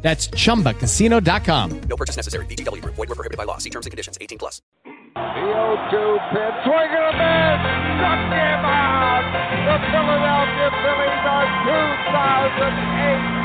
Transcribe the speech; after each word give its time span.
That's 0.00 0.28
chumbacasino.com. 0.28 1.80
No 1.88 1.96
purchase 1.96 2.16
necessary. 2.16 2.46
VGW 2.46 2.82
Group. 2.82 2.94
Void 2.94 3.08
were 3.08 3.14
prohibited 3.16 3.36
by 3.36 3.44
law. 3.44 3.58
See 3.58 3.70
terms 3.70 3.86
and 3.86 3.90
conditions. 3.90 4.16
18 4.20 4.38
plus. 4.38 4.62
The 4.84 5.20
0-2 5.20 6.30
pitch. 6.30 6.58
Swing 6.62 6.92
and 6.94 7.06
a 7.10 7.14
miss. 7.18 7.60
Struck 7.98 8.22
him 8.30 8.62
out. 8.62 9.26
The 9.66 9.76
Philadelphia 9.90 10.70
Phillies 10.78 11.26
are 11.26 11.50
2008 11.66 13.38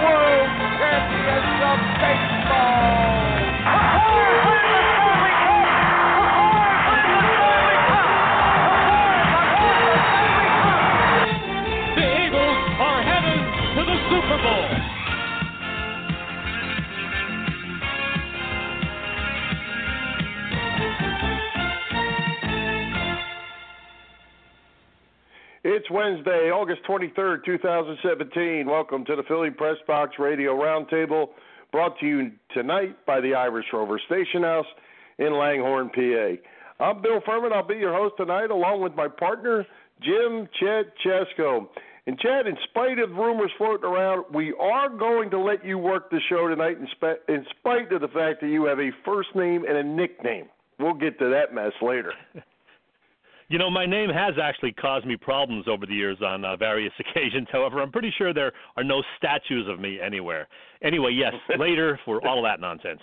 World 0.00 0.48
Champions 0.80 1.60
of 1.68 1.78
Baseball. 2.00 3.27
It's 25.64 25.90
Wednesday, 25.90 26.52
August 26.52 26.82
23rd, 26.88 27.44
2017. 27.44 28.64
Welcome 28.64 29.04
to 29.06 29.16
the 29.16 29.24
Philly 29.24 29.50
Press 29.50 29.74
Box 29.88 30.12
Radio 30.16 30.54
Roundtable, 30.54 31.30
brought 31.72 31.98
to 31.98 32.06
you 32.06 32.30
tonight 32.54 33.04
by 33.06 33.20
the 33.20 33.34
Irish 33.34 33.66
Rover 33.72 34.00
Station 34.06 34.44
House 34.44 34.66
in 35.18 35.36
Langhorne, 35.36 35.90
PA. 35.90 36.84
I'm 36.84 37.02
Bill 37.02 37.20
Furman. 37.26 37.52
I'll 37.52 37.66
be 37.66 37.74
your 37.74 37.92
host 37.92 38.14
tonight, 38.18 38.52
along 38.52 38.82
with 38.82 38.94
my 38.94 39.08
partner, 39.08 39.66
Jim 40.00 40.48
Chet 40.60 40.92
Chesko. 41.04 41.66
And 42.06 42.16
Chet, 42.20 42.46
in 42.46 42.56
spite 42.70 43.00
of 43.00 43.10
rumors 43.10 43.50
floating 43.58 43.90
around, 43.90 44.26
we 44.32 44.54
are 44.60 44.88
going 44.88 45.28
to 45.30 45.40
let 45.40 45.64
you 45.64 45.76
work 45.76 46.08
the 46.08 46.20
show 46.28 46.46
tonight, 46.46 46.78
in, 46.78 46.86
spe- 46.92 47.28
in 47.28 47.44
spite 47.58 47.92
of 47.92 48.00
the 48.00 48.08
fact 48.08 48.42
that 48.42 48.48
you 48.48 48.66
have 48.66 48.78
a 48.78 48.92
first 49.04 49.34
name 49.34 49.64
and 49.68 49.76
a 49.76 49.82
nickname. 49.82 50.46
We'll 50.78 50.94
get 50.94 51.18
to 51.18 51.28
that 51.30 51.52
mess 51.52 51.72
later. 51.82 52.12
You 53.48 53.56
know, 53.56 53.70
my 53.70 53.86
name 53.86 54.10
has 54.10 54.34
actually 54.42 54.72
caused 54.72 55.06
me 55.06 55.16
problems 55.16 55.66
over 55.68 55.86
the 55.86 55.94
years 55.94 56.18
on 56.22 56.44
uh, 56.44 56.56
various 56.56 56.92
occasions. 57.00 57.48
However, 57.50 57.80
I'm 57.80 57.90
pretty 57.90 58.12
sure 58.16 58.34
there 58.34 58.52
are 58.76 58.84
no 58.84 59.02
statues 59.16 59.66
of 59.68 59.80
me 59.80 59.98
anywhere. 60.00 60.48
Anyway, 60.82 61.12
yes, 61.12 61.34
later 61.58 61.98
for 62.04 62.26
all 62.26 62.38
of 62.38 62.44
that 62.44 62.60
nonsense. 62.60 63.00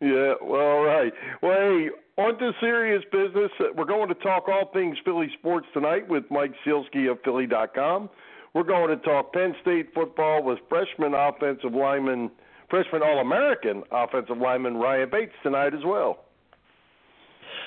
Yeah, 0.00 0.34
well, 0.42 0.60
all 0.60 0.84
right. 0.84 1.12
Well, 1.42 1.56
hey, 1.56 1.88
on 2.18 2.38
to 2.38 2.52
serious 2.60 3.02
business. 3.12 3.50
Uh, 3.60 3.66
We're 3.76 3.84
going 3.84 4.08
to 4.08 4.14
talk 4.16 4.48
all 4.48 4.70
things 4.72 4.96
Philly 5.04 5.28
sports 5.38 5.66
tonight 5.72 6.08
with 6.08 6.24
Mike 6.30 6.52
Sielski 6.66 7.10
of 7.10 7.18
Philly.com. 7.24 8.10
We're 8.54 8.64
going 8.64 8.88
to 8.88 8.96
talk 9.04 9.32
Penn 9.32 9.54
State 9.62 9.94
football 9.94 10.42
with 10.42 10.58
freshman 10.68 11.14
offensive 11.14 11.72
lineman, 11.72 12.30
freshman 12.68 13.02
All 13.02 13.20
American 13.20 13.82
offensive 13.90 14.38
lineman 14.38 14.76
Ryan 14.76 15.08
Bates 15.10 15.32
tonight 15.42 15.72
as 15.72 15.84
well. 15.84 16.24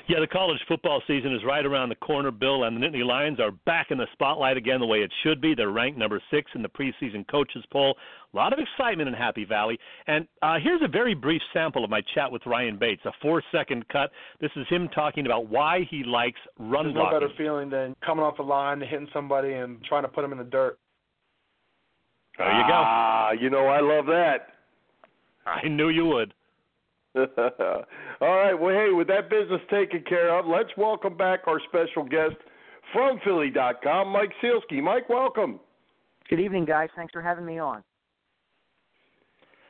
Yeah, 0.07 0.19
the 0.19 0.27
college 0.27 0.59
football 0.67 1.01
season 1.07 1.33
is 1.33 1.41
right 1.45 1.65
around 1.65 1.89
the 1.89 1.95
corner, 1.95 2.31
Bill, 2.31 2.63
and 2.63 2.75
the 2.75 2.85
Nittany 2.85 3.05
Lions 3.05 3.39
are 3.39 3.51
back 3.65 3.87
in 3.91 3.97
the 3.97 4.07
spotlight 4.13 4.57
again 4.57 4.79
the 4.79 4.85
way 4.85 4.99
it 4.99 5.11
should 5.23 5.41
be. 5.41 5.55
They're 5.55 5.71
ranked 5.71 5.97
number 5.97 6.21
six 6.31 6.51
in 6.55 6.61
the 6.61 6.69
preseason 6.69 7.27
coaches 7.27 7.63
poll. 7.71 7.95
A 8.33 8.35
lot 8.35 8.53
of 8.53 8.59
excitement 8.59 9.07
in 9.07 9.13
Happy 9.13 9.45
Valley. 9.45 9.79
And 10.07 10.27
uh, 10.41 10.57
here's 10.61 10.81
a 10.83 10.87
very 10.87 11.13
brief 11.13 11.41
sample 11.53 11.83
of 11.83 11.89
my 11.89 12.01
chat 12.13 12.31
with 12.31 12.41
Ryan 12.45 12.77
Bates, 12.77 13.01
a 13.05 13.11
four 13.21 13.41
second 13.51 13.87
cut. 13.89 14.11
This 14.41 14.51
is 14.55 14.65
him 14.69 14.89
talking 14.93 15.25
about 15.25 15.47
why 15.47 15.87
he 15.89 16.03
likes 16.03 16.39
run 16.59 16.85
There's 16.85 16.95
blocking. 16.95 17.19
no 17.19 17.27
better 17.27 17.33
feeling 17.37 17.69
than 17.69 17.95
coming 18.05 18.23
off 18.23 18.37
the 18.37 18.43
line, 18.43 18.81
hitting 18.81 19.07
somebody, 19.13 19.53
and 19.53 19.83
trying 19.85 20.03
to 20.03 20.09
put 20.09 20.21
them 20.21 20.31
in 20.31 20.37
the 20.37 20.43
dirt. 20.43 20.77
There 22.37 22.47
you 22.47 22.63
go. 22.67 22.73
Ah, 22.73 23.31
you 23.31 23.49
know 23.49 23.67
I 23.67 23.79
love 23.79 24.05
that. 24.07 24.47
I 25.45 25.67
knew 25.67 25.89
you 25.89 26.05
would. 26.05 26.33
All 28.21 28.35
right. 28.35 28.53
Well, 28.53 28.75
hey, 28.75 28.91
with 28.91 29.07
that 29.07 29.29
business 29.29 29.61
taken 29.71 30.03
care 30.07 30.37
of, 30.37 30.45
let's 30.45 30.69
welcome 30.77 31.15
back 31.15 31.41
our 31.47 31.59
special 31.69 32.03
guest 32.03 32.35
from 32.91 33.19
Philly.com, 33.23 34.09
Mike 34.09 34.31
Sielski. 34.43 34.81
Mike, 34.81 35.09
welcome. 35.09 35.59
Good 36.29 36.39
evening, 36.39 36.65
guys. 36.65 36.89
Thanks 36.95 37.13
for 37.13 37.21
having 37.21 37.45
me 37.45 37.59
on. 37.59 37.83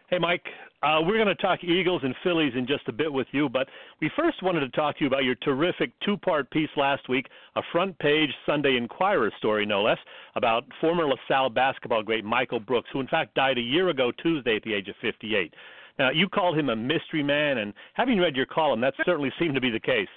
Hey, 0.09 0.19
Mike. 0.19 0.43
Uh, 0.83 1.01
we're 1.01 1.15
going 1.15 1.27
to 1.27 1.35
talk 1.35 1.63
Eagles 1.63 2.01
and 2.03 2.13
Phillies 2.23 2.53
in 2.55 2.67
just 2.67 2.87
a 2.87 2.91
bit 2.91 3.11
with 3.11 3.25
you, 3.31 3.49
but 3.49 3.67
we 4.01 4.11
first 4.15 4.43
wanted 4.43 4.59
to 4.59 4.69
talk 4.69 4.97
to 4.97 5.03
you 5.03 5.07
about 5.07 5.23
your 5.23 5.33
terrific 5.35 5.91
two 6.05 6.15
part 6.17 6.49
piece 6.51 6.69
last 6.77 7.09
week, 7.09 7.25
a 7.55 7.61
front 7.71 7.97
page 7.97 8.29
Sunday 8.45 8.77
Inquirer 8.77 9.31
story, 9.39 9.65
no 9.65 9.81
less, 9.81 9.97
about 10.35 10.63
former 10.79 11.07
LaSalle 11.07 11.49
basketball 11.49 12.03
great 12.03 12.23
Michael 12.23 12.59
Brooks, 12.59 12.89
who 12.93 12.99
in 12.99 13.07
fact 13.07 13.33
died 13.33 13.57
a 13.57 13.61
year 13.61 13.89
ago 13.89 14.11
Tuesday 14.21 14.57
at 14.57 14.63
the 14.63 14.75
age 14.75 14.87
of 14.87 14.95
58. 15.01 15.53
Now, 15.97 16.11
you 16.11 16.27
called 16.27 16.57
him 16.57 16.69
a 16.69 16.75
mystery 16.75 17.23
man, 17.23 17.59
and 17.59 17.73
having 17.93 18.19
read 18.19 18.35
your 18.35 18.45
column, 18.45 18.81
that 18.81 18.93
certainly 19.05 19.31
seemed 19.39 19.55
to 19.55 19.61
be 19.61 19.69
the 19.69 19.79
case. 19.79 20.07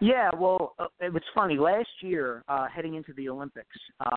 Yeah, 0.00 0.30
well, 0.36 0.74
uh, 0.80 0.86
it 1.00 1.12
was 1.12 1.22
funny. 1.32 1.56
Last 1.56 1.88
year, 2.00 2.42
uh, 2.48 2.66
heading 2.66 2.94
into 2.96 3.12
the 3.12 3.28
Olympics, 3.28 3.68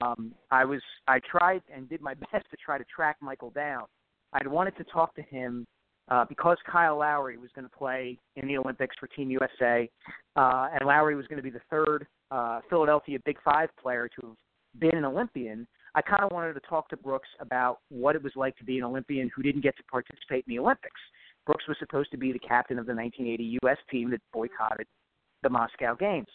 um, 0.01 0.33
I 0.49 0.65
was 0.65 0.81
I 1.07 1.19
tried 1.29 1.61
and 1.71 1.87
did 1.87 2.01
my 2.01 2.13
best 2.31 2.49
to 2.49 2.57
try 2.57 2.79
to 2.79 2.83
track 2.85 3.17
Michael 3.21 3.51
down. 3.51 3.83
I'd 4.33 4.47
wanted 4.47 4.75
to 4.77 4.83
talk 4.85 5.13
to 5.15 5.21
him 5.21 5.67
uh, 6.09 6.25
because 6.27 6.57
Kyle 6.65 6.97
Lowry 6.97 7.37
was 7.37 7.51
going 7.53 7.69
to 7.69 7.77
play 7.77 8.17
in 8.35 8.47
the 8.47 8.57
Olympics 8.57 8.95
for 8.99 9.05
Team 9.07 9.29
USA, 9.29 9.87
uh, 10.35 10.69
and 10.73 10.87
Lowry 10.87 11.15
was 11.15 11.27
going 11.27 11.37
to 11.37 11.43
be 11.43 11.51
the 11.51 11.61
third 11.69 12.07
uh, 12.31 12.61
Philadelphia 12.67 13.19
Big 13.23 13.37
Five 13.43 13.69
player 13.79 14.09
to 14.19 14.27
have 14.27 14.79
been 14.79 14.97
an 14.97 15.05
Olympian. 15.05 15.67
I 15.95 16.01
kind 16.01 16.23
of 16.23 16.31
wanted 16.31 16.53
to 16.53 16.59
talk 16.59 16.89
to 16.89 16.97
Brooks 16.97 17.29
about 17.39 17.79
what 17.89 18.17
it 18.17 18.23
was 18.23 18.33
like 18.35 18.57
to 18.57 18.65
be 18.65 18.77
an 18.77 18.83
Olympian 18.83 19.31
who 19.33 19.41
didn't 19.41 19.61
get 19.61 19.77
to 19.77 19.83
participate 19.83 20.43
in 20.45 20.55
the 20.55 20.59
Olympics. 20.59 20.99
Brooks 21.45 21.63
was 21.69 21.77
supposed 21.79 22.11
to 22.11 22.17
be 22.17 22.33
the 22.33 22.39
captain 22.39 22.77
of 22.77 22.85
the 22.85 22.93
1980 22.93 23.59
U.S. 23.63 23.77
team 23.89 24.11
that 24.11 24.19
boycotted 24.33 24.87
the 25.41 25.49
Moscow 25.49 25.95
Games. 25.95 26.27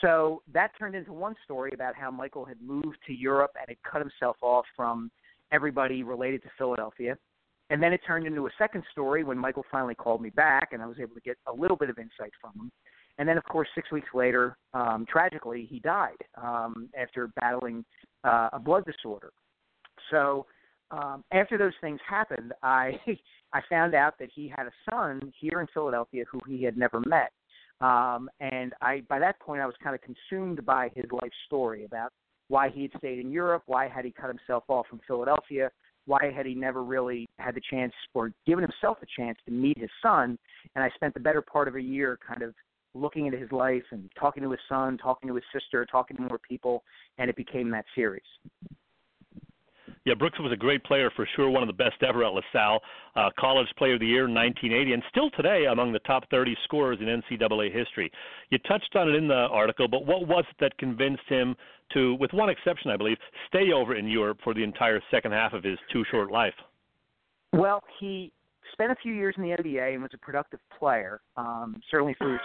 So 0.00 0.42
that 0.52 0.70
turned 0.78 0.94
into 0.94 1.12
one 1.12 1.34
story 1.44 1.72
about 1.74 1.96
how 1.96 2.12
Michael 2.12 2.44
had 2.44 2.60
moved 2.62 2.98
to 3.08 3.12
Europe 3.12 3.52
and 3.58 3.64
had 3.68 3.78
cut 3.90 4.00
himself 4.00 4.36
off 4.40 4.66
from 4.76 5.10
everybody 5.50 6.04
related 6.04 6.42
to 6.44 6.48
Philadelphia. 6.56 7.16
And 7.70 7.82
then 7.82 7.92
it 7.92 8.00
turned 8.06 8.26
into 8.26 8.46
a 8.46 8.50
second 8.58 8.84
story 8.92 9.24
when 9.24 9.38
Michael 9.38 9.64
finally 9.70 9.94
called 9.94 10.20
me 10.20 10.30
back 10.30 10.68
and 10.72 10.82
I 10.82 10.86
was 10.86 10.98
able 11.00 11.14
to 11.14 11.20
get 11.20 11.38
a 11.48 11.52
little 11.52 11.76
bit 11.76 11.90
of 11.90 11.98
insight 11.98 12.32
from 12.40 12.52
him. 12.54 12.72
And 13.18 13.28
then, 13.28 13.36
of 13.36 13.44
course, 13.44 13.68
six 13.74 13.90
weeks 13.90 14.08
later, 14.14 14.56
um, 14.74 15.06
tragically, 15.08 15.66
he 15.68 15.80
died 15.80 16.16
um, 16.42 16.88
after 16.98 17.28
battling 17.40 17.84
uh, 18.24 18.50
a 18.52 18.58
blood 18.58 18.84
disorder. 18.84 19.32
So 20.10 20.46
um, 20.90 21.24
after 21.32 21.56
those 21.56 21.72
things 21.80 22.00
happened, 22.08 22.52
I 22.62 23.00
I 23.54 23.60
found 23.68 23.94
out 23.94 24.18
that 24.18 24.30
he 24.34 24.48
had 24.48 24.66
a 24.66 24.72
son 24.90 25.32
here 25.38 25.60
in 25.60 25.66
Philadelphia 25.74 26.24
who 26.30 26.40
he 26.46 26.62
had 26.62 26.76
never 26.76 27.00
met. 27.00 27.32
Um, 27.80 28.30
and 28.40 28.72
I 28.80 29.02
by 29.08 29.18
that 29.18 29.40
point 29.40 29.60
I 29.60 29.66
was 29.66 29.74
kind 29.82 29.94
of 29.94 30.00
consumed 30.00 30.64
by 30.64 30.90
his 30.94 31.04
life 31.10 31.32
story 31.46 31.84
about 31.84 32.12
why 32.48 32.68
he 32.68 32.82
had 32.82 32.90
stayed 32.98 33.18
in 33.18 33.30
Europe, 33.30 33.62
why 33.66 33.88
had 33.88 34.04
he 34.04 34.10
cut 34.10 34.28
himself 34.28 34.64
off 34.68 34.86
from 34.88 35.00
Philadelphia, 35.06 35.70
why 36.06 36.30
had 36.34 36.46
he 36.46 36.54
never 36.54 36.82
really 36.82 37.28
had 37.38 37.54
the 37.54 37.60
chance 37.70 37.92
or 38.14 38.32
given 38.46 38.62
himself 38.62 38.98
a 39.02 39.06
chance 39.20 39.38
to 39.46 39.52
meet 39.52 39.78
his 39.78 39.90
son. 40.02 40.38
And 40.74 40.84
I 40.84 40.90
spent 40.94 41.14
the 41.14 41.20
better 41.20 41.42
part 41.42 41.68
of 41.68 41.76
a 41.76 41.82
year 41.82 42.18
kind 42.26 42.42
of 42.42 42.54
looking 42.94 43.26
into 43.26 43.38
his 43.38 43.50
life 43.52 43.82
and 43.90 44.10
talking 44.18 44.42
to 44.42 44.50
his 44.50 44.60
son, 44.68 44.98
talking 44.98 45.28
to 45.28 45.34
his 45.34 45.44
sister, 45.52 45.86
talking 45.86 46.16
to 46.16 46.22
more 46.22 46.38
people, 46.38 46.84
and 47.18 47.30
it 47.30 47.36
became 47.36 47.70
that 47.70 47.84
series. 47.94 48.22
Yeah, 50.04 50.14
Brooks 50.14 50.38
was 50.40 50.50
a 50.52 50.56
great 50.56 50.82
player 50.82 51.12
for 51.14 51.28
sure, 51.36 51.48
one 51.48 51.62
of 51.62 51.68
the 51.68 51.72
best 51.72 52.02
ever 52.02 52.24
at 52.24 52.32
LaSalle. 52.32 52.80
Uh, 53.14 53.30
College 53.38 53.68
Player 53.78 53.94
of 53.94 54.00
the 54.00 54.06
Year 54.06 54.24
in 54.26 54.34
1980, 54.34 54.94
and 54.94 55.02
still 55.08 55.30
today 55.30 55.66
among 55.70 55.92
the 55.92 56.00
top 56.00 56.24
30 56.28 56.56
scorers 56.64 56.98
in 57.00 57.06
NCAA 57.06 57.72
history. 57.72 58.10
You 58.50 58.58
touched 58.66 58.96
on 58.96 59.08
it 59.08 59.14
in 59.14 59.28
the 59.28 59.34
article, 59.34 59.86
but 59.86 60.04
what 60.04 60.26
was 60.26 60.44
it 60.50 60.56
that 60.58 60.76
convinced 60.78 61.22
him 61.28 61.54
to, 61.92 62.14
with 62.14 62.32
one 62.32 62.48
exception, 62.48 62.90
I 62.90 62.96
believe, 62.96 63.16
stay 63.46 63.70
over 63.72 63.94
in 63.94 64.08
Europe 64.08 64.38
for 64.42 64.54
the 64.54 64.64
entire 64.64 65.00
second 65.10 65.32
half 65.32 65.52
of 65.52 65.62
his 65.62 65.78
too 65.92 66.04
short 66.10 66.32
life? 66.32 66.54
Well, 67.52 67.82
he 68.00 68.32
spent 68.72 68.92
a 68.92 68.96
few 68.96 69.12
years 69.12 69.34
in 69.36 69.42
the 69.42 69.50
NBA 69.50 69.94
and 69.94 70.02
was 70.02 70.10
a 70.14 70.18
productive 70.18 70.60
player, 70.78 71.20
um, 71.36 71.80
certainly 71.90 72.14
for 72.18 72.32
his, 72.32 72.40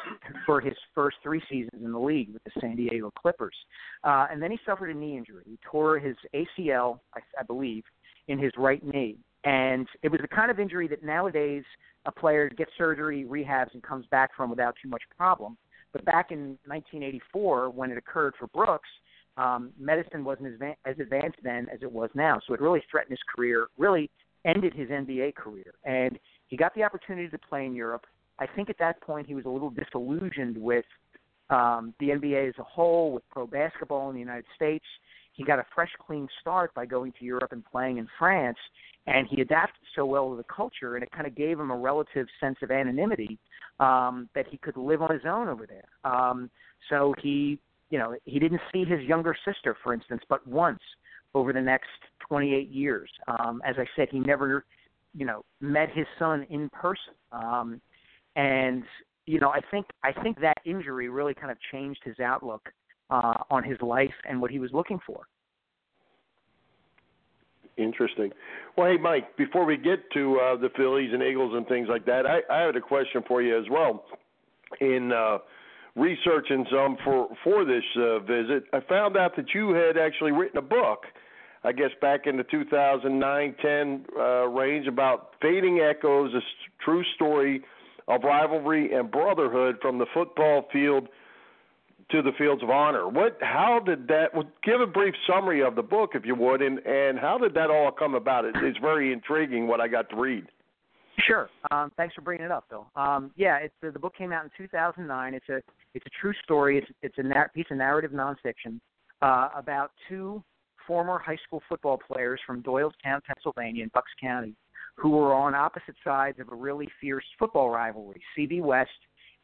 for 0.45 0.61
his 0.61 0.75
first 0.93 1.17
three 1.23 1.41
seasons 1.49 1.81
in 1.83 1.91
the 1.91 1.99
league 1.99 2.33
with 2.33 2.43
the 2.43 2.51
San 2.59 2.75
Diego 2.75 3.11
Clippers. 3.19 3.55
Uh, 4.03 4.27
and 4.31 4.41
then 4.41 4.51
he 4.51 4.59
suffered 4.65 4.89
a 4.89 4.93
knee 4.93 5.17
injury. 5.17 5.43
He 5.45 5.57
tore 5.69 5.99
his 5.99 6.15
ACL, 6.33 6.99
I, 7.15 7.19
I 7.39 7.43
believe, 7.43 7.83
in 8.27 8.39
his 8.39 8.51
right 8.57 8.83
knee. 8.85 9.17
And 9.43 9.87
it 10.03 10.11
was 10.11 10.19
the 10.21 10.27
kind 10.27 10.51
of 10.51 10.59
injury 10.59 10.87
that 10.89 11.03
nowadays 11.03 11.63
a 12.05 12.11
player 12.11 12.49
gets 12.49 12.71
surgery, 12.77 13.25
rehabs, 13.25 13.73
and 13.73 13.83
comes 13.83 14.05
back 14.11 14.31
from 14.35 14.49
without 14.49 14.75
too 14.81 14.89
much 14.89 15.03
problem. 15.15 15.57
But 15.93 16.03
back 16.05 16.31
in 16.31 16.57
1984, 16.65 17.69
when 17.69 17.91
it 17.91 17.97
occurred 17.97 18.33
for 18.37 18.47
Brooks, 18.47 18.89
um, 19.37 19.71
medicine 19.79 20.23
wasn't 20.23 20.61
as, 20.61 20.75
as 20.85 20.99
advanced 20.99 21.37
then 21.43 21.67
as 21.73 21.79
it 21.81 21.91
was 21.91 22.09
now. 22.13 22.39
So 22.47 22.53
it 22.53 22.61
really 22.61 22.83
threatened 22.89 23.11
his 23.11 23.19
career, 23.33 23.67
really 23.77 24.09
ended 24.47 24.73
his 24.73 24.89
NBA 24.89 25.35
career. 25.35 25.73
And 25.83 26.17
he 26.47 26.57
got 26.57 26.73
the 26.73 26.83
opportunity 26.83 27.27
to 27.29 27.37
play 27.37 27.65
in 27.65 27.75
Europe. 27.75 28.05
I 28.39 28.47
think 28.47 28.69
at 28.69 28.77
that 28.79 29.01
point 29.01 29.27
he 29.27 29.35
was 29.35 29.45
a 29.45 29.49
little 29.49 29.69
disillusioned 29.69 30.57
with 30.57 30.85
um, 31.49 31.93
the 31.99 32.09
NBA 32.09 32.49
as 32.49 32.55
a 32.59 32.63
whole, 32.63 33.13
with 33.13 33.23
pro 33.29 33.47
basketball 33.47 34.09
in 34.09 34.15
the 34.15 34.19
United 34.19 34.45
States. 34.55 34.85
He 35.33 35.43
got 35.43 35.59
a 35.59 35.65
fresh, 35.75 35.91
clean 36.05 36.27
start 36.41 36.73
by 36.73 36.85
going 36.85 37.13
to 37.19 37.25
Europe 37.25 37.51
and 37.51 37.63
playing 37.63 37.97
in 37.97 38.07
France, 38.17 38.57
and 39.05 39.27
he 39.27 39.41
adapted 39.41 39.83
so 39.95 40.05
well 40.05 40.31
to 40.31 40.35
the 40.35 40.43
culture, 40.43 40.95
and 40.95 41.03
it 41.03 41.11
kind 41.11 41.27
of 41.27 41.35
gave 41.35 41.59
him 41.59 41.69
a 41.69 41.77
relative 41.77 42.27
sense 42.39 42.57
of 42.63 42.71
anonymity 42.71 43.37
um, 43.79 44.29
that 44.33 44.47
he 44.49 44.57
could 44.57 44.75
live 44.77 45.01
on 45.01 45.11
his 45.11 45.21
own 45.27 45.47
over 45.47 45.67
there. 45.67 46.11
Um, 46.11 46.49
so 46.89 47.13
he, 47.21 47.59
you 47.91 47.99
know, 47.99 48.15
he 48.25 48.39
didn't 48.39 48.61
see 48.73 48.83
his 48.83 49.01
younger 49.01 49.35
sister, 49.45 49.77
for 49.83 49.93
instance, 49.93 50.23
but 50.27 50.45
once 50.47 50.79
over 51.33 51.53
the 51.53 51.61
next 51.61 51.89
28 52.27 52.69
years. 52.69 53.09
Um, 53.27 53.61
as 53.65 53.75
I 53.77 53.85
said, 53.95 54.07
he 54.11 54.19
never, 54.19 54.65
you 55.15 55.25
know, 55.25 55.43
met 55.61 55.89
his 55.93 56.05
son 56.19 56.45
in 56.49 56.69
person. 56.69 57.13
Um, 57.31 57.81
and 58.35 58.83
you 59.25 59.39
know, 59.39 59.49
I 59.49 59.59
think 59.71 59.85
I 60.03 60.11
think 60.23 60.39
that 60.39 60.57
injury 60.65 61.09
really 61.09 61.33
kind 61.33 61.51
of 61.51 61.57
changed 61.71 61.99
his 62.03 62.19
outlook 62.19 62.69
uh, 63.09 63.43
on 63.49 63.63
his 63.63 63.79
life 63.81 64.13
and 64.27 64.41
what 64.41 64.51
he 64.51 64.59
was 64.59 64.71
looking 64.73 64.99
for. 65.05 65.27
Interesting. 67.77 68.31
Well, 68.75 68.89
hey, 68.89 68.97
Mike, 68.97 69.37
before 69.37 69.65
we 69.65 69.77
get 69.77 69.99
to 70.13 70.39
uh, 70.39 70.55
the 70.57 70.69
Phillies 70.75 71.11
and 71.13 71.21
Eagles 71.21 71.53
and 71.55 71.67
things 71.67 71.87
like 71.89 72.05
that, 72.05 72.25
I, 72.25 72.39
I 72.51 72.65
had 72.65 72.75
a 72.75 72.81
question 72.81 73.21
for 73.27 73.41
you 73.41 73.57
as 73.57 73.65
well. 73.69 74.05
In 74.81 75.11
uh, 75.11 75.37
researching 75.97 76.65
some 76.71 76.97
for 77.03 77.27
for 77.43 77.65
this 77.65 77.83
uh, 77.97 78.19
visit, 78.19 78.63
I 78.73 78.79
found 78.87 79.17
out 79.17 79.35
that 79.35 79.47
you 79.53 79.71
had 79.71 79.97
actually 79.97 80.31
written 80.31 80.57
a 80.57 80.61
book. 80.61 81.05
I 81.63 81.71
guess 81.71 81.89
back 81.99 82.27
in 82.27 82.37
the 82.37 82.43
2009-10 82.43 84.05
uh, 84.15 84.47
range 84.47 84.87
about 84.87 85.31
fading 85.41 85.79
echoes, 85.79 86.33
a 86.33 86.39
true 86.85 87.03
story 87.15 87.63
of 88.07 88.21
rivalry 88.23 88.93
and 88.93 89.11
brotherhood 89.11 89.77
from 89.81 89.97
the 89.97 90.05
football 90.13 90.65
field 90.71 91.09
to 92.11 92.21
the 92.21 92.31
fields 92.37 92.63
of 92.63 92.69
honor. 92.69 93.07
What? 93.07 93.37
How 93.41 93.81
did 93.85 94.07
that? 94.07 94.33
Well, 94.33 94.47
give 94.63 94.79
a 94.81 94.87
brief 94.87 95.13
summary 95.29 95.61
of 95.61 95.75
the 95.75 95.81
book, 95.81 96.11
if 96.13 96.25
you 96.25 96.35
would, 96.35 96.61
and 96.61 96.79
and 96.85 97.19
how 97.19 97.37
did 97.37 97.53
that 97.55 97.69
all 97.69 97.91
come 97.91 98.15
about? 98.15 98.45
It, 98.45 98.55
it's 98.61 98.77
very 98.77 99.11
intriguing 99.11 99.67
what 99.67 99.81
I 99.81 99.87
got 99.87 100.09
to 100.11 100.15
read. 100.15 100.45
Sure. 101.25 101.49
Um, 101.71 101.91
thanks 101.97 102.13
for 102.13 102.21
bringing 102.21 102.45
it 102.45 102.51
up, 102.51 102.69
Bill. 102.69 102.87
Um, 102.95 103.31
yeah, 103.35 103.57
it's 103.57 103.73
the, 103.81 103.91
the 103.91 103.99
book 103.99 104.15
came 104.15 104.31
out 104.31 104.45
in 104.45 104.51
2009. 104.55 105.33
It's 105.33 105.49
a 105.49 105.61
it's 105.97 106.05
a 106.05 106.21
true 106.21 106.33
story. 106.43 106.77
It's 106.77 106.87
it's 107.01 107.17
a 107.17 107.23
nar- 107.23 107.51
piece 107.53 107.65
of 107.71 107.77
narrative 107.77 108.11
nonfiction 108.11 108.79
uh, 109.21 109.49
about 109.55 109.91
two 110.07 110.43
former 110.85 111.17
high 111.17 111.37
school 111.45 111.61
football 111.67 111.97
players 111.97 112.39
from 112.45 112.61
Doylestown, 112.63 113.21
Pennsylvania, 113.25 113.83
in 113.83 113.91
Bucks 113.93 114.11
County, 114.21 114.53
who 114.95 115.09
were 115.09 115.33
on 115.33 115.55
opposite 115.55 115.95
sides 116.03 116.39
of 116.39 116.49
a 116.51 116.55
really 116.55 116.87
fierce 117.01 117.25
football 117.37 117.69
rivalry, 117.69 118.21
CB 118.37 118.61
West 118.61 118.89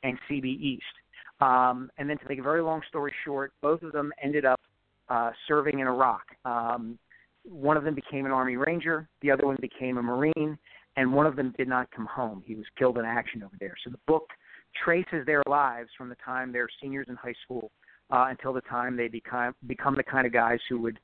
and 0.03 0.17
CB 0.29 0.45
East. 0.45 0.83
Um, 1.41 1.89
and 1.97 2.09
then 2.09 2.17
to 2.19 2.25
make 2.29 2.39
a 2.39 2.43
very 2.43 2.61
long 2.61 2.81
story 2.87 3.13
short, 3.25 3.51
both 3.61 3.81
of 3.81 3.91
them 3.91 4.13
ended 4.23 4.45
up 4.45 4.61
uh, 5.09 5.31
serving 5.47 5.79
in 5.79 5.87
Iraq. 5.87 6.21
Um, 6.45 6.97
one 7.43 7.75
of 7.75 7.83
them 7.83 7.95
became 7.95 8.25
an 8.25 8.31
Army 8.31 8.55
Ranger, 8.55 9.09
the 9.21 9.31
other 9.31 9.45
one 9.45 9.57
became 9.59 9.97
a 9.97 10.03
Marine, 10.03 10.57
and 10.95 11.13
one 11.13 11.25
of 11.25 11.35
them 11.35 11.53
did 11.57 11.67
not 11.67 11.91
come 11.91 12.05
home. 12.05 12.43
He 12.45 12.55
was 12.55 12.65
killed 12.77 12.97
in 12.97 13.03
action 13.05 13.43
over 13.43 13.55
there. 13.59 13.73
So 13.83 13.89
the 13.89 13.99
book 14.07 14.27
traces 14.83 15.25
their 15.25 15.43
lives 15.47 15.89
from 15.97 16.09
the 16.09 16.15
time 16.23 16.51
they're 16.51 16.67
seniors 16.81 17.07
in 17.09 17.15
high 17.15 17.33
school 17.43 17.71
uh, 18.11 18.27
until 18.29 18.53
the 18.53 18.61
time 18.61 18.95
they 18.95 19.07
become 19.07 19.55
become 19.67 19.95
the 19.95 20.03
kind 20.03 20.25
of 20.25 20.33
guys 20.33 20.59
who 20.69 20.79
would 20.81 20.99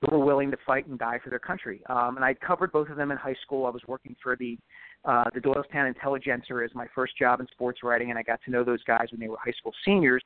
who 0.00 0.16
were 0.16 0.24
willing 0.24 0.50
to 0.50 0.56
fight 0.66 0.86
and 0.86 0.98
die 0.98 1.18
for 1.22 1.28
their 1.28 1.38
country. 1.38 1.82
Um, 1.88 2.16
and 2.16 2.24
I 2.24 2.34
covered 2.34 2.72
both 2.72 2.88
of 2.88 2.96
them 2.96 3.10
in 3.10 3.18
high 3.18 3.36
school. 3.42 3.66
I 3.66 3.70
was 3.70 3.82
working 3.86 4.16
for 4.22 4.36
the 4.36 4.58
uh, 5.04 5.24
the 5.34 5.40
Doylestown 5.40 5.88
Intelligencer 5.88 6.62
as 6.62 6.70
my 6.74 6.86
first 6.94 7.16
job 7.18 7.40
in 7.40 7.46
sports 7.52 7.80
writing, 7.82 8.10
and 8.10 8.18
I 8.18 8.22
got 8.22 8.40
to 8.44 8.50
know 8.50 8.64
those 8.64 8.82
guys 8.84 9.06
when 9.10 9.20
they 9.20 9.28
were 9.28 9.38
high 9.42 9.52
school 9.52 9.72
seniors. 9.84 10.22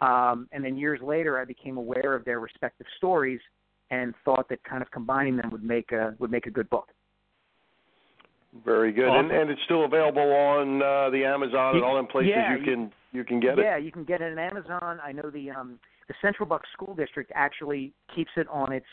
Um, 0.00 0.48
and 0.52 0.64
then 0.64 0.76
years 0.76 1.00
later, 1.02 1.38
I 1.38 1.44
became 1.44 1.76
aware 1.76 2.14
of 2.14 2.24
their 2.24 2.40
respective 2.40 2.86
stories 2.96 3.40
and 3.90 4.14
thought 4.24 4.48
that 4.50 4.62
kind 4.64 4.82
of 4.82 4.90
combining 4.90 5.36
them 5.36 5.50
would 5.50 5.64
make 5.64 5.92
a 5.92 6.14
would 6.18 6.30
make 6.30 6.46
a 6.46 6.50
good 6.50 6.68
book. 6.70 6.88
Very 8.64 8.92
good, 8.92 9.08
awesome. 9.08 9.30
and 9.30 9.40
and 9.40 9.50
it's 9.50 9.60
still 9.64 9.84
available 9.84 10.22
on 10.32 10.82
uh, 10.82 11.10
the 11.10 11.24
Amazon 11.24 11.76
and 11.76 11.84
all 11.84 11.96
them 11.96 12.06
places 12.06 12.32
yeah, 12.34 12.56
you 12.56 12.64
can 12.64 12.92
you 13.12 13.24
can 13.24 13.40
get 13.40 13.58
yeah, 13.58 13.62
it. 13.62 13.66
Yeah, 13.66 13.76
you 13.76 13.92
can 13.92 14.04
get 14.04 14.22
it 14.22 14.32
on 14.32 14.38
Amazon. 14.38 14.98
I 15.04 15.12
know 15.12 15.30
the 15.30 15.50
um, 15.50 15.78
the 16.08 16.14
Central 16.22 16.48
Bucks 16.48 16.68
School 16.72 16.94
District 16.94 17.30
actually 17.34 17.92
keeps 18.14 18.30
it 18.36 18.46
on 18.48 18.72
its 18.72 18.86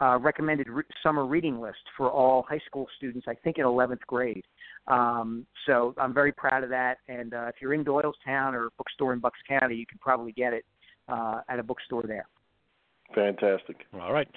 uh, 0.00 0.18
recommended 0.18 0.68
re- 0.68 0.84
summer 1.02 1.26
reading 1.26 1.60
list 1.60 1.82
for 1.96 2.10
all 2.10 2.44
high 2.48 2.60
school 2.66 2.86
students. 2.96 3.26
I 3.28 3.34
think 3.34 3.58
in 3.58 3.64
11th 3.64 4.00
grade. 4.06 4.44
Um, 4.86 5.46
so 5.66 5.94
I'm 5.98 6.14
very 6.14 6.32
proud 6.32 6.64
of 6.64 6.70
that. 6.70 6.98
And 7.08 7.34
uh, 7.34 7.46
if 7.48 7.56
you're 7.60 7.74
in 7.74 7.84
Doylestown 7.84 8.54
or 8.54 8.66
a 8.66 8.70
bookstore 8.78 9.12
in 9.12 9.18
Bucks 9.18 9.38
County, 9.48 9.76
you 9.76 9.86
can 9.86 9.98
probably 9.98 10.32
get 10.32 10.52
it 10.52 10.64
uh, 11.08 11.40
at 11.48 11.58
a 11.58 11.62
bookstore 11.62 12.04
there. 12.06 12.26
Fantastic. 13.14 13.76
All 14.00 14.12
right. 14.12 14.28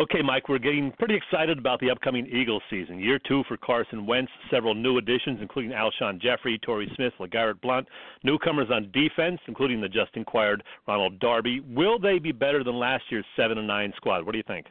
Okay, 0.00 0.22
Mike, 0.22 0.48
we're 0.48 0.60
getting 0.60 0.92
pretty 0.96 1.16
excited 1.16 1.58
about 1.58 1.80
the 1.80 1.90
upcoming 1.90 2.24
Eagles 2.28 2.62
season. 2.70 3.00
Year 3.00 3.18
two 3.26 3.42
for 3.48 3.56
Carson 3.56 4.06
Wentz, 4.06 4.30
several 4.48 4.72
new 4.72 4.98
additions, 4.98 5.40
including 5.42 5.72
Alshon 5.72 6.22
Jeffery, 6.22 6.56
Torrey 6.60 6.88
Smith, 6.94 7.12
LeGarrette 7.18 7.60
Blunt, 7.60 7.88
newcomers 8.22 8.68
on 8.72 8.92
defense, 8.92 9.40
including 9.48 9.80
the 9.80 9.88
just 9.88 10.12
inquired 10.14 10.62
Ronald 10.86 11.18
Darby. 11.18 11.64
Will 11.66 11.98
they 11.98 12.20
be 12.20 12.30
better 12.30 12.62
than 12.62 12.76
last 12.76 13.02
year's 13.10 13.24
7 13.34 13.58
and 13.58 13.66
9 13.66 13.92
squad? 13.96 14.24
What 14.24 14.32
do 14.32 14.38
you 14.38 14.44
think? 14.46 14.66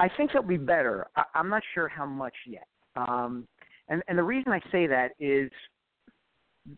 I 0.00 0.08
think 0.16 0.32
they'll 0.32 0.40
be 0.40 0.56
better. 0.56 1.08
I, 1.14 1.24
I'm 1.34 1.50
not 1.50 1.62
sure 1.74 1.86
how 1.86 2.06
much 2.06 2.34
yet. 2.46 2.66
Um, 2.96 3.46
and, 3.90 4.02
and 4.08 4.16
the 4.16 4.22
reason 4.22 4.50
I 4.50 4.60
say 4.72 4.86
that 4.86 5.10
is 5.20 5.50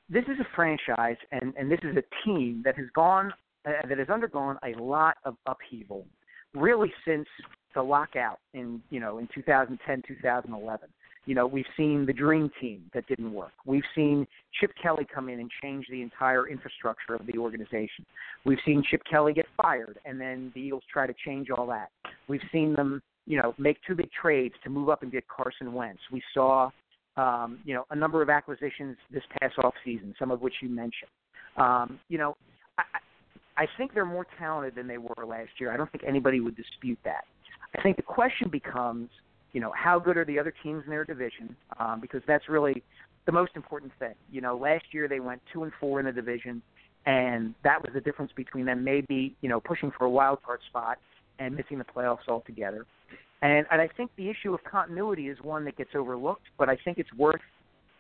this 0.08 0.25
is 0.25 0.40
a 0.40 0.46
franchise 0.56 1.17
and, 1.31 1.55
and 1.56 1.70
this 1.70 1.81
is 1.85 1.96
a 1.96 2.02
team 2.26 2.62
that 2.64 2.76
has 2.76 2.87
gone 2.96 3.32
uh, 3.64 3.87
that 3.88 3.99
has 3.99 4.08
undergone 4.08 4.58
a 4.64 4.82
lot 4.82 5.19
of 5.25 5.37
upheaval 5.46 6.05
really 6.55 6.93
since 7.06 7.27
the 7.75 7.83
lockout 7.83 8.39
in 8.55 8.83
you 8.91 9.00
know 9.00 9.19
in 9.19 9.29
2010 9.35 10.03
2011 10.06 10.89
you 11.27 11.35
know 11.35 11.47
we've 11.47 11.67
seen 11.77 12.06
the 12.06 12.12
dream 12.12 12.50
team 12.61 12.83
that 12.95 13.06
didn't 13.06 13.33
work. 13.33 13.53
We've 13.67 13.85
seen 13.95 14.27
chip 14.59 14.73
kelly 14.83 15.06
come 15.12 15.29
in 15.29 15.41
and 15.41 15.50
change 15.62 15.87
the 15.91 16.00
entire 16.00 16.49
infrastructure 16.49 17.14
of 17.14 17.26
the 17.26 17.38
organization. 17.38 18.07
We've 18.45 18.59
seen 18.64 18.83
chip 18.90 19.02
kelly 19.09 19.35
get 19.35 19.47
fired 19.61 19.99
and 20.05 20.21
then 20.21 20.50
the 20.55 20.61
eagles 20.61 20.85
try 20.90 21.07
to 21.07 21.14
change 21.25 21.50
all 21.50 21.67
that. 21.67 21.90
We've 22.28 22.40
seen 22.50 22.75
them 22.75 23.02
you 23.26 23.37
know 23.37 23.55
make 23.59 23.78
two 23.87 23.95
big 23.95 24.11
trades 24.11 24.55
to 24.64 24.71
move 24.71 24.88
up 24.88 25.02
and 25.02 25.12
get 25.12 25.25
carson 25.28 25.73
wentz. 25.73 26.00
We 26.11 26.23
saw 26.33 26.71
um, 27.19 27.59
you 27.64 27.75
know, 27.75 27.85
a 27.90 27.97
number 27.97 28.23
of 28.23 28.31
acquisitions 28.31 28.97
this 29.11 29.25
past 29.40 29.59
off 29.59 29.75
season, 29.85 30.14
some 30.19 30.31
of 30.31 30.40
which 30.40 30.55
you 30.62 30.69
mentioned. 30.69 31.11
Um, 31.57 31.99
you 32.09 32.17
know, 32.17 32.37
I, 32.78 32.83
I 33.59 33.67
think 33.77 33.93
they're 33.93 34.07
more 34.07 34.27
talented 34.38 34.77
than 34.77 34.87
they 34.87 34.99
were 34.99 35.27
last 35.27 35.50
year. 35.59 35.73
I 35.73 35.77
don't 35.77 35.91
think 35.91 36.05
anybody 36.07 36.41
would 36.41 36.57
dispute 36.57 36.99
that. 37.05 37.25
I 37.77 37.83
think 37.83 37.97
the 37.97 38.03
question 38.03 38.49
becomes, 38.49 39.11
you 39.53 39.61
know, 39.61 39.73
how 39.77 39.99
good 39.99 40.17
are 40.17 40.25
the 40.25 40.38
other 40.38 40.55
teams 40.62 40.85
in 40.85 40.91
their 40.91 41.05
division? 41.05 41.57
Um, 41.79 42.00
because 42.00 42.23
that's 42.27 42.49
really 42.49 42.85
the 43.27 43.33
most 43.33 43.53
important 43.57 43.93
thing. 43.99 44.15
You 44.31 44.41
know, 44.41 44.57
last 44.57 44.85
year 44.93 45.09
they 45.09 45.21
went 45.21 45.43
two 45.53 45.65
and 45.65 45.73
four 45.81 45.99
in 45.99 46.07
the 46.07 46.12
division, 46.12 46.62
and 47.05 47.53
that 47.65 47.83
was 47.83 47.91
the 47.93 48.00
difference 48.00 48.31
between 48.37 48.65
them 48.65 48.85
maybe, 48.85 49.35
you 49.41 49.49
know, 49.49 49.61
pushing 49.61 49.91
for 49.99 50.05
a 50.05 50.11
wild 50.11 50.43
card 50.45 50.61
spot 50.69 50.99
and 51.41 51.57
missing 51.57 51.79
the 51.79 51.85
playoffs 51.85 52.29
altogether. 52.29 52.87
And, 53.43 53.67
and 53.71 53.81
I 53.81 53.88
think 53.88 54.12
the 54.17 54.31
issue 54.31 54.55
of 54.55 54.62
continuity 54.65 55.29
is 55.29 55.38
one 55.43 55.65
that 55.65 55.77
gets 55.77 55.91
overlooked, 55.97 56.47
but 56.59 56.69
I 56.69 56.77
think 56.85 56.99
it's 56.99 57.12
worth 57.15 57.41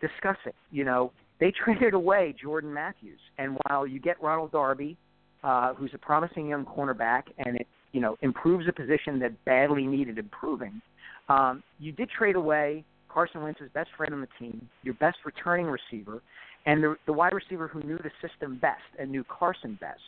discussing. 0.00 0.52
You 0.70 0.84
know, 0.84 1.12
they 1.40 1.50
traded 1.64 1.94
away 1.94 2.34
Jordan 2.40 2.72
Matthews, 2.72 3.20
and 3.38 3.58
while 3.66 3.86
you 3.86 3.98
get 3.98 4.22
Ronald 4.22 4.52
Darby, 4.52 4.96
uh, 5.42 5.74
who's 5.74 5.90
a 5.94 5.98
promising 5.98 6.48
young 6.48 6.64
cornerback, 6.64 7.24
and 7.38 7.56
it 7.56 7.66
you 7.92 8.00
know 8.00 8.16
improves 8.22 8.66
a 8.68 8.72
position 8.72 9.18
that 9.20 9.32
badly 9.44 9.86
needed 9.86 10.18
improving, 10.18 10.80
um, 11.28 11.62
you 11.78 11.92
did 11.92 12.08
trade 12.10 12.36
away 12.36 12.84
Carson 13.08 13.42
Wentz's 13.42 13.70
best 13.72 13.90
friend 13.96 14.14
on 14.14 14.20
the 14.20 14.28
team, 14.38 14.68
your 14.82 14.94
best 14.94 15.18
returning 15.24 15.66
receiver, 15.66 16.22
and 16.66 16.82
the, 16.82 16.96
the 17.06 17.12
wide 17.12 17.32
receiver 17.32 17.68
who 17.68 17.80
knew 17.82 17.98
the 17.98 18.10
system 18.26 18.58
best 18.60 18.82
and 18.98 19.10
knew 19.10 19.24
Carson 19.24 19.78
best. 19.80 20.00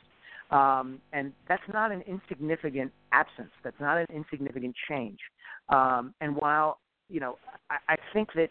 Um, 0.50 1.00
and 1.12 1.32
that's 1.48 1.62
not 1.72 1.92
an 1.92 2.02
insignificant 2.02 2.92
absence. 3.12 3.50
That's 3.62 3.78
not 3.80 3.98
an 3.98 4.06
insignificant 4.12 4.74
change. 4.88 5.18
Um, 5.68 6.12
and 6.20 6.34
while 6.34 6.78
you 7.10 7.20
know, 7.20 7.36
I, 7.70 7.94
I 7.94 7.96
think 8.14 8.32
that 8.34 8.48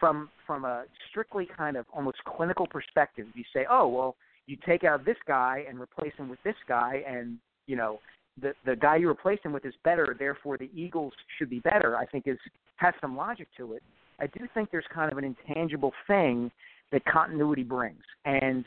from 0.00 0.30
from 0.46 0.64
a 0.64 0.84
strictly 1.10 1.46
kind 1.56 1.76
of 1.76 1.86
almost 1.94 2.18
clinical 2.24 2.66
perspective, 2.66 3.26
you 3.34 3.44
say, 3.54 3.66
oh 3.70 3.86
well, 3.86 4.16
you 4.50 4.56
take 4.66 4.84
out 4.84 5.04
this 5.04 5.16
guy 5.26 5.64
and 5.68 5.80
replace 5.80 6.12
him 6.16 6.28
with 6.28 6.42
this 6.44 6.56
guy, 6.68 7.02
and 7.06 7.38
you 7.66 7.76
know, 7.76 8.00
the 8.40 8.52
the 8.66 8.76
guy 8.76 8.96
you 8.96 9.08
replaced 9.08 9.44
him 9.44 9.52
with 9.52 9.64
is 9.64 9.74
better, 9.84 10.16
therefore 10.18 10.58
the 10.58 10.70
Eagles 10.74 11.12
should 11.38 11.48
be 11.48 11.60
better. 11.60 11.96
I 11.96 12.06
think 12.06 12.26
is 12.26 12.38
has 12.76 12.94
some 13.00 13.16
logic 13.16 13.48
to 13.56 13.74
it. 13.74 13.82
I 14.18 14.26
do 14.26 14.46
think 14.52 14.70
there's 14.70 14.84
kind 14.92 15.10
of 15.10 15.18
an 15.18 15.24
intangible 15.24 15.92
thing 16.06 16.50
that 16.92 17.04
continuity 17.04 17.62
brings, 17.62 18.02
and 18.24 18.64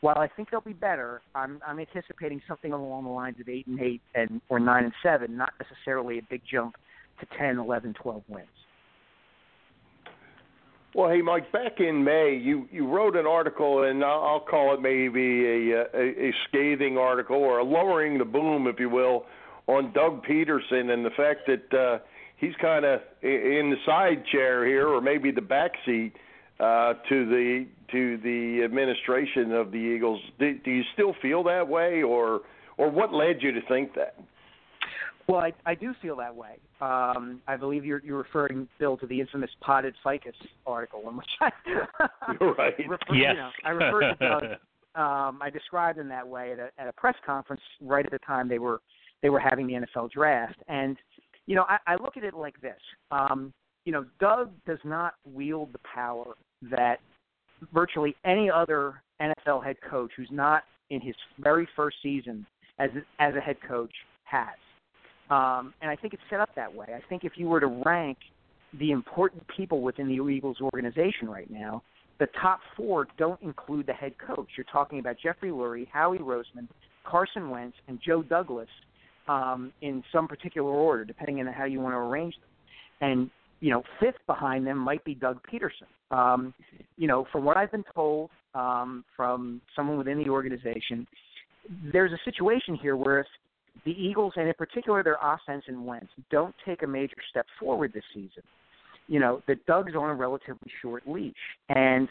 while 0.00 0.18
I 0.18 0.28
think 0.28 0.50
they'll 0.50 0.60
be 0.60 0.72
better, 0.72 1.20
I'm 1.34 1.60
I'm 1.66 1.78
anticipating 1.78 2.40
something 2.48 2.72
along 2.72 3.04
the 3.04 3.10
lines 3.10 3.36
of 3.40 3.48
eight 3.48 3.66
and 3.66 3.80
eight 3.80 4.00
and 4.14 4.40
or 4.48 4.58
nine 4.58 4.84
and 4.84 4.92
seven, 5.02 5.36
not 5.36 5.52
necessarily 5.60 6.18
a 6.18 6.22
big 6.30 6.42
jump 6.50 6.76
to 7.20 7.26
10, 7.36 7.58
11, 7.58 7.94
12 8.00 8.22
wins. 8.28 8.46
Well, 10.98 11.10
hey, 11.10 11.22
Mike, 11.22 11.52
back 11.52 11.78
in 11.78 12.02
May, 12.02 12.34
you, 12.34 12.68
you 12.72 12.84
wrote 12.84 13.14
an 13.14 13.24
article, 13.24 13.84
and 13.84 14.02
I'll, 14.02 14.40
call 14.40 14.74
it 14.74 14.82
maybe 14.82 15.70
a, 15.70 15.86
a, 15.94 16.28
a 16.28 16.34
scathing 16.48 16.98
article 16.98 17.36
or 17.36 17.58
a 17.60 17.62
lowering 17.62 18.18
the 18.18 18.24
boom, 18.24 18.66
if 18.66 18.80
you 18.80 18.90
will, 18.90 19.24
on 19.68 19.92
Doug 19.92 20.26
Pederson 20.26 20.92
and 20.92 21.04
the 21.04 21.10
fact 21.10 21.46
that 21.46 21.72
uh, 21.72 21.98
he's 22.38 22.54
kind 22.60 22.84
of 22.84 23.00
in 23.22 23.70
the 23.70 23.76
side 23.86 24.24
chair 24.26 24.66
here, 24.66 24.88
or 24.88 25.00
maybe 25.00 25.30
the 25.30 25.40
back 25.40 25.70
seat 25.86 26.14
uh, 26.58 26.94
to 27.08 27.26
the 27.26 27.66
to 27.92 28.16
the 28.16 28.64
administration 28.64 29.52
of 29.52 29.70
the 29.70 29.78
Eagles. 29.78 30.20
Do, 30.40 30.58
do 30.64 30.70
you 30.72 30.82
still 30.94 31.14
feel 31.22 31.44
that 31.44 31.68
way, 31.68 32.02
or 32.02 32.40
or 32.76 32.90
what 32.90 33.14
led 33.14 33.40
you 33.40 33.52
to 33.52 33.60
think 33.68 33.94
that? 33.94 34.16
Well, 35.28 35.40
I, 35.40 35.52
I 35.66 35.74
do 35.74 35.94
feel 36.00 36.16
that 36.16 36.34
way. 36.34 36.58
Um, 36.80 37.42
I 37.46 37.56
believe 37.56 37.84
you're, 37.84 38.02
you're 38.02 38.16
referring, 38.16 38.66
Bill, 38.78 38.96
to 38.96 39.06
the 39.06 39.20
infamous 39.20 39.50
potted 39.60 39.94
ficus 40.02 40.34
article 40.66 41.02
in 41.08 41.16
which 41.16 41.26
I 41.40 41.50
right. 42.40 42.74
refer, 42.88 43.14
yes. 43.14 43.34
you 43.34 43.34
know, 43.34 43.50
I 43.64 43.70
referred 43.70 44.14
to 44.14 44.28
Doug. 44.28 44.42
Um, 44.94 45.38
I 45.40 45.48
described 45.52 45.98
him 45.98 46.08
that 46.08 46.26
way 46.26 46.50
at 46.52 46.58
a, 46.58 46.70
at 46.76 46.88
a 46.88 46.92
press 46.92 47.14
conference 47.24 47.60
right 47.80 48.04
at 48.04 48.10
the 48.10 48.18
time 48.18 48.48
they 48.48 48.58
were 48.58 48.80
they 49.22 49.28
were 49.28 49.38
having 49.38 49.68
the 49.68 49.74
NFL 49.74 50.10
draft, 50.10 50.56
and 50.66 50.96
you 51.46 51.54
know 51.54 51.64
I, 51.68 51.76
I 51.86 51.94
look 52.02 52.16
at 52.16 52.24
it 52.24 52.34
like 52.34 52.60
this. 52.60 52.80
Um, 53.12 53.52
you 53.84 53.92
know, 53.92 54.06
Doug 54.18 54.50
does 54.66 54.78
not 54.82 55.14
wield 55.24 55.72
the 55.72 55.78
power 55.94 56.34
that 56.62 56.96
virtually 57.72 58.16
any 58.24 58.50
other 58.50 59.02
NFL 59.20 59.62
head 59.62 59.76
coach 59.88 60.10
who's 60.16 60.30
not 60.32 60.64
in 60.90 61.00
his 61.00 61.14
very 61.38 61.68
first 61.76 61.98
season 62.02 62.44
as 62.80 62.90
as 63.20 63.34
a 63.36 63.40
head 63.40 63.58
coach 63.68 63.92
has. 64.24 64.48
Um, 65.30 65.74
and 65.82 65.90
I 65.90 65.96
think 65.96 66.14
it's 66.14 66.22
set 66.30 66.40
up 66.40 66.50
that 66.56 66.74
way. 66.74 66.86
I 66.88 67.00
think 67.08 67.24
if 67.24 67.32
you 67.36 67.48
were 67.48 67.60
to 67.60 67.82
rank 67.84 68.18
the 68.78 68.90
important 68.92 69.42
people 69.54 69.82
within 69.82 70.08
the 70.08 70.14
Eagles 70.14 70.58
organization 70.60 71.28
right 71.28 71.50
now, 71.50 71.82
the 72.18 72.28
top 72.40 72.60
four 72.76 73.06
don't 73.16 73.40
include 73.42 73.86
the 73.86 73.92
head 73.92 74.14
coach. 74.18 74.48
You're 74.56 74.66
talking 74.72 74.98
about 74.98 75.16
Jeffrey 75.22 75.50
Lurie, 75.50 75.86
Howie 75.88 76.18
Roseman, 76.18 76.68
Carson 77.04 77.50
Wentz, 77.50 77.76
and 77.86 77.98
Joe 78.04 78.22
Douglas 78.22 78.68
um, 79.28 79.72
in 79.82 80.02
some 80.12 80.26
particular 80.26 80.70
order, 80.70 81.04
depending 81.04 81.40
on 81.40 81.52
how 81.52 81.64
you 81.64 81.80
want 81.80 81.94
to 81.94 81.98
arrange 81.98 82.34
them. 82.34 83.10
And 83.10 83.30
you 83.60 83.70
know, 83.70 83.82
fifth 84.00 84.18
behind 84.26 84.66
them 84.66 84.78
might 84.78 85.04
be 85.04 85.14
Doug 85.14 85.40
Pederson. 85.50 86.16
Um, 86.16 86.54
you 86.96 87.08
know, 87.08 87.26
from 87.32 87.44
what 87.44 87.56
I've 87.56 87.70
been 87.72 87.84
told 87.94 88.30
um, 88.54 89.04
from 89.16 89.60
someone 89.74 89.98
within 89.98 90.18
the 90.18 90.30
organization, 90.30 91.06
there's 91.92 92.12
a 92.12 92.18
situation 92.24 92.76
here 92.76 92.96
where 92.96 93.20
if 93.20 93.26
the 93.84 93.92
Eagles, 93.92 94.32
and 94.36 94.48
in 94.48 94.54
particular 94.54 95.02
their 95.02 95.18
offense 95.22 95.64
and 95.66 95.86
Wentz, 95.86 96.08
don't 96.30 96.54
take 96.66 96.82
a 96.82 96.86
major 96.86 97.16
step 97.30 97.46
forward 97.58 97.92
this 97.92 98.04
season, 98.12 98.42
you 99.06 99.20
know, 99.20 99.42
that 99.46 99.64
Doug's 99.66 99.94
on 99.94 100.10
a 100.10 100.14
relatively 100.14 100.70
short 100.82 101.04
leash. 101.06 101.34
And 101.68 102.08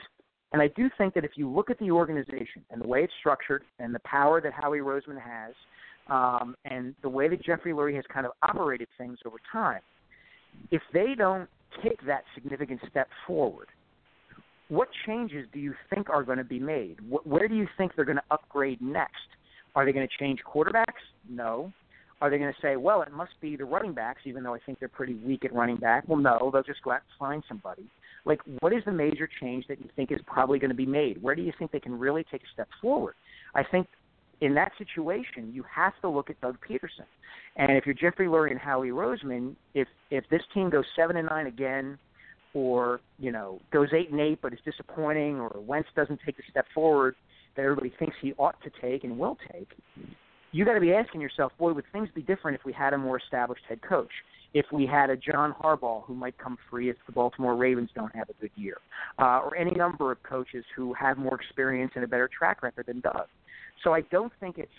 and 0.54 0.62
I 0.62 0.70
do 0.70 0.90
think 0.98 1.14
that 1.16 1.26
if 1.26 1.32
you 1.36 1.50
look 1.50 1.70
at 1.70 1.78
the 1.78 1.92
organization 1.92 2.64
and 2.72 2.82
the 2.82 2.88
way 2.88 3.04
it's 3.04 3.14
structured 3.20 3.64
and 3.80 3.94
the 3.94 4.00
power 4.06 4.40
that 4.40 4.54
Howie 4.54 4.80
Roseman 4.80 5.20
has, 5.20 5.54
um, 6.10 6.56
and 6.64 6.96
the 7.02 7.10
way 7.10 7.28
that 7.28 7.44
Jeffrey 7.44 7.74
Lurie 7.74 7.96
has 7.96 8.06
kind 8.14 8.26
of 8.26 8.32
operated 8.42 8.88
things 8.98 9.18
over 9.26 9.38
time, 9.52 9.82
if 10.72 10.82
they 10.94 11.16
don't 11.18 11.50
take 11.84 12.00
that 12.06 12.24
significant 12.34 12.80
step 12.90 13.10
forward, 13.26 13.68
what 14.70 14.88
changes 15.06 15.46
do 15.54 15.60
you 15.60 15.74
think 15.94 16.10
are 16.10 16.24
going 16.24 16.38
to 16.38 16.44
be 16.44 16.60
made? 16.60 16.98
Where 17.24 17.48
do 17.48 17.56
you 17.56 17.68
think 17.78 17.94
they're 17.96 18.06
going 18.06 18.18
to 18.18 18.24
upgrade 18.32 18.82
next? 18.82 19.16
Are 19.76 19.86
they 19.86 19.92
going 19.92 20.08
to 20.08 20.18
change 20.18 20.40
quarterbacks? 20.44 20.86
No. 21.30 21.72
Are 22.20 22.32
they 22.32 22.40
going 22.40 22.52
to 22.52 22.62
say, 22.62 22.78
well, 22.78 23.04
it 23.04 23.12
must 23.12 23.34
be 23.42 23.56
the 23.56 23.66
running 23.66 23.94
backs, 23.94 24.22
even 24.26 24.44
though 24.44 24.56
I 24.56 24.60
think 24.66 24.80
they're 24.80 24.88
pretty 24.88 25.14
weak 25.16 25.46
at 25.46 25.54
running 25.54 25.78
back? 25.78 26.04
Well, 26.08 26.18
no, 26.18 26.50
they'll 26.52 26.64
just 26.64 26.82
go 26.82 26.92
out 26.92 27.02
and 27.02 27.20
find 27.20 27.44
somebody. 27.48 27.86
Like, 28.26 28.42
what 28.60 28.74
is 28.74 28.84
the 28.86 28.92
major 28.92 29.30
change 29.40 29.66
that 29.68 29.80
you 29.80 29.90
think 29.96 30.12
is 30.12 30.20
probably 30.26 30.58
going 30.58 30.72
to 30.72 30.76
be 30.76 30.86
made? 30.86 31.22
Where 31.22 31.36
do 31.36 31.44
you 31.44 31.54
think 31.60 31.72
they 31.72 31.80
can 31.80 31.98
really 31.98 32.26
take 32.32 32.42
a 32.42 32.54
step 32.54 32.68
forward? 32.82 33.14
I 33.54 33.64
think 33.64 33.88
in 34.42 34.54
that 34.56 34.72
situation, 34.78 35.52
you 35.54 35.64
have 35.74 35.94
to 36.02 36.10
look 36.10 36.30
at 36.30 36.40
Doug 36.42 36.58
Pederson. 36.68 37.06
And 37.56 37.78
if 37.78 37.86
you're 37.86 37.96
Jeffrey 37.96 38.28
Lurie 38.28 38.52
and 38.52 38.60
Howie 38.60 38.90
Roseman, 38.90 39.56
if 39.74 39.88
if 40.12 40.24
this 40.30 40.42
team 40.54 40.70
goes 40.70 40.86
seven 40.96 41.18
and 41.18 41.28
nine 41.28 41.48
again, 41.48 41.98
or 42.54 43.00
you 43.18 43.32
know 43.32 43.60
goes 43.72 43.90
eight 43.94 44.12
and 44.12 44.20
eight 44.20 44.40
but 44.42 44.54
is 44.54 44.60
disappointing, 44.64 45.40
or 45.40 45.52
Wentz 45.60 45.90
doesn't 45.96 46.20
take 46.26 46.38
a 46.38 46.52
step 46.52 46.66
forward, 46.74 47.16
that 47.56 47.64
everybody 47.64 47.92
thinks 47.98 48.16
he 48.22 48.34
ought 48.34 48.56
to 48.62 48.70
take 48.82 49.04
and 49.04 49.18
will 49.18 49.38
take, 49.52 49.70
you 50.52 50.66
got 50.66 50.74
to 50.74 50.80
be 50.80 50.94
asking 50.94 51.22
yourself, 51.22 51.52
boy, 51.58 51.74
would 51.74 51.86
things 51.92 52.10
be 52.14 52.22
different 52.22 52.58
if 52.58 52.66
we 52.66 52.74
had 52.74 52.94
a 52.94 52.98
more 52.98 53.18
established 53.18 53.64
head 53.68 53.82
coach? 53.82 54.12
If 54.54 54.66
we 54.72 54.86
had 54.86 55.10
a 55.10 55.18
John 55.18 55.54
Harbaugh 55.62 56.04
who 56.06 56.16
might 56.16 56.38
come 56.38 56.58
free 56.70 56.90
if 56.90 56.96
the 57.06 57.12
Baltimore 57.12 57.56
Ravens 57.56 57.90
don't 57.94 58.16
have 58.16 58.30
a 58.30 58.34
good 58.42 58.52
year, 58.56 58.78
uh, 59.20 59.42
or 59.44 59.56
any 59.56 59.72
number 59.72 60.12
of 60.12 60.24
coaches 60.24 60.64
who 60.76 60.94
have 60.94 61.18
more 61.18 61.36
experience 61.36 61.92
and 61.96 62.04
a 62.04 62.08
better 62.08 62.30
track 62.36 62.64
record 62.64 62.86
than 62.88 63.02
Doug. 63.02 63.28
So 63.84 63.94
I 63.94 64.02
don't 64.02 64.32
think 64.40 64.58
it's. 64.58 64.72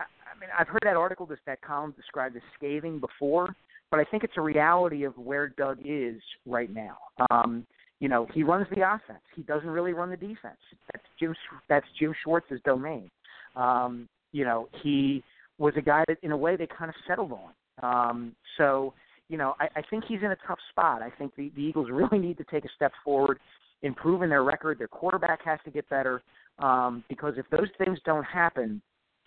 I 0.00 0.40
mean, 0.40 0.48
I've 0.58 0.66
heard 0.66 0.82
that 0.84 0.96
article, 0.96 1.26
this 1.26 1.38
that 1.46 1.60
column 1.60 1.94
described 1.96 2.34
as 2.36 2.42
scathing 2.56 2.98
before, 2.98 3.54
but 3.90 4.00
I 4.00 4.04
think 4.04 4.24
it's 4.24 4.32
a 4.38 4.40
reality 4.40 5.04
of 5.04 5.16
where 5.18 5.48
Doug 5.48 5.78
is 5.84 6.20
right 6.46 6.72
now. 6.72 6.96
Um, 7.30 7.66
you 8.00 8.08
know, 8.08 8.26
he 8.34 8.42
runs 8.42 8.66
the 8.74 8.80
offense. 8.80 9.22
He 9.36 9.42
doesn't 9.42 9.68
really 9.68 9.92
run 9.92 10.10
the 10.10 10.16
defense. 10.16 10.58
That's 10.92 11.04
Jim. 11.20 11.34
That's 11.68 11.86
Jim 12.00 12.14
Schwartz's 12.24 12.60
domain. 12.64 13.10
Um, 13.54 14.08
you 14.32 14.44
know, 14.44 14.68
he 14.82 15.22
was 15.58 15.74
a 15.76 15.82
guy 15.82 16.04
that, 16.08 16.18
in 16.22 16.32
a 16.32 16.36
way, 16.36 16.56
they 16.56 16.66
kind 16.66 16.88
of 16.88 16.94
settled 17.06 17.32
on. 17.32 17.52
Um, 17.82 18.36
so, 18.58 18.94
you 19.28 19.38
know, 19.38 19.54
I, 19.60 19.68
I 19.76 19.82
think 19.88 20.04
he's 20.06 20.20
in 20.20 20.32
a 20.32 20.36
tough 20.46 20.58
spot. 20.70 21.02
I 21.02 21.10
think 21.10 21.34
the, 21.36 21.50
the 21.54 21.62
Eagles 21.62 21.88
really 21.90 22.18
need 22.18 22.38
to 22.38 22.44
take 22.44 22.64
a 22.64 22.68
step 22.74 22.92
forward, 23.04 23.38
improve 23.82 24.22
in 24.22 24.30
their 24.30 24.44
record. 24.44 24.78
Their 24.78 24.88
quarterback 24.88 25.40
has 25.44 25.58
to 25.64 25.70
get 25.70 25.88
better 25.88 26.22
um, 26.58 27.04
because 27.08 27.34
if 27.36 27.46
those 27.50 27.68
things 27.78 27.98
don't 28.04 28.24
happen, 28.24 28.82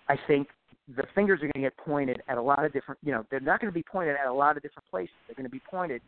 I 0.07 0.15
think 0.27 0.47
the 0.95 1.03
fingers 1.15 1.39
are 1.39 1.47
going 1.47 1.53
to 1.53 1.61
get 1.61 1.77
pointed 1.77 2.21
at 2.27 2.37
a 2.37 2.41
lot 2.41 2.63
of 2.63 2.71
different. 2.73 2.99
You 3.03 3.13
know, 3.13 3.25
they're 3.31 3.39
not 3.39 3.59
going 3.59 3.71
to 3.71 3.75
be 3.75 3.83
pointed 3.83 4.15
at 4.15 4.27
a 4.27 4.33
lot 4.33 4.57
of 4.57 4.63
different 4.63 4.87
places. 4.89 5.15
They're 5.27 5.35
going 5.35 5.49
to 5.49 5.51
be 5.51 5.61
pointed 5.69 6.01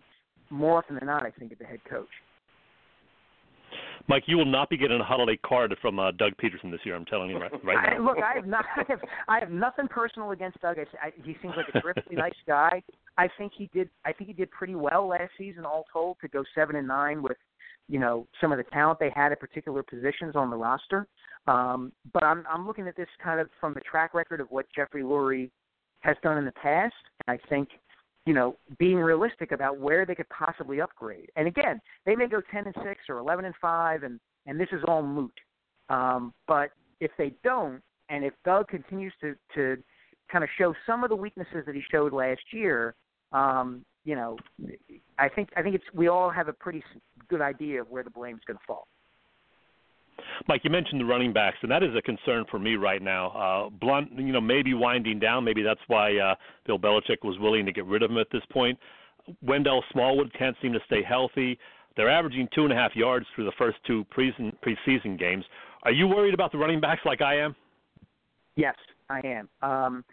more 0.50 0.78
often 0.78 0.96
than 0.96 1.08
not, 1.08 1.26
I 1.26 1.32
think, 1.32 1.52
at 1.52 1.60
the 1.60 1.66
head 1.66 1.80
coach. 1.90 2.08
Mike, 4.08 4.24
you 4.28 4.38
will 4.38 4.46
not 4.46 4.70
be 4.70 4.78
getting 4.78 5.00
a 5.00 5.04
holiday 5.04 5.38
card 5.46 5.76
from 5.82 6.00
uh, 6.00 6.12
Doug 6.12 6.34
Pederson 6.42 6.72
this 6.72 6.82
year. 6.84 6.96
I'm 6.96 7.06
telling 7.06 7.30
you 7.30 7.38
right, 7.38 7.52
right 7.64 7.90
now. 7.90 7.96
I, 7.96 8.00
look, 8.00 8.18
I 8.24 8.36
have 8.36 8.48
not. 8.48 8.66
I 8.76 8.84
have, 8.88 9.00
I 9.28 9.40
have 9.40 9.52
nothing 9.52 9.88
personal 9.88 10.32
against 10.32 10.60
Doug. 10.62 10.78
I, 10.80 11.08
I, 11.08 11.12
he 11.24 11.36
seems 11.42 11.54
like 11.58 11.68
a 11.74 11.82
terrifically 11.82 12.16
nice 12.18 12.32
guy. 12.46 12.82
I 13.18 13.28
think 13.38 13.52
he 13.58 13.70
did. 13.74 13.90
I 14.06 14.14
think 14.14 14.28
he 14.28 14.34
did 14.34 14.52
pretty 14.52 14.76
well 14.76 15.08
last 15.08 15.32
season, 15.38 15.66
all 15.66 15.86
told, 15.92 16.18
to 16.22 16.28
go 16.28 16.44
seven 16.56 16.76
and 16.76 16.88
nine 16.88 17.22
with, 17.22 17.38
you 17.90 18.00
know, 18.00 18.28
some 18.40 18.52
of 18.52 18.58
the 18.58 18.64
talent 18.66 19.00
they 19.00 19.12
had 19.16 19.32
at 19.32 19.40
particular 19.40 19.84
positions 19.84 20.36
on 20.36 20.50
the 20.50 20.58
roster. 20.58 21.08
Um, 21.48 21.92
but 22.14 22.24
I'm 22.24 22.44
I'm 22.50 22.68
looking 22.68 22.88
at 22.88 22.96
this 22.96 23.08
kind 23.24 23.40
of 23.40 23.50
from 23.60 23.74
the 23.74 23.82
track 23.82 24.14
record 24.14 24.42
of 24.42 24.48
what 24.50 24.66
Jeffrey 24.76 25.04
Lurie 25.04 25.50
has 26.02 26.16
done 26.24 26.38
in 26.38 26.46
the 26.46 26.52
past. 26.52 26.94
I 27.28 27.38
think 27.50 27.70
you 28.28 28.34
know, 28.34 28.58
being 28.78 28.98
realistic 28.98 29.54
about 29.54 29.80
where 29.80 30.06
they 30.06 30.14
could 30.14 30.28
possibly 30.28 30.82
upgrade. 30.82 31.30
And 31.38 31.48
again, 31.48 31.80
they 32.06 32.14
may 32.14 32.28
go 32.28 32.42
10 32.52 32.66
and 32.66 32.76
6 32.84 33.00
or 33.08 33.20
11 33.20 33.46
and 33.46 33.56
5 33.62 34.04
and 34.04 34.20
and 34.46 34.60
this 34.60 34.68
is 34.72 34.82
all 34.88 35.02
moot. 35.02 35.34
Um, 35.90 36.34
but 36.46 36.72
if 37.00 37.12
they 37.18 37.34
don't 37.46 37.82
and 38.10 38.26
if 38.26 38.34
Doug 38.44 38.68
continues 38.68 39.14
to 39.22 39.36
to 39.56 39.82
kind 40.30 40.44
of 40.44 40.50
show 40.58 40.74
some 40.86 41.06
of 41.06 41.10
the 41.10 41.16
weaknesses 41.16 41.64
that 41.66 41.74
he 41.74 41.82
showed 41.90 42.12
last 42.12 42.42
year, 42.52 42.96
um, 43.32 43.86
you 44.04 44.16
know, 44.16 44.38
I 45.18 45.30
think 45.30 45.48
I 45.56 45.62
think 45.62 45.76
it's 45.76 45.86
we 45.94 46.10
all 46.10 46.30
have 46.30 46.50
a 46.50 46.54
pretty 46.54 46.84
good 47.30 47.42
idea 47.42 47.80
of 47.80 47.90
where 47.90 48.04
the 48.04 48.10
blame 48.10 48.36
is 48.36 48.42
going 48.46 48.58
to 48.58 48.64
fall. 48.68 48.88
Mike, 50.48 50.62
you 50.64 50.70
mentioned 50.70 51.02
the 51.02 51.06
running 51.06 51.34
backs, 51.34 51.58
and 51.62 51.72
that 51.72 51.84
is 51.84 51.90
a 51.98 52.02
concern 52.02 52.46
for 52.50 52.60
me 52.60 52.76
right 52.76 53.02
now. 53.02 53.30
Uh, 53.30 53.70
Blunt, 53.70 54.12
you 54.18 54.32
know, 54.32 54.42
maybe 54.42 54.74
winding 54.74 55.20
down. 55.20 55.44
Maybe 55.44 55.64
that's 55.64 55.80
why 55.88 56.18
uh, 56.18 56.36
Bill 56.66 56.80
Belichick 56.80 57.24
was 57.24 57.38
willing 57.40 57.66
to 57.66 57.72
get 57.72 57.86
rid 57.86 58.04
of 58.04 58.12
him 58.12 58.18
at 58.18 58.28
this 58.32 58.44
point. 58.52 58.78
Wendell 59.42 59.84
Smallwood 59.92 60.32
can't 60.38 60.56
seem 60.62 60.74
to 60.74 60.80
stay 60.86 61.04
healthy. 61.04 61.58
They're 61.96 62.10
averaging 62.10 62.48
two 62.54 62.64
and 62.64 62.72
a 62.72 62.76
half 62.76 62.96
yards 62.96 63.26
through 63.36 63.46
the 63.46 63.52
first 63.58 63.78
two 63.86 64.06
preseason, 64.16 65.20
games. 65.20 65.44
Are 65.84 65.92
you 65.92 66.08
worried 66.08 66.34
about 66.34 66.52
the 66.52 66.58
running 66.58 66.80
backs 66.80 67.02
like 67.06 67.22
I 67.22 67.40
am? 67.40 67.56
Yes, 68.56 68.76
I 69.10 69.22
am. 69.26 69.50
Um, 69.62 70.06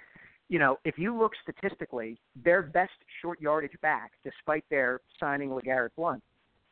you 0.48 0.58
know, 0.58 0.78
if 0.84 0.98
you 0.98 1.16
look 1.16 1.32
statistically, 1.42 2.18
their 2.42 2.62
best 2.62 2.92
short 3.20 3.40
yardage 3.40 3.78
back, 3.82 4.12
despite 4.22 4.64
their 4.70 5.00
signing 5.20 5.50
LeGarrette 5.50 5.90
Blunt, 5.96 6.22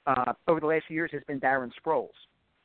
uh, 0.06 0.32
over 0.48 0.60
the 0.60 0.66
last 0.66 0.84
few 0.88 0.96
years 0.96 1.10
has 1.12 1.22
been 1.26 1.40
Darren 1.40 1.70
Sproles. 1.84 2.08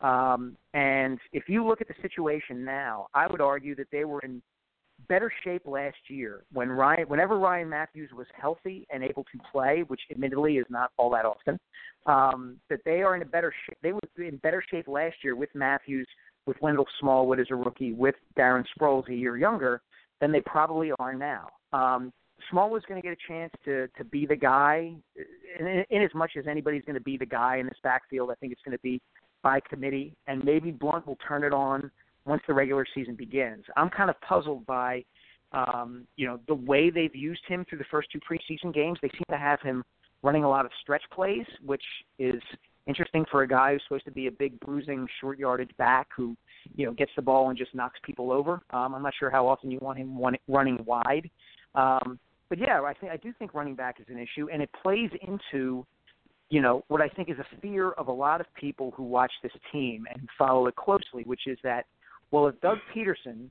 Um, 0.02 0.56
and 0.74 1.20
if 1.34 1.44
you 1.48 1.66
look 1.66 1.82
at 1.82 1.88
the 1.88 1.96
situation 2.02 2.64
now, 2.64 3.08
I 3.14 3.28
would 3.28 3.42
argue 3.42 3.76
that 3.76 3.88
they 3.92 4.06
were 4.06 4.20
in 4.22 4.42
better 5.08 5.32
shape 5.44 5.64
last 5.66 5.98
year 6.08 6.44
when 6.54 6.70
Ryan, 6.70 7.08
whenever 7.08 7.38
Ryan 7.38 7.70
Mathews 7.70 8.10
was 8.16 8.28
healthy 8.40 8.88
and 8.92 9.04
able 9.04 9.24
to 9.24 9.40
play, 9.52 9.84
which 9.88 10.02
admittedly 10.12 10.58
is 10.58 10.66
not 10.70 10.92
all 10.98 11.10
that 11.12 11.26
often, 11.26 11.60
um, 12.06 12.58
that 12.70 12.80
they 12.86 13.02
are 13.02 13.16
in 13.16 13.22
a 13.22 13.26
better 13.26 13.54
shape. 13.66 13.78
They 13.82 13.94
were 13.94 14.02
in 14.18 14.38
better 14.38 14.64
shape 14.70 14.88
last 14.88 15.16
year 15.24 15.36
with 15.36 15.50
Mathews, 15.54 16.08
with 16.46 16.58
Wendell 16.62 16.88
Smallwood 17.00 17.40
as 17.40 17.48
a 17.52 17.56
rookie, 17.56 17.94
with 17.94 18.16
Darren 18.38 18.66
Sproles 18.78 19.08
a 19.10 19.14
year 19.14 19.38
younger 19.38 19.82
than 20.20 20.32
they 20.32 20.42
probably 20.42 20.92
are 21.00 21.14
now. 21.14 21.50
Um, 21.74 22.12
Smallwood's 22.50 22.86
going 22.86 23.02
to 23.02 23.08
get 23.08 23.18
a 23.18 23.28
chance 23.28 23.52
to 23.66 23.88
to 23.98 24.04
be 24.04 24.26
the 24.26 24.36
guy, 24.36 24.94
in, 25.60 25.84
in 25.90 26.02
as 26.04 26.14
much 26.14 26.32
as 26.38 26.46
anybody's 26.48 26.84
going 26.86 26.96
to 26.96 27.02
be 27.02 27.18
the 27.18 27.26
guy 27.26 27.58
in 27.58 27.66
this 27.66 27.78
backfield. 27.84 28.30
I 28.32 28.36
think 28.36 28.52
it's 28.52 28.62
going 28.64 28.78
to 28.78 28.82
be 28.82 29.02
by 29.48 29.62
committee, 29.62 30.14
and 30.28 30.44
maybe 30.44 30.72
Blunt 30.72 31.08
will 31.08 31.18
turn 31.26 31.46
it 31.46 31.54
on 31.54 31.90
once 32.26 32.42
the 32.48 32.54
regular 32.54 32.86
season 32.94 33.16
begins. 33.16 33.64
I'm 33.78 33.90
kind 33.90 34.10
of 34.10 34.20
puzzled 34.20 34.66
by, 34.66 35.06
um, 35.54 36.06
you 36.18 36.28
know, 36.28 36.38
the 36.50 36.56
way 36.56 36.90
they've 36.90 37.16
used 37.16 37.44
him 37.48 37.64
through 37.64 37.78
the 37.78 37.86
first 37.90 38.10
two 38.12 38.20
preseason 38.30 38.74
games. 38.74 39.00
They 39.02 39.08
seem 39.08 39.24
to 39.30 39.38
have 39.38 39.62
him 39.62 39.86
running 40.22 40.44
a 40.44 40.50
lot 40.50 40.66
of 40.66 40.72
stretch 40.82 41.04
plays, 41.16 41.46
which 41.66 41.86
is 42.20 42.42
interesting 42.88 43.24
for 43.32 43.44
a 43.44 43.48
guy 43.48 43.72
who's 43.72 43.84
supposed 43.88 44.04
to 44.04 44.12
be 44.12 44.28
a 44.28 44.32
big 44.32 44.60
bruising 44.60 45.08
short 45.22 45.40
yardage 45.40 45.72
back 45.78 46.08
who, 46.14 46.36
you 46.76 46.86
know, 46.86 46.92
gets 46.92 47.12
the 47.16 47.22
ball 47.22 47.48
and 47.48 47.58
just 47.58 47.74
knocks 47.74 47.98
people 48.04 48.34
over. 48.34 48.60
Um, 48.72 48.96
I'm 48.96 49.04
not 49.04 49.14
sure 49.18 49.30
how 49.30 49.48
often 49.48 49.72
you 49.72 49.80
want 49.82 49.98
him 49.98 50.20
running 50.50 50.78
wide. 50.84 51.30
Um, 51.74 52.20
but 52.50 52.60
yeah, 52.60 52.82
I 52.82 52.94
think 52.94 53.14
I 53.14 53.18
do 53.18 53.32
think 53.40 53.54
running 53.54 53.76
back 53.76 54.02
is 54.02 54.08
an 54.10 54.20
issue, 54.20 54.50
and 54.52 54.62
it 54.62 54.70
plays 54.84 55.10
into 55.26 55.86
you 56.50 56.62
know, 56.62 56.84
what 56.88 57.02
I 57.02 57.10
think 57.10 57.30
is 57.30 57.38
a 57.40 57.62
fear 57.62 57.92
of 57.92 58.08
a 58.08 58.12
lot 58.12 58.40
of 58.40 58.48
people 58.54 58.94
who 58.96 59.04
watch 59.04 59.32
this 59.44 59.52
team 59.72 60.06
and 60.12 60.28
follow 60.38 60.68
it 60.68 60.76
closely, 60.76 61.24
which 61.26 61.42
is 61.46 61.58
that, 61.64 61.86
well, 62.32 62.48
if 62.48 62.60
Doug 62.62 62.78
Pederson, 62.96 63.50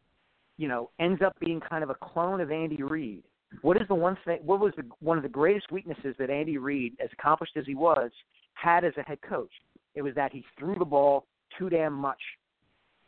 you 0.57 0.69
know, 0.69 0.91
ends 0.99 1.21
up 1.25 1.38
being 1.38 1.61
kind 1.61 1.85
of 1.85 1.91
a 1.91 1.95
clone 1.95 2.41
of 2.41 2.50
Andy 2.50 2.83
Reid, 2.83 3.23
what 3.62 3.76
is 3.76 3.87
the 3.88 3.95
one 3.95 4.17
thing? 4.25 4.38
What 4.43 4.61
was 4.61 4.73
the, 4.76 4.85
one 5.00 5.19
of 5.19 5.23
the 5.23 5.29
greatest 5.29 5.71
weaknesses 5.71 6.15
that 6.19 6.31
Andy 6.31 6.59
Reid, 6.59 6.95
as 7.03 7.11
accomplished 7.12 7.57
as 7.57 7.67
he 7.67 7.75
was, 7.75 8.11
had 8.55 8.85
as 8.85 8.93
a 8.97 9.03
head 9.03 9.19
coach? 9.29 9.53
It 9.95 10.03
was 10.03 10.15
that 10.15 10.33
he 10.33 10.45
threw 10.59 10.75
the 10.79 10.85
ball 10.85 11.26
too 11.59 11.69
damn 11.69 11.93
much. 11.93 12.21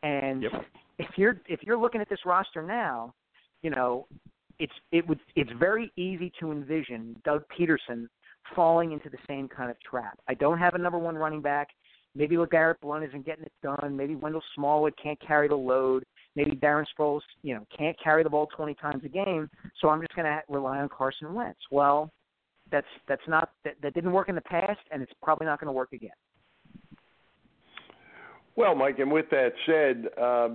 And 0.03 0.43
yep. 0.43 0.53
if 0.99 1.09
you're 1.17 1.41
if 1.47 1.61
you're 1.63 1.79
looking 1.79 2.01
at 2.01 2.09
this 2.09 2.21
roster 2.25 2.63
now, 2.63 3.15
you 3.63 3.71
know, 3.71 4.07
it's 4.59 4.73
it 4.93 5.07
would 5.09 5.19
it's 5.35 5.51
very 5.59 5.93
easy 5.97 6.33
to 6.41 6.53
envision 6.53 7.17
Doug 7.25 7.43
Pederson 7.59 8.09
falling 8.55 8.93
into 8.93 9.09
the 9.09 9.19
same 9.27 9.49
kind 9.49 9.71
of 9.71 9.77
trap. 9.81 10.19
I 10.29 10.35
don't 10.35 10.59
have 10.59 10.75
a 10.75 10.79
number 10.79 10.99
one 10.99 11.17
running 11.17 11.41
back. 11.41 11.69
Maybe 12.15 12.37
LeGarrette 12.37 12.81
Blunt 12.81 13.05
isn't 13.05 13.25
getting 13.27 13.45
it 13.45 13.53
done. 13.63 13.97
Maybe 13.97 14.17
Wendell 14.17 14.43
Smallwood 14.55 14.95
can't 15.01 15.21
carry 15.21 15.49
the 15.49 15.55
load. 15.55 16.05
Maybe 16.35 16.53
Darren 16.53 16.85
Sproles, 16.99 17.21
you 17.43 17.55
know, 17.55 17.67
can't 17.77 17.97
carry 18.03 18.23
the 18.23 18.31
ball 18.31 18.49
20 18.57 18.75
times 18.75 19.03
a 19.05 19.09
game. 19.09 19.49
So 19.81 19.89
I'm 19.89 20.01
just 20.01 20.15
going 20.15 20.27
to 20.27 20.41
rely 20.49 20.79
on 20.79 20.89
Carson 20.89 21.33
Wentz. 21.35 21.61
Well, 21.71 22.11
that's 22.71 22.87
that's 23.07 23.23
not 23.27 23.51
that, 23.65 23.75
that 23.83 23.95
didn't 23.95 24.13
work 24.13 24.29
in 24.29 24.35
the 24.35 24.43
past, 24.43 24.81
and 24.91 25.03
it's 25.03 25.13
probably 25.23 25.47
not 25.47 25.61
going 25.61 25.69
to 25.69 25.73
work 25.73 25.93
again. 25.93 26.11
Well, 28.57 28.75
Mike, 28.75 28.99
and 28.99 29.11
with 29.11 29.31
that 29.31 29.53
said, 29.67 30.07
uh, 30.21 30.49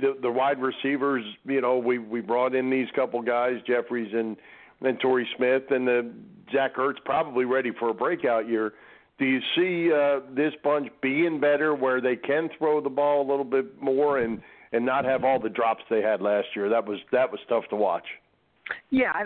the 0.00 0.16
the 0.22 0.30
wide 0.30 0.58
receivers, 0.60 1.24
you 1.44 1.60
know, 1.60 1.78
we 1.78 1.98
we 1.98 2.20
brought 2.20 2.54
in 2.54 2.70
these 2.70 2.86
couple 2.94 3.20
guys, 3.20 3.56
Jeffries 3.66 4.12
and 4.14 4.36
and 4.84 4.98
Torrey 5.00 5.28
Smith, 5.36 5.64
and 5.70 5.86
the 5.86 6.12
Zach 6.52 6.76
Ertz 6.76 6.96
probably 7.04 7.44
ready 7.44 7.70
for 7.78 7.88
a 7.88 7.94
breakout 7.94 8.48
year. 8.48 8.72
Do 9.18 9.24
you 9.24 9.40
see 9.56 9.92
uh, 9.92 10.20
this 10.34 10.52
bunch 10.64 10.88
being 11.00 11.40
better, 11.40 11.74
where 11.74 12.00
they 12.00 12.16
can 12.16 12.48
throw 12.58 12.80
the 12.80 12.90
ball 12.90 13.26
a 13.26 13.28
little 13.28 13.44
bit 13.44 13.80
more 13.80 14.18
and 14.18 14.40
and 14.72 14.86
not 14.86 15.04
have 15.04 15.22
all 15.22 15.38
the 15.38 15.50
drops 15.50 15.82
they 15.90 16.00
had 16.00 16.20
last 16.20 16.48
year? 16.56 16.68
That 16.68 16.86
was 16.86 16.98
that 17.12 17.30
was 17.30 17.40
tough 17.48 17.64
to 17.70 17.76
watch. 17.76 18.06
Yeah, 18.90 19.12
I, 19.14 19.24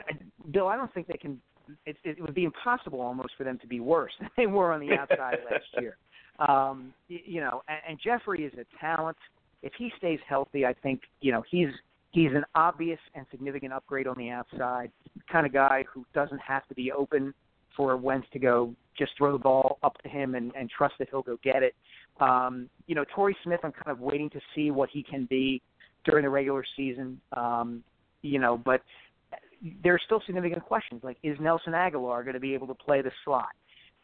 Bill, 0.50 0.68
I 0.68 0.76
don't 0.76 0.92
think 0.92 1.06
they 1.06 1.18
can. 1.18 1.40
It, 1.84 1.96
it 2.04 2.20
would 2.20 2.34
be 2.34 2.44
impossible 2.44 3.00
almost 3.00 3.30
for 3.36 3.44
them 3.44 3.58
to 3.58 3.66
be 3.66 3.80
worse 3.80 4.12
than 4.20 4.30
they 4.36 4.46
were 4.46 4.72
on 4.72 4.80
the 4.80 4.92
outside 4.92 5.38
last 5.50 5.64
year. 5.80 5.96
Um, 6.48 6.92
you 7.08 7.40
know, 7.40 7.62
and, 7.68 7.78
and 7.88 7.98
Jeffery 8.02 8.44
is 8.44 8.52
a 8.54 8.66
talent. 8.80 9.16
If 9.62 9.72
he 9.78 9.90
stays 9.96 10.20
healthy, 10.28 10.66
I 10.66 10.74
think 10.74 11.00
you 11.20 11.32
know 11.32 11.42
he's 11.50 11.68
he's 12.16 12.32
an 12.32 12.46
obvious 12.54 12.98
and 13.14 13.26
significant 13.30 13.74
upgrade 13.74 14.06
on 14.06 14.16
the 14.16 14.30
outside, 14.30 14.90
kind 15.30 15.44
of 15.44 15.52
guy 15.52 15.84
who 15.92 16.02
doesn't 16.14 16.40
have 16.40 16.66
to 16.66 16.74
be 16.74 16.90
open 16.90 17.34
for 17.76 17.94
Wentz 17.98 18.26
to 18.32 18.38
go 18.38 18.74
just 18.98 19.12
throw 19.18 19.32
the 19.32 19.38
ball 19.38 19.78
up 19.82 19.98
to 20.02 20.08
him 20.08 20.34
and, 20.34 20.50
and 20.56 20.70
trust 20.70 20.94
that 20.98 21.08
he'll 21.10 21.20
go 21.20 21.38
get 21.44 21.62
it. 21.62 21.74
Um, 22.18 22.70
you 22.86 22.94
know, 22.94 23.04
Torrey 23.14 23.36
Smith, 23.44 23.60
I'm 23.62 23.72
kind 23.72 23.88
of 23.88 24.00
waiting 24.00 24.30
to 24.30 24.40
see 24.54 24.70
what 24.70 24.88
he 24.90 25.02
can 25.02 25.26
be 25.26 25.60
during 26.06 26.24
the 26.24 26.30
regular 26.30 26.64
season. 26.74 27.20
Um, 27.36 27.84
you 28.22 28.38
know, 28.38 28.56
but 28.56 28.80
there 29.84 29.92
are 29.92 30.00
still 30.06 30.22
significant 30.24 30.64
questions 30.64 31.02
like 31.04 31.18
is 31.22 31.36
Nelson 31.38 31.74
Agholor 31.74 32.22
going 32.22 32.32
to 32.32 32.40
be 32.40 32.54
able 32.54 32.66
to 32.68 32.74
play 32.74 33.02
the 33.02 33.12
slot? 33.26 33.50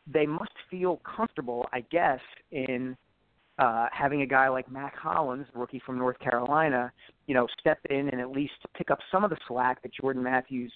They 0.07 0.27
must 0.27 0.53
feel 0.71 1.01
comfortable, 1.17 1.67
I 1.73 1.81
guess, 1.91 2.21
in 2.51 2.95
uh, 3.63 3.87
having 3.93 4.23
a 4.23 4.27
guy 4.27 4.49
like 4.49 4.69
Mack 4.69 4.97
Hollins, 4.97 5.47
rookie 5.55 5.81
from 5.87 5.97
North 5.97 6.19
Carolina, 6.19 6.93
you 7.29 7.35
know, 7.35 7.47
step 7.61 7.79
in 7.91 8.09
and 8.09 8.21
at 8.21 8.31
least 8.31 8.55
pick 8.77 8.91
up 8.91 8.99
some 9.13 9.23
of 9.23 9.31
the 9.31 9.37
slack 9.47 9.81
that 9.83 9.93
Jordan 9.95 10.21
Matthews 10.21 10.73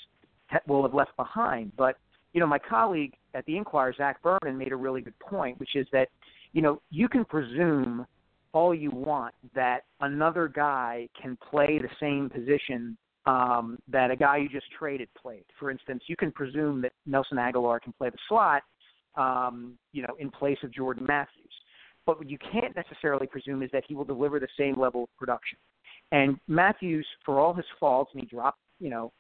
will 0.68 0.83
have 0.83 0.94
left 0.94 1.16
behind. 1.16 1.72
But 1.77 1.96
you 2.33 2.38
know, 2.38 2.46
my 2.46 2.61
colleague 2.61 3.14
at 3.35 3.44
the 3.46 3.57
Inquirer, 3.57 3.92
Zach 3.96 4.22
Berman, 4.22 4.57
made 4.57 4.70
a 4.70 4.77
really 4.77 5.01
good 5.01 5.18
point, 5.18 5.59
which 5.59 5.75
is 5.75 5.87
that 5.90 6.09
you 6.53 6.62
know 6.62 6.81
you 6.90 7.09
can 7.09 7.25
presume 7.25 8.07
all 8.53 8.72
you 8.72 8.92
want 8.92 9.35
that 9.55 9.81
another 10.01 10.46
guy 10.46 11.09
can 11.20 11.37
play 11.51 11.81
the 11.81 11.88
same 11.99 12.31
position 12.31 12.96
um, 13.27 13.79
that 13.88 14.12
a 14.12 14.16
guy 14.16 14.37
you 14.37 14.49
just 14.49 14.66
traded 14.79 15.09
played. 15.20 15.44
For 15.59 15.72
instance, 15.72 16.05
you 16.07 16.14
can 16.14 16.31
presume 16.31 16.83
that 16.83 16.92
Nelson 17.05 17.38
Agholor 17.38 17.81
can 17.81 17.92
play 17.94 18.11
the 18.11 18.18
slot, 18.29 18.62
um, 19.16 19.77
you 19.92 20.03
know, 20.03 20.14
in 20.20 20.31
place 20.31 20.59
of 20.62 20.72
Jordan 20.72 21.05
Matthews. 21.05 21.51
But 22.06 22.18
what 22.18 22.30
you 22.30 22.38
can't 22.38 22.74
necessarily 22.76 23.26
presume 23.26 23.62
is 23.62 23.70
that 23.72 23.84
he 23.86 23.94
will 23.94 24.04
deliver 24.04 24.38
the 24.38 24.48
same 24.58 24.80
level 24.80 25.04
of 25.04 25.08
production. 25.18 25.58
And 26.12 26.38
Matthews, 26.46 27.06
for 27.24 27.40
all 27.40 27.52
his 27.52 27.66
faults, 27.80 28.12
and 28.14 28.22
he 28.22 28.28
dropped, 28.28 28.60
you 28.78 28.90
know, 28.90 29.12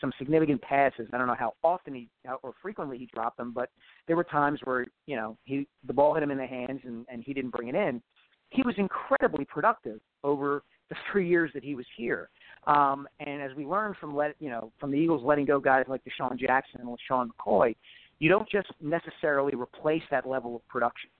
some 0.00 0.12
significant 0.18 0.60
passes. 0.62 1.08
I 1.12 1.18
don't 1.18 1.26
know 1.26 1.36
how 1.38 1.54
often 1.62 1.94
he 1.94 2.08
or 2.42 2.52
frequently 2.60 2.98
he 2.98 3.06
dropped 3.06 3.36
them, 3.36 3.52
but 3.54 3.70
there 4.06 4.16
were 4.16 4.24
times 4.24 4.60
where 4.64 4.86
you 5.06 5.16
know 5.16 5.36
he 5.44 5.66
the 5.86 5.92
ball 5.92 6.14
hit 6.14 6.22
him 6.22 6.30
in 6.30 6.38
the 6.38 6.46
hands 6.46 6.80
and, 6.84 7.06
and 7.08 7.22
he 7.22 7.32
didn't 7.32 7.50
bring 7.50 7.68
it 7.68 7.74
in. 7.74 8.02
He 8.50 8.62
was 8.62 8.74
incredibly 8.76 9.44
productive 9.44 10.00
over 10.24 10.62
the 10.90 10.96
three 11.12 11.28
years 11.28 11.50
that 11.54 11.64
he 11.64 11.74
was 11.74 11.86
here. 11.96 12.28
Um, 12.66 13.08
and 13.20 13.42
as 13.42 13.56
we 13.56 13.64
learned 13.64 13.96
from 14.00 14.14
let 14.16 14.34
you 14.40 14.50
know 14.50 14.72
from 14.80 14.90
the 14.90 14.98
Eagles 14.98 15.22
letting 15.24 15.44
go 15.44 15.60
guys 15.60 15.84
like 15.88 16.02
DeSean 16.04 16.38
Jackson 16.38 16.80
and 16.80 16.88
LeSean 16.88 17.28
McCoy, 17.28 17.76
you 18.18 18.28
don't 18.28 18.48
just 18.48 18.68
necessarily 18.80 19.54
replace 19.54 20.02
that 20.10 20.28
level 20.28 20.56
of 20.56 20.66
production. 20.68 21.10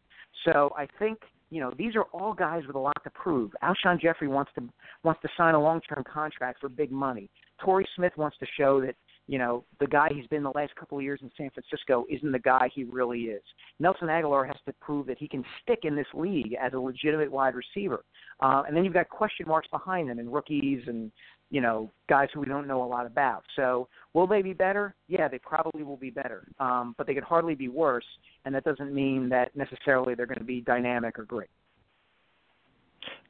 So 0.44 0.70
I 0.76 0.86
think 0.98 1.18
you 1.50 1.60
know 1.60 1.72
these 1.76 1.94
are 1.96 2.04
all 2.12 2.32
guys 2.32 2.62
with 2.66 2.76
a 2.76 2.78
lot 2.78 2.96
to 3.04 3.10
prove. 3.10 3.52
Alshon 3.62 4.00
Jeffery 4.00 4.28
wants 4.28 4.50
to 4.56 4.68
wants 5.04 5.20
to 5.22 5.28
sign 5.36 5.54
a 5.54 5.60
long 5.60 5.80
term 5.82 6.02
contract 6.10 6.60
for 6.60 6.68
big 6.68 6.90
money. 6.90 7.30
Torrey 7.60 7.86
Smith 7.94 8.12
wants 8.16 8.36
to 8.38 8.46
show 8.56 8.80
that 8.80 8.94
you 9.28 9.38
know 9.38 9.64
the 9.78 9.86
guy 9.86 10.08
he's 10.12 10.26
been 10.26 10.42
the 10.42 10.52
last 10.54 10.74
couple 10.76 10.98
of 10.98 11.04
years 11.04 11.20
in 11.22 11.30
San 11.36 11.50
Francisco 11.50 12.04
isn't 12.10 12.32
the 12.32 12.38
guy 12.38 12.68
he 12.74 12.84
really 12.84 13.22
is. 13.24 13.42
Nelson 13.78 14.08
Agholor 14.08 14.46
has 14.46 14.56
to 14.66 14.72
prove 14.80 15.06
that 15.06 15.18
he 15.18 15.28
can 15.28 15.44
stick 15.62 15.80
in 15.84 15.94
this 15.94 16.06
league 16.14 16.56
as 16.60 16.72
a 16.72 16.78
legitimate 16.78 17.30
wide 17.30 17.54
receiver. 17.54 18.04
Uh, 18.40 18.62
and 18.66 18.76
then 18.76 18.84
you've 18.84 18.94
got 18.94 19.08
question 19.08 19.46
marks 19.46 19.68
behind 19.68 20.08
them 20.08 20.18
and 20.18 20.32
rookies 20.32 20.82
and 20.86 21.12
you 21.52 21.60
know, 21.60 21.92
guys 22.08 22.28
who 22.32 22.40
we 22.40 22.46
don't 22.46 22.66
know 22.66 22.82
a 22.82 22.88
lot 22.88 23.04
about. 23.04 23.44
So, 23.56 23.86
will 24.14 24.26
they 24.26 24.40
be 24.40 24.54
better? 24.54 24.94
Yeah, 25.06 25.28
they 25.28 25.38
probably 25.38 25.84
will 25.84 25.98
be 25.98 26.08
better, 26.08 26.48
um, 26.58 26.94
but 26.96 27.06
they 27.06 27.12
could 27.12 27.22
hardly 27.22 27.54
be 27.54 27.68
worse, 27.68 28.06
and 28.46 28.54
that 28.54 28.64
doesn't 28.64 28.92
mean 28.92 29.28
that 29.28 29.54
necessarily 29.54 30.14
they're 30.14 30.26
going 30.26 30.38
to 30.38 30.44
be 30.44 30.62
dynamic 30.62 31.18
or 31.18 31.24
great. 31.24 31.50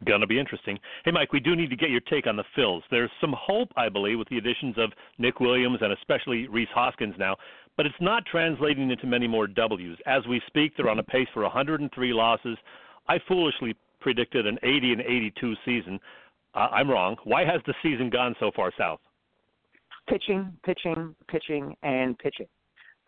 Gonna 0.05 0.27
be 0.27 0.39
interesting. 0.39 0.79
Hey, 1.05 1.11
Mike, 1.11 1.33
we 1.33 1.41
do 1.41 1.57
need 1.57 1.71
to 1.71 1.77
get 1.77 1.91
your 1.91 2.01
take 2.01 2.27
on 2.27 2.37
the 2.37 2.45
Phils. 2.57 2.83
There's 2.91 3.11
some 3.21 3.35
hope, 3.39 3.69
I 3.77 3.89
believe, 3.89 4.19
with 4.19 4.29
the 4.29 4.39
additions 4.39 4.77
of 4.77 4.93
Nick 5.19 5.41
Williams 5.41 5.79
and 5.81 5.93
especially 5.93 6.49
Rhys 6.49 6.69
Hoskins 6.75 7.15
now, 7.19 7.37
but 7.77 7.87
it's 7.87 7.95
not 8.01 8.25
translating 8.27 8.91
into 8.91 9.07
many 9.07 9.27
more 9.27 9.47
W's. 9.47 9.97
As 10.07 10.27
we 10.29 10.43
speak, 10.47 10.77
they're 10.77 10.91
on 10.91 10.99
a 10.99 11.05
pace 11.05 11.29
for 11.33 11.43
103 11.43 12.13
losses. 12.13 12.59
I 13.09 13.19
foolishly 13.27 13.75
predicted 14.01 14.47
an 14.47 14.59
80 14.63 14.93
and 14.93 15.01
82 15.01 15.55
season. 15.65 16.01
Uh, 16.55 16.69
I'm 16.73 16.91
wrong. 16.91 17.17
Why 17.25 17.45
has 17.45 17.61
the 17.67 17.75
season 17.83 18.11
gone 18.11 18.35
so 18.39 18.51
far 18.55 18.73
south? 18.77 19.01
Pitching, 20.09 20.53
pitching, 20.65 21.15
pitching, 21.29 21.77
and 21.83 22.19
pitching. 22.19 22.47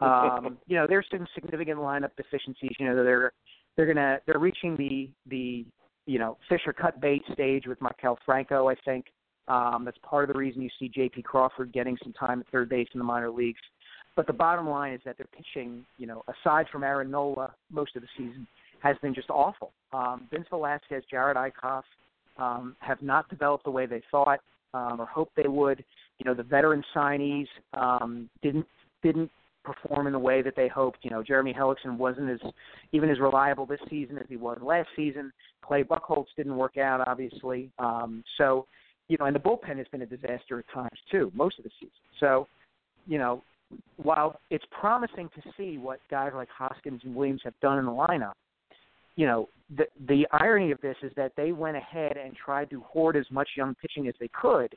Um, 0.00 0.58
you 0.66 0.76
know, 0.76 0.86
there's 0.88 1.06
some 1.10 1.26
significant 1.34 1.78
lineup 1.78 2.10
deficiencies. 2.16 2.72
You 2.80 2.86
know, 2.86 3.04
they're 3.04 3.32
they're 3.76 3.86
gonna 3.86 4.18
they're 4.26 4.40
reaching 4.40 4.76
the 4.76 5.08
the 5.30 5.64
you 6.04 6.18
know 6.18 6.36
Fisher 6.48 6.72
cut 6.72 7.00
bait 7.00 7.22
stage 7.32 7.66
with 7.66 7.78
Maikel 7.78 8.16
Franco. 8.26 8.68
I 8.68 8.74
think 8.84 9.06
um, 9.46 9.82
that's 9.84 9.96
part 9.98 10.28
of 10.28 10.34
the 10.34 10.38
reason 10.38 10.62
you 10.62 10.68
see 10.78 10.88
J.P. 10.88 11.22
Crawford 11.22 11.72
getting 11.72 11.96
some 12.02 12.12
time 12.12 12.40
at 12.40 12.48
third 12.48 12.68
base 12.68 12.88
in 12.92 12.98
the 12.98 13.04
minor 13.04 13.30
leagues. 13.30 13.60
But 14.16 14.26
the 14.26 14.32
bottom 14.32 14.68
line 14.68 14.92
is 14.94 15.00
that 15.04 15.16
they're 15.16 15.28
pitching. 15.34 15.86
You 15.96 16.08
know, 16.08 16.24
aside 16.28 16.66
from 16.70 16.82
Aaron 16.82 17.10
Nola, 17.10 17.54
most 17.70 17.94
of 17.96 18.02
the 18.02 18.08
season 18.18 18.46
has 18.80 18.96
been 19.00 19.14
just 19.14 19.30
awful. 19.30 19.72
Um, 19.92 20.26
Vince 20.30 20.46
Velasquez, 20.50 21.04
Jared 21.10 21.36
Eickhoff, 21.36 21.84
um, 22.36 22.76
have 22.80 23.00
not 23.02 23.28
developed 23.28 23.64
the 23.64 23.70
way 23.70 23.86
they 23.86 24.02
thought. 24.10 24.40
um, 24.74 25.00
or 25.00 25.06
hoped 25.06 25.34
they 25.36 25.48
would. 25.48 25.82
You 26.18 26.26
know, 26.26 26.34
the 26.34 26.42
veteran 26.42 26.82
signees 26.94 27.46
um, 27.72 28.28
didn't 28.42 28.66
didn't 29.02 29.30
perform 29.64 30.06
in 30.06 30.12
the 30.12 30.18
way 30.18 30.42
that 30.42 30.54
they 30.56 30.68
hoped. 30.68 30.98
You 31.02 31.10
know, 31.10 31.22
Jeremy 31.22 31.54
Hellickson 31.58 31.96
wasn't 31.96 32.30
as 32.30 32.40
even 32.92 33.08
as 33.08 33.18
reliable 33.18 33.64
this 33.64 33.80
season 33.88 34.18
as 34.18 34.26
he 34.28 34.36
was 34.36 34.58
last 34.60 34.88
season. 34.94 35.32
Clay 35.62 35.82
Buchholz 35.82 36.26
didn't 36.36 36.56
work 36.56 36.76
out, 36.76 37.06
obviously. 37.08 37.70
Um, 37.78 38.22
so, 38.36 38.66
you 39.08 39.16
know, 39.18 39.26
and 39.26 39.34
the 39.34 39.40
bullpen 39.40 39.78
has 39.78 39.86
been 39.90 40.02
a 40.02 40.06
disaster 40.06 40.58
at 40.58 40.68
times 40.74 40.98
too, 41.10 41.32
most 41.34 41.58
of 41.58 41.64
the 41.64 41.70
season. 41.80 41.92
So, 42.20 42.46
you 43.06 43.18
know, 43.18 43.42
while 43.96 44.38
it's 44.50 44.64
promising 44.70 45.30
to 45.34 45.42
see 45.56 45.78
what 45.78 46.00
guys 46.10 46.32
like 46.34 46.48
Hoskins 46.50 47.00
and 47.04 47.14
Williams 47.14 47.40
have 47.44 47.54
done 47.62 47.78
in 47.78 47.86
the 47.86 47.90
lineup, 47.90 48.34
you 49.16 49.26
know, 49.26 49.48
the 49.76 49.84
the 50.08 50.26
irony 50.32 50.70
of 50.70 50.80
this 50.80 50.96
is 51.02 51.12
that 51.16 51.32
they 51.36 51.52
went 51.52 51.76
ahead 51.76 52.16
and 52.16 52.34
tried 52.36 52.70
to 52.70 52.80
hoard 52.82 53.16
as 53.16 53.26
much 53.30 53.48
young 53.56 53.74
pitching 53.76 54.08
as 54.08 54.14
they 54.20 54.28
could, 54.28 54.74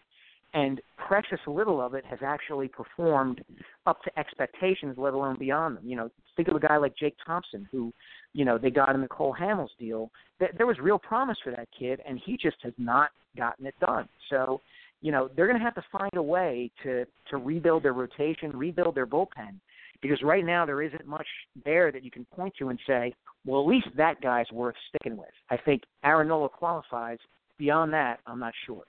and 0.54 0.82
precious 0.98 1.40
little 1.46 1.82
of 1.82 1.94
it 1.94 2.06
has 2.06 2.20
actually 2.24 2.68
performed 2.68 3.44
up 3.86 4.02
to 4.04 4.20
expectations, 4.20 4.96
let 4.98 5.14
alone 5.14 5.36
beyond 5.38 5.78
them. 5.78 5.84
You 5.86 5.98
know, 5.98 6.10
think 6.36 6.48
of 6.48 6.56
a 6.56 6.60
guy 6.60 6.78
like 6.78 6.96
Jake 6.96 7.16
Thompson, 7.26 7.68
who, 7.72 7.94
you 8.34 8.46
know, 8.46 8.58
they 8.58 8.70
got 8.70 8.96
in 8.96 9.02
the 9.02 9.08
Cole 9.08 9.36
Hamels 9.40 9.70
deal. 9.78 10.10
There 10.40 10.68
was 10.68 10.78
real 10.80 11.00
promise 11.00 11.38
for 11.44 11.52
that 11.52 11.68
kid, 11.78 12.00
and 12.08 12.20
he 12.26 12.38
just 12.38 12.58
has 12.64 12.74
not 12.78 13.10
gotten 13.36 13.66
it 13.66 13.76
done. 13.82 14.08
So, 14.30 14.62
you 15.02 15.12
know, 15.12 15.30
they're 15.36 15.48
going 15.48 15.60
to 15.60 15.64
have 15.64 15.76
to 15.76 15.86
find 15.92 16.14
a 16.16 16.22
way 16.22 16.72
to 16.84 17.06
to 17.30 17.38
rebuild 17.38 17.84
their 17.84 17.94
rotation, 17.94 18.52
rebuild 18.56 18.96
their 18.96 19.06
bullpen, 19.06 19.60
because 20.02 20.22
right 20.24 20.46
now 20.46 20.66
there 20.66 20.82
isn't 20.82 21.06
much 21.08 21.28
there 21.66 21.92
that 21.92 22.04
you 22.04 22.12
can 22.12 22.26
point 22.26 22.54
to 22.60 22.70
and 22.70 22.80
say, 22.88 23.14
well, 23.46 23.62
at 23.62 23.68
least 23.68 23.88
that 23.96 24.22
guy's 24.22 24.52
worth 24.52 24.76
sticking 24.90 25.18
with. 25.18 25.30
I 25.50 25.58
think 25.58 25.84
Aaron 26.04 26.28
Nola 26.28 26.50
qualifies. 26.50 27.18
Beyond 27.58 27.94
that, 27.94 28.20
I'm 28.28 28.40
not 28.40 28.54
sure. 28.66 28.84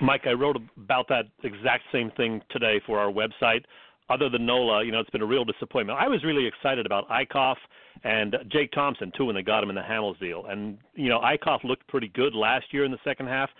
Mike, 0.00 0.22
I 0.26 0.32
wrote 0.32 0.56
about 0.76 1.08
that 1.08 1.24
exact 1.44 1.84
same 1.92 2.10
thing 2.16 2.40
today 2.50 2.80
for 2.86 2.98
our 2.98 3.12
website. 3.12 3.64
Other 4.10 4.30
than 4.30 4.46
Nola, 4.46 4.84
you 4.84 4.90
know, 4.90 5.00
it's 5.00 5.10
been 5.10 5.22
a 5.22 5.26
real 5.26 5.44
disappointment. 5.44 5.98
I 6.00 6.08
was 6.08 6.24
really 6.24 6.46
excited 6.46 6.86
about 6.86 7.06
Eickhoff 7.10 7.56
and 8.04 8.34
uh, 8.34 8.38
Jake 8.50 8.72
Thompson 8.72 9.12
too 9.16 9.26
when 9.26 9.34
they 9.34 9.42
got 9.42 9.62
him 9.62 9.68
in 9.68 9.74
the 9.74 9.82
Hamels 9.82 10.18
deal. 10.18 10.46
And 10.48 10.78
you 10.94 11.08
know, 11.08 11.20
Eickhoff 11.20 11.62
looked 11.62 11.86
pretty 11.88 12.08
good 12.08 12.34
last 12.34 12.72
year 12.72 12.84
in 12.84 12.90
the 12.90 12.98
second 13.04 13.26
half, 13.28 13.50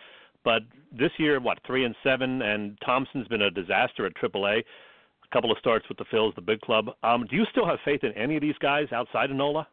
but 0.44 0.62
this 0.96 1.10
year, 1.18 1.38
what 1.40 1.58
three 1.66 1.84
and 1.84 1.94
seven, 2.02 2.40
and 2.40 2.78
Thompson's 2.84 3.28
been 3.28 3.42
a 3.42 3.50
disaster 3.50 4.06
at 4.06 4.14
AAA. 4.14 4.62
A 5.30 5.34
couple 5.34 5.52
of 5.52 5.58
starts 5.58 5.86
with 5.88 5.98
the 5.98 6.04
Phils, 6.06 6.34
the 6.34 6.40
big 6.40 6.60
club. 6.60 6.86
Um, 7.02 7.26
do 7.28 7.36
you 7.36 7.44
still 7.50 7.66
have 7.66 7.78
faith 7.84 8.02
in 8.02 8.12
any 8.12 8.36
of 8.36 8.42
these 8.42 8.56
guys 8.60 8.86
outside 8.92 9.30
of 9.30 9.36
Nola? 9.36 9.66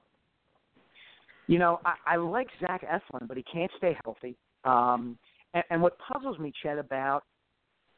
You 1.48 1.60
know, 1.60 1.80
I, 1.86 1.94
I 2.06 2.15
like 2.18 2.48
Zach 2.60 2.84
Eflin, 2.84 3.28
but 3.28 3.38
he 3.38 3.44
can't 3.44 3.72
stay 3.78 3.98
healthy. 4.04 4.36
Um, 4.65 5.18
and, 5.54 5.63
and 5.70 5.82
what 5.82 5.98
puzzles 6.00 6.39
me, 6.39 6.52
Chet, 6.62 6.78
about 6.78 7.24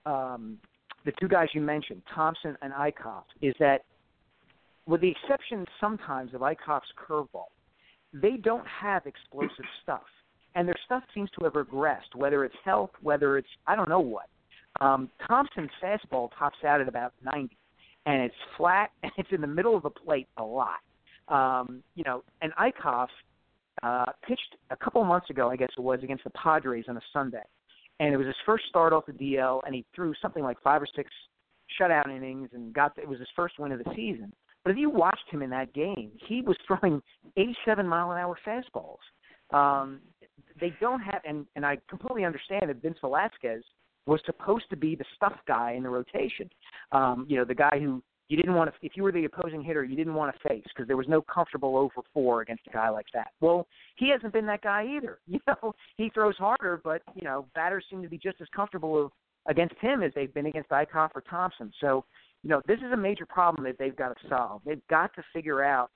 um, 0.06 0.58
the 1.06 1.14
two 1.20 1.28
guys 1.28 1.48
you 1.54 1.62
mentioned, 1.62 2.02
Thompson 2.14 2.56
and 2.62 2.74
Eickhoff, 2.74 3.24
is 3.42 3.56
that 3.60 3.86
with 4.86 5.02
the 5.02 5.10
exception 5.10 5.66
sometimes 5.80 6.34
of 6.34 6.42
Eickhoff's 6.42 6.92
curveball, 6.98 7.48
they 8.14 8.38
don't 8.38 8.66
have 8.68 9.06
explosive 9.06 9.66
stuff. 9.84 10.04
And 10.56 10.68
their 10.68 10.76
stuff 10.86 11.04
seems 11.14 11.30
to 11.38 11.44
have 11.46 11.54
regressed, 11.54 12.16
whether 12.16 12.44
it's 12.44 12.56
health, 12.66 12.92
whether 13.02 13.38
it's 13.38 13.48
I 13.68 13.76
don't 13.76 13.90
know 13.90 14.00
what. 14.00 14.28
Um, 14.80 15.10
Thompson's 15.28 15.72
fastball 15.82 16.30
tops 16.38 16.58
out 16.66 16.82
at 16.82 16.88
about 16.88 17.14
90, 17.24 17.56
and 18.06 18.22
it's 18.22 18.36
flat 18.58 18.92
and 19.04 19.12
it's 19.18 19.30
in 19.32 19.42
the 19.42 19.48
middle 19.48 19.76
of 19.76 19.84
the 19.84 19.90
plate 19.90 20.28
a 20.38 20.44
lot. 20.44 20.80
Um, 21.28 21.84
you 21.96 22.04
know, 22.06 22.24
and 22.42 22.54
Eickhoff 22.54 23.08
uh, 23.84 24.06
pitched 24.26 24.56
a 24.70 24.78
couple 24.78 25.04
months 25.04 25.30
ago, 25.30 25.50
I 25.50 25.56
guess 25.56 25.70
it 25.78 25.82
was, 25.82 26.00
against 26.04 26.24
the 26.24 26.30
Padres 26.32 26.86
on 26.88 26.98
a 26.98 27.02
Sunday, 27.12 27.44
and 28.00 28.14
it 28.14 28.18
was 28.18 28.28
his 28.28 28.36
first 28.46 28.66
start 28.70 28.94
off 28.94 29.06
the 29.06 29.12
DL, 29.12 29.62
and 29.66 29.76
he 29.76 29.86
threw 29.94 30.14
something 30.22 30.44
like 30.44 30.58
five 30.64 30.82
or 30.82 30.88
six 30.96 31.10
shutout 31.80 32.10
innings 32.10 32.50
and 32.54 32.74
got 32.74 32.96
the, 32.96 33.02
it 33.02 33.10
was 33.10 33.20
his 33.20 33.28
first 33.36 33.60
win 33.60 33.72
of 33.72 33.80
the 33.80 33.92
season. 33.96 34.32
But 34.64 34.72
if 34.72 34.78
you 34.78 34.90
watched 34.90 35.30
him 35.30 35.42
in 35.42 35.50
that 35.52 35.74
game, 35.74 36.12
he 36.28 36.42
was 36.42 36.58
throwing 36.68 37.02
87 37.36 37.88
mile 37.88 38.12
an 38.12 38.18
hour 38.18 38.38
fastballs. 38.46 38.98
Um, 39.56 40.00
they 40.60 40.74
don't 40.82 41.00
have, 41.02 41.22
and 41.26 41.46
and 41.56 41.66
I 41.66 41.78
completely 41.90 42.26
understand 42.26 42.70
that 42.70 42.82
Vince 42.82 42.98
Velasquez 43.02 43.64
was 44.08 44.22
supposed 44.26 44.66
to 44.70 44.76
be 44.76 44.96
the 44.96 45.06
stuff 45.16 45.34
guy 45.48 45.74
in 45.74 45.84
the 45.84 45.90
rotation. 45.90 46.50
Um, 46.92 47.26
you 47.30 47.38
know, 47.38 47.46
the 47.46 47.56
guy 47.56 47.78
who 47.80 48.02
you 48.30 48.38
didn't 48.38 48.56
want 48.56 48.70
to, 48.70 48.86
if 48.86 48.94
you 48.96 49.04
were 49.04 49.12
the 49.12 49.26
opposing 49.26 49.62
hitter, 49.62 49.84
you 49.84 49.96
didn't 49.96 50.14
want 50.14 50.34
to 50.34 50.48
face 50.48 50.64
because 50.70 50.88
there 50.88 50.98
was 50.98 51.08
no 51.08 51.22
comfortable 51.22 51.78
over 51.78 52.06
four 52.14 52.42
against 52.42 52.68
a 52.68 52.72
guy 52.72 52.90
like 52.90 53.06
that. 53.14 53.30
Well, 53.40 53.68
he 53.96 54.10
hasn't 54.10 54.34
been 54.34 54.46
that 54.48 54.62
guy 54.62 54.86
either. 54.98 55.20
You 55.28 55.40
know, 55.48 55.76
he 55.98 56.10
throws 56.10 56.36
harder, 56.38 56.82
but 56.84 57.02
you 57.16 57.24
know, 57.24 57.46
batters 57.54 57.86
seem 57.90 58.02
to 58.02 58.10
be 58.10 58.18
just 58.18 58.42
as 58.42 58.48
comfortable 58.56 59.12
against 59.48 59.76
him 59.80 60.02
as 60.02 60.12
they've 60.16 60.34
been 60.34 60.48
against 60.48 60.70
Eickhoff 60.72 61.12
or 61.16 61.22
Thompson. 61.30 61.72
So, 61.80 62.04
you 62.44 62.50
know, 62.50 62.62
this 62.68 62.80
is 62.80 62.92
a 62.92 62.98
major 62.98 63.26
problem 63.26 63.64
that 63.66 63.78
they've 63.78 63.96
got 63.96 64.10
to 64.10 64.28
solve. 64.28 64.62
They've 64.66 64.86
got 64.90 65.14
to 65.16 65.24
figure 65.34 65.64
out 65.64 65.92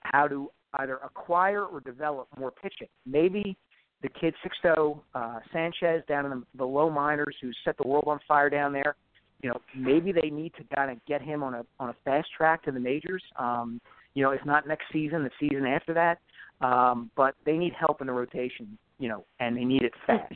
how 0.00 0.28
to 0.28 0.50
either 0.74 0.96
acquire 1.04 1.64
or 1.64 1.80
develop 1.80 2.28
more 2.38 2.50
pitching. 2.50 2.88
Maybe 3.04 3.56
the 4.02 4.08
kid 4.08 4.34
Sixto 4.44 5.00
uh, 5.14 5.38
Sanchez 5.52 6.02
down 6.08 6.26
in 6.26 6.30
the, 6.30 6.42
the 6.58 6.64
low 6.64 6.90
minors 6.90 7.34
who 7.40 7.50
set 7.64 7.76
the 7.78 7.86
world 7.86 8.04
on 8.06 8.18
fire 8.28 8.50
down 8.50 8.72
there. 8.72 8.94
You 9.42 9.50
know, 9.50 9.60
maybe 9.76 10.12
they 10.12 10.30
need 10.30 10.52
to 10.54 10.64
kind 10.74 10.90
of 10.90 11.04
get 11.06 11.22
him 11.22 11.42
on 11.42 11.54
a 11.54 11.66
on 11.78 11.90
a 11.90 11.94
fast 12.04 12.28
track 12.36 12.62
to 12.64 12.72
the 12.72 12.80
majors. 12.80 13.22
Um, 13.38 13.80
you 14.14 14.22
know, 14.22 14.30
if 14.30 14.44
not 14.44 14.66
next 14.66 14.84
season, 14.92 15.24
the 15.24 15.30
season 15.38 15.66
after 15.66 15.94
that. 15.94 16.18
Um, 16.66 17.10
but 17.16 17.34
they 17.44 17.58
need 17.58 17.74
help 17.78 18.00
in 18.00 18.06
the 18.06 18.12
rotation. 18.12 18.78
You 18.98 19.10
know, 19.10 19.24
and 19.40 19.56
they 19.56 19.64
need 19.64 19.82
it 19.82 19.92
fast. 20.06 20.32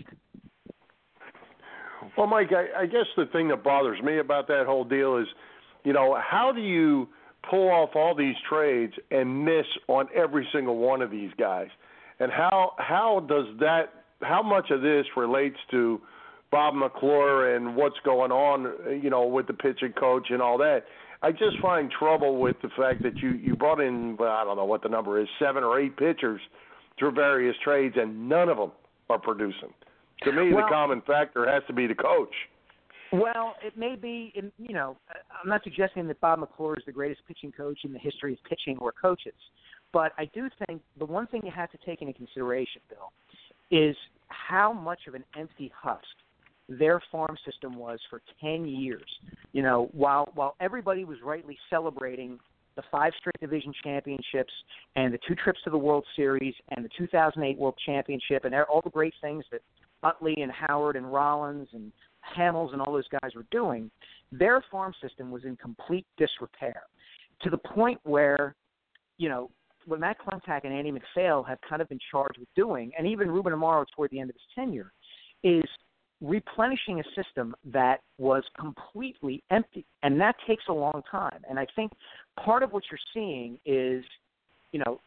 Well, 2.16 2.26
Mike, 2.26 2.50
I, 2.52 2.82
I 2.82 2.86
guess 2.86 3.06
the 3.16 3.26
thing 3.26 3.48
that 3.48 3.62
bothers 3.62 4.02
me 4.02 4.18
about 4.18 4.48
that 4.48 4.64
whole 4.66 4.84
deal 4.84 5.16
is, 5.18 5.26
you 5.84 5.92
know, 5.92 6.18
how 6.20 6.52
do 6.52 6.60
you 6.60 7.08
pull 7.48 7.68
off 7.70 7.90
all 7.94 8.14
these 8.14 8.34
trades 8.48 8.92
and 9.10 9.44
miss 9.44 9.66
on 9.88 10.08
every 10.14 10.46
single 10.52 10.76
one 10.76 11.02
of 11.02 11.10
these 11.10 11.30
guys? 11.38 11.68
And 12.20 12.30
how 12.30 12.74
how 12.78 13.24
does 13.28 13.46
that 13.58 13.86
how 14.22 14.42
much 14.42 14.70
of 14.70 14.82
this 14.82 15.06
relates 15.16 15.56
to 15.70 16.00
Bob 16.50 16.74
McClure 16.74 17.54
and 17.56 17.74
what's 17.74 17.98
going 18.04 18.32
on, 18.32 19.00
you 19.02 19.08
know, 19.08 19.26
with 19.26 19.46
the 19.46 19.52
pitching 19.52 19.92
coach 19.98 20.28
and 20.30 20.42
all 20.42 20.58
that. 20.58 20.84
I 21.22 21.32
just 21.32 21.58
find 21.62 21.90
trouble 21.90 22.38
with 22.38 22.56
the 22.62 22.70
fact 22.76 23.02
that 23.02 23.16
you 23.16 23.30
you 23.30 23.56
brought 23.56 23.80
in 23.80 24.16
well, 24.18 24.30
I 24.30 24.44
don't 24.44 24.56
know 24.56 24.64
what 24.64 24.82
the 24.82 24.88
number 24.88 25.20
is, 25.20 25.28
seven 25.38 25.64
or 25.64 25.80
eight 25.80 25.96
pitchers 25.96 26.40
through 26.98 27.12
various 27.12 27.56
trades, 27.64 27.96
and 27.98 28.28
none 28.28 28.48
of 28.48 28.56
them 28.58 28.72
are 29.08 29.18
producing. 29.18 29.72
To 30.24 30.32
me, 30.32 30.52
well, 30.52 30.64
the 30.64 30.70
common 30.70 31.02
factor 31.06 31.50
has 31.50 31.62
to 31.66 31.72
be 31.72 31.86
the 31.86 31.94
coach. 31.94 32.34
Well, 33.12 33.54
it 33.64 33.76
may 33.76 33.96
be, 33.96 34.32
you 34.58 34.74
know, 34.74 34.96
I'm 35.42 35.48
not 35.48 35.64
suggesting 35.64 36.06
that 36.06 36.20
Bob 36.20 36.38
McClure 36.38 36.76
is 36.76 36.84
the 36.86 36.92
greatest 36.92 37.22
pitching 37.26 37.50
coach 37.50 37.78
in 37.84 37.92
the 37.92 37.98
history 37.98 38.34
of 38.34 38.38
pitching 38.48 38.78
or 38.78 38.92
coaches. 38.92 39.34
But 39.92 40.12
I 40.18 40.26
do 40.26 40.48
think 40.66 40.82
the 40.98 41.04
one 41.04 41.26
thing 41.26 41.42
you 41.44 41.50
have 41.50 41.70
to 41.72 41.78
take 41.84 42.02
into 42.02 42.14
consideration, 42.14 42.80
Bill, 42.88 43.12
is 43.70 43.96
how 44.28 44.72
much 44.72 45.00
of 45.08 45.14
an 45.14 45.24
empty 45.36 45.72
husk 45.74 46.04
their 46.68 47.02
farm 47.10 47.36
system 47.44 47.76
was 47.76 47.98
for 48.08 48.22
10 48.40 48.66
years. 48.66 49.08
You 49.52 49.62
know, 49.62 49.88
while 49.92 50.28
while 50.34 50.54
everybody 50.60 51.04
was 51.04 51.18
rightly 51.24 51.58
celebrating 51.68 52.38
the 52.76 52.82
five 52.90 53.12
straight 53.18 53.40
division 53.40 53.72
championships 53.82 54.52
and 54.94 55.12
the 55.12 55.18
two 55.26 55.34
trips 55.34 55.58
to 55.64 55.70
the 55.70 55.78
World 55.78 56.04
Series 56.14 56.54
and 56.70 56.84
the 56.84 56.88
2008 56.96 57.58
World 57.58 57.74
Championship 57.84 58.44
and 58.44 58.54
all 58.54 58.80
the 58.82 58.90
great 58.90 59.14
things 59.20 59.44
that 59.50 59.60
Utley 60.02 60.36
and 60.40 60.52
Howard 60.52 60.96
and 60.96 61.12
Rollins 61.12 61.68
and 61.72 61.92
Hamels 62.36 62.72
and 62.72 62.80
all 62.80 62.92
those 62.92 63.08
guys 63.08 63.34
were 63.34 63.46
doing, 63.50 63.90
their 64.30 64.62
farm 64.70 64.94
system 65.02 65.30
was 65.30 65.44
in 65.44 65.56
complete 65.56 66.06
disrepair 66.16 66.82
to 67.42 67.50
the 67.50 67.58
point 67.58 67.98
where, 68.04 68.54
you 69.18 69.28
know, 69.28 69.50
what 69.86 70.00
Matt 70.00 70.18
Klentak 70.20 70.60
and 70.64 70.72
Andy 70.72 70.90
MacPhail 70.90 71.42
have 71.42 71.58
kind 71.68 71.82
of 71.82 71.88
been 71.88 71.98
charged 72.10 72.38
with 72.38 72.48
doing, 72.54 72.92
and 72.96 73.06
even 73.06 73.30
Ruben 73.30 73.52
Amaro 73.52 73.84
toward 73.94 74.10
the 74.10 74.20
end 74.20 74.30
of 74.30 74.36
his 74.36 74.42
tenure, 74.54 74.92
is 75.42 75.64
replenishing 76.20 77.00
a 77.00 77.22
system 77.22 77.54
that 77.64 78.00
was 78.18 78.42
completely 78.58 79.42
empty, 79.50 79.84
and 80.02 80.20
that 80.20 80.36
takes 80.46 80.64
a 80.68 80.72
long 80.72 81.02
time. 81.10 81.40
And 81.48 81.58
I 81.58 81.66
think 81.74 81.92
part 82.44 82.62
of 82.62 82.72
what 82.72 82.82
you're 82.90 82.98
seeing 83.14 83.58
is, 83.64 84.04
you 84.72 84.80
know, 84.84 85.00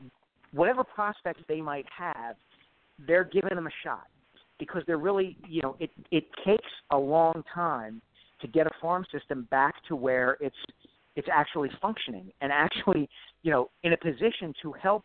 whatever 0.52 0.84
prospects 0.84 1.42
they 1.48 1.62
might 1.62 1.86
have, 1.96 2.36
they're 3.08 3.24
giving 3.24 3.56
them 3.56 3.68
a 3.68 3.76
shot 3.84 4.08
because 4.60 4.84
they're 4.88 4.98
really, 4.98 5.38
you 5.48 5.62
know, 5.62 5.76
it 5.80 5.92
it 6.12 6.26
takes 6.46 6.70
a 6.92 6.98
long 6.98 7.44
time 7.54 8.02
to 8.42 8.48
get 8.48 8.68
a 8.68 8.72
farm 8.82 9.06
system 9.12 9.48
back 9.52 9.76
to 9.88 9.96
where 9.96 10.38
it's 10.40 10.56
it's 11.16 11.28
actually 11.32 11.70
functioning 11.82 12.32
and 12.42 12.52
actually, 12.52 13.10
you 13.44 13.52
know, 13.52 13.70
in 13.84 13.94
a 13.94 13.98
position 13.98 14.54
to 14.62 14.72
help 14.72 15.04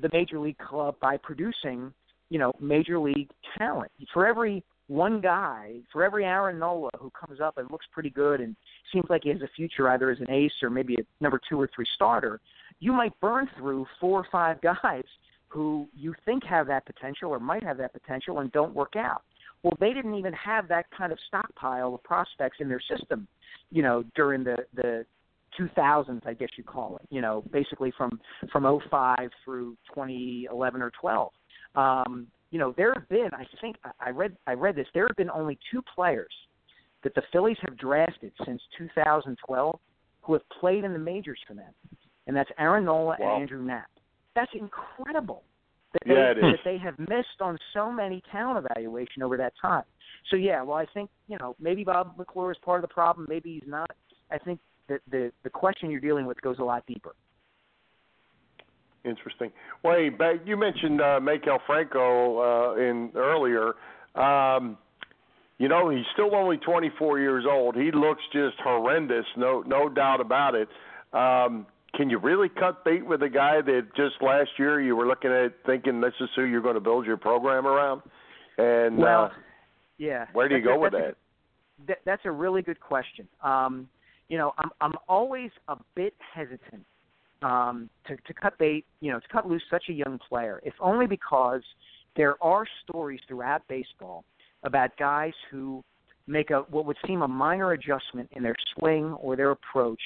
the 0.00 0.08
major 0.12 0.38
league 0.38 0.58
club 0.58 0.94
by 1.00 1.16
producing, 1.16 1.92
you 2.30 2.38
know, 2.38 2.52
major 2.60 2.98
league 2.98 3.30
talent. 3.58 3.90
For 4.12 4.26
every 4.26 4.64
one 4.88 5.20
guy, 5.20 5.76
for 5.92 6.04
every 6.04 6.24
Aaron 6.24 6.58
Nola 6.58 6.90
who 6.98 7.10
comes 7.10 7.40
up 7.40 7.58
and 7.58 7.70
looks 7.70 7.86
pretty 7.92 8.10
good 8.10 8.40
and 8.40 8.56
seems 8.92 9.06
like 9.08 9.22
he 9.24 9.30
has 9.30 9.42
a 9.42 9.48
future 9.56 9.88
either 9.90 10.10
as 10.10 10.20
an 10.20 10.30
ace 10.30 10.52
or 10.62 10.70
maybe 10.70 10.94
a 10.94 11.22
number 11.22 11.40
two 11.48 11.60
or 11.60 11.68
three 11.74 11.86
starter, 11.94 12.40
you 12.78 12.92
might 12.92 13.18
burn 13.20 13.48
through 13.56 13.86
four 14.00 14.20
or 14.20 14.26
five 14.30 14.60
guys 14.60 15.04
who 15.48 15.86
you 15.94 16.14
think 16.24 16.42
have 16.44 16.66
that 16.66 16.84
potential 16.86 17.30
or 17.30 17.38
might 17.38 17.62
have 17.62 17.76
that 17.78 17.92
potential 17.92 18.40
and 18.40 18.50
don't 18.52 18.74
work 18.74 18.96
out. 18.96 19.22
Well, 19.62 19.76
they 19.78 19.92
didn't 19.92 20.14
even 20.14 20.32
have 20.32 20.66
that 20.68 20.86
kind 20.96 21.12
of 21.12 21.18
stockpile 21.28 21.94
of 21.94 22.02
prospects 22.02 22.58
in 22.60 22.68
their 22.68 22.80
system, 22.80 23.28
you 23.70 23.82
know, 23.82 24.02
during 24.16 24.42
the 24.42 24.56
the 24.74 25.04
2000s, 25.58 26.26
I 26.26 26.34
guess 26.34 26.48
you 26.56 26.64
call 26.64 26.96
it. 26.96 27.06
You 27.10 27.20
know, 27.20 27.44
basically 27.52 27.92
from 27.96 28.20
from 28.50 28.80
05 28.90 29.16
through 29.44 29.76
2011 29.94 30.82
or 30.82 30.92
12. 31.00 31.32
Um, 31.74 32.26
you 32.50 32.58
know, 32.58 32.74
there 32.76 32.92
have 32.94 33.08
been, 33.08 33.30
I 33.32 33.44
think, 33.60 33.76
I 33.98 34.10
read 34.10 34.36
I 34.46 34.52
read 34.52 34.76
this. 34.76 34.86
There 34.92 35.06
have 35.06 35.16
been 35.16 35.30
only 35.30 35.58
two 35.72 35.82
players 35.94 36.32
that 37.02 37.14
the 37.14 37.22
Phillies 37.32 37.56
have 37.62 37.76
drafted 37.78 38.32
since 38.44 38.60
2012 38.78 39.78
who 40.22 40.32
have 40.34 40.42
played 40.60 40.84
in 40.84 40.92
the 40.92 40.98
majors 40.98 41.40
for 41.48 41.54
them, 41.54 41.72
and 42.26 42.36
that's 42.36 42.50
Aaron 42.58 42.84
Nola 42.84 43.16
wow. 43.18 43.34
and 43.34 43.42
Andrew 43.42 43.62
Knapp. 43.62 43.88
That's 44.34 44.50
incredible 44.54 45.42
that 45.92 46.02
yeah, 46.06 46.32
they, 46.34 46.40
that 46.40 46.58
they 46.64 46.78
have 46.78 46.98
missed 46.98 47.40
on 47.40 47.58
so 47.74 47.90
many 47.90 48.22
talent 48.30 48.64
evaluation 48.64 49.22
over 49.22 49.36
that 49.36 49.52
time. 49.60 49.84
So 50.30 50.36
yeah, 50.36 50.62
well, 50.62 50.76
I 50.76 50.86
think 50.94 51.10
you 51.28 51.38
know 51.38 51.56
maybe 51.60 51.84
Bob 51.84 52.14
McClure 52.16 52.52
is 52.52 52.58
part 52.64 52.82
of 52.82 52.88
the 52.88 52.94
problem. 52.94 53.26
Maybe 53.28 53.54
he's 53.54 53.68
not. 53.68 53.90
I 54.30 54.38
think 54.38 54.60
that 54.88 55.00
the 55.10 55.32
the 55.42 55.50
question 55.50 55.90
you're 55.90 56.00
dealing 56.00 56.26
with 56.26 56.40
goes 56.40 56.58
a 56.58 56.64
lot 56.64 56.84
deeper. 56.86 57.14
Interesting. 59.04 59.50
Well, 59.82 59.96
hey, 59.96 60.10
you 60.46 60.56
mentioned 60.56 61.00
uh, 61.00 61.18
Maikel 61.20 61.58
Franco 61.66 62.38
uh, 62.38 62.76
in 62.76 63.10
earlier. 63.16 63.74
Um, 64.14 64.78
you 65.58 65.68
know, 65.68 65.90
he's 65.90 66.04
still 66.12 66.34
only 66.34 66.56
24 66.58 67.18
years 67.18 67.44
old. 67.48 67.74
He 67.76 67.90
looks 67.92 68.22
just 68.32 68.56
horrendous, 68.62 69.24
no 69.36 69.62
no 69.66 69.88
doubt 69.88 70.20
about 70.20 70.54
it. 70.54 70.68
Um, 71.12 71.66
can 71.94 72.08
you 72.08 72.18
really 72.18 72.48
cut 72.48 72.84
bait 72.84 73.04
with 73.04 73.22
a 73.22 73.28
guy 73.28 73.60
that 73.60 73.88
just 73.96 74.14
last 74.22 74.50
year 74.58 74.80
you 74.80 74.96
were 74.96 75.06
looking 75.06 75.30
at 75.30 75.52
thinking 75.66 76.00
this 76.00 76.14
is 76.20 76.28
who 76.34 76.44
you're 76.44 76.62
going 76.62 76.74
to 76.74 76.80
build 76.80 77.04
your 77.04 77.18
program 77.18 77.66
around? 77.66 78.02
And 78.56 78.98
well, 78.98 79.24
uh, 79.24 79.30
yeah, 79.98 80.26
where 80.32 80.48
do 80.48 80.56
you 80.56 80.64
go 80.64 80.78
with 80.78 80.92
that? 80.92 81.16
That? 81.86 81.98
That's 82.04 82.22
a 82.24 82.30
really 82.30 82.62
good 82.62 82.80
question. 82.80 83.28
Um, 83.42 83.88
you 84.28 84.38
know, 84.38 84.52
I'm 84.58 84.70
I'm 84.80 84.94
always 85.08 85.50
a 85.68 85.76
bit 85.94 86.14
hesitant 86.34 86.84
um, 87.42 87.90
to 88.06 88.16
to 88.16 88.34
cut 88.34 88.58
bait. 88.58 88.84
You 89.00 89.12
know, 89.12 89.20
to 89.20 89.28
cut 89.28 89.48
loose 89.48 89.62
such 89.70 89.84
a 89.88 89.92
young 89.92 90.18
player, 90.28 90.60
if 90.64 90.74
only 90.80 91.06
because 91.06 91.62
there 92.16 92.42
are 92.42 92.64
stories 92.84 93.20
throughout 93.28 93.62
baseball 93.68 94.24
about 94.64 94.96
guys 94.98 95.32
who 95.50 95.82
make 96.26 96.50
a 96.50 96.60
what 96.70 96.86
would 96.86 96.96
seem 97.06 97.22
a 97.22 97.28
minor 97.28 97.72
adjustment 97.72 98.28
in 98.32 98.42
their 98.42 98.56
swing 98.74 99.12
or 99.14 99.36
their 99.36 99.50
approach 99.50 100.00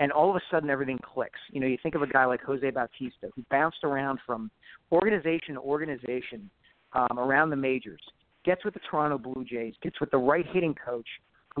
and 0.00 0.10
all 0.10 0.30
of 0.30 0.36
a 0.36 0.40
sudden 0.50 0.70
everything 0.70 0.98
clicks. 1.02 1.38
You 1.52 1.60
know, 1.60 1.66
you 1.66 1.76
think 1.82 1.94
of 1.94 2.02
a 2.02 2.06
guy 2.06 2.24
like 2.24 2.42
Jose 2.42 2.68
Bautista 2.70 3.28
who 3.36 3.44
bounced 3.50 3.84
around 3.84 4.18
from 4.26 4.50
organization 4.90 5.54
to 5.54 5.60
organization 5.60 6.50
um, 6.94 7.18
around 7.18 7.50
the 7.50 7.56
majors, 7.56 8.00
gets 8.44 8.64
with 8.64 8.74
the 8.74 8.80
Toronto 8.90 9.18
Blue 9.18 9.44
Jays, 9.44 9.74
gets 9.82 10.00
with 10.00 10.10
the 10.10 10.18
right 10.18 10.46
hitting 10.52 10.74
coach 10.74 11.06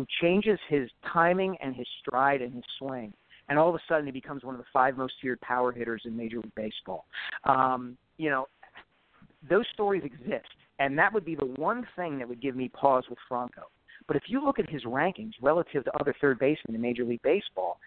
who 0.00 0.06
changes 0.22 0.58
his 0.68 0.88
timing 1.12 1.56
and 1.62 1.76
his 1.76 1.86
stride 2.00 2.40
and 2.40 2.54
his 2.54 2.64
swing. 2.78 3.12
And 3.50 3.58
all 3.58 3.68
of 3.68 3.74
a 3.74 3.80
sudden, 3.86 4.06
he 4.06 4.12
becomes 4.12 4.44
one 4.44 4.54
of 4.54 4.60
the 4.60 4.66
five 4.72 4.96
most 4.96 5.12
feared 5.20 5.40
power 5.42 5.72
hitters 5.72 6.02
in 6.06 6.16
Major 6.16 6.36
League 6.36 6.54
Baseball. 6.54 7.04
Um, 7.44 7.98
you 8.16 8.30
know, 8.30 8.46
those 9.48 9.64
stories 9.74 10.02
exist, 10.04 10.48
and 10.78 10.98
that 10.98 11.12
would 11.12 11.24
be 11.24 11.34
the 11.34 11.46
one 11.56 11.86
thing 11.96 12.16
that 12.18 12.28
would 12.28 12.40
give 12.40 12.56
me 12.56 12.68
pause 12.68 13.04
with 13.10 13.18
Franco. 13.28 13.62
But 14.06 14.16
if 14.16 14.22
you 14.26 14.42
look 14.42 14.58
at 14.58 14.70
his 14.70 14.84
rankings 14.84 15.32
relative 15.42 15.84
to 15.84 15.92
other 16.00 16.14
third 16.18 16.38
basemen 16.38 16.74
in 16.74 16.80
Major 16.80 17.04
League 17.04 17.22
Baseball, 17.22 17.78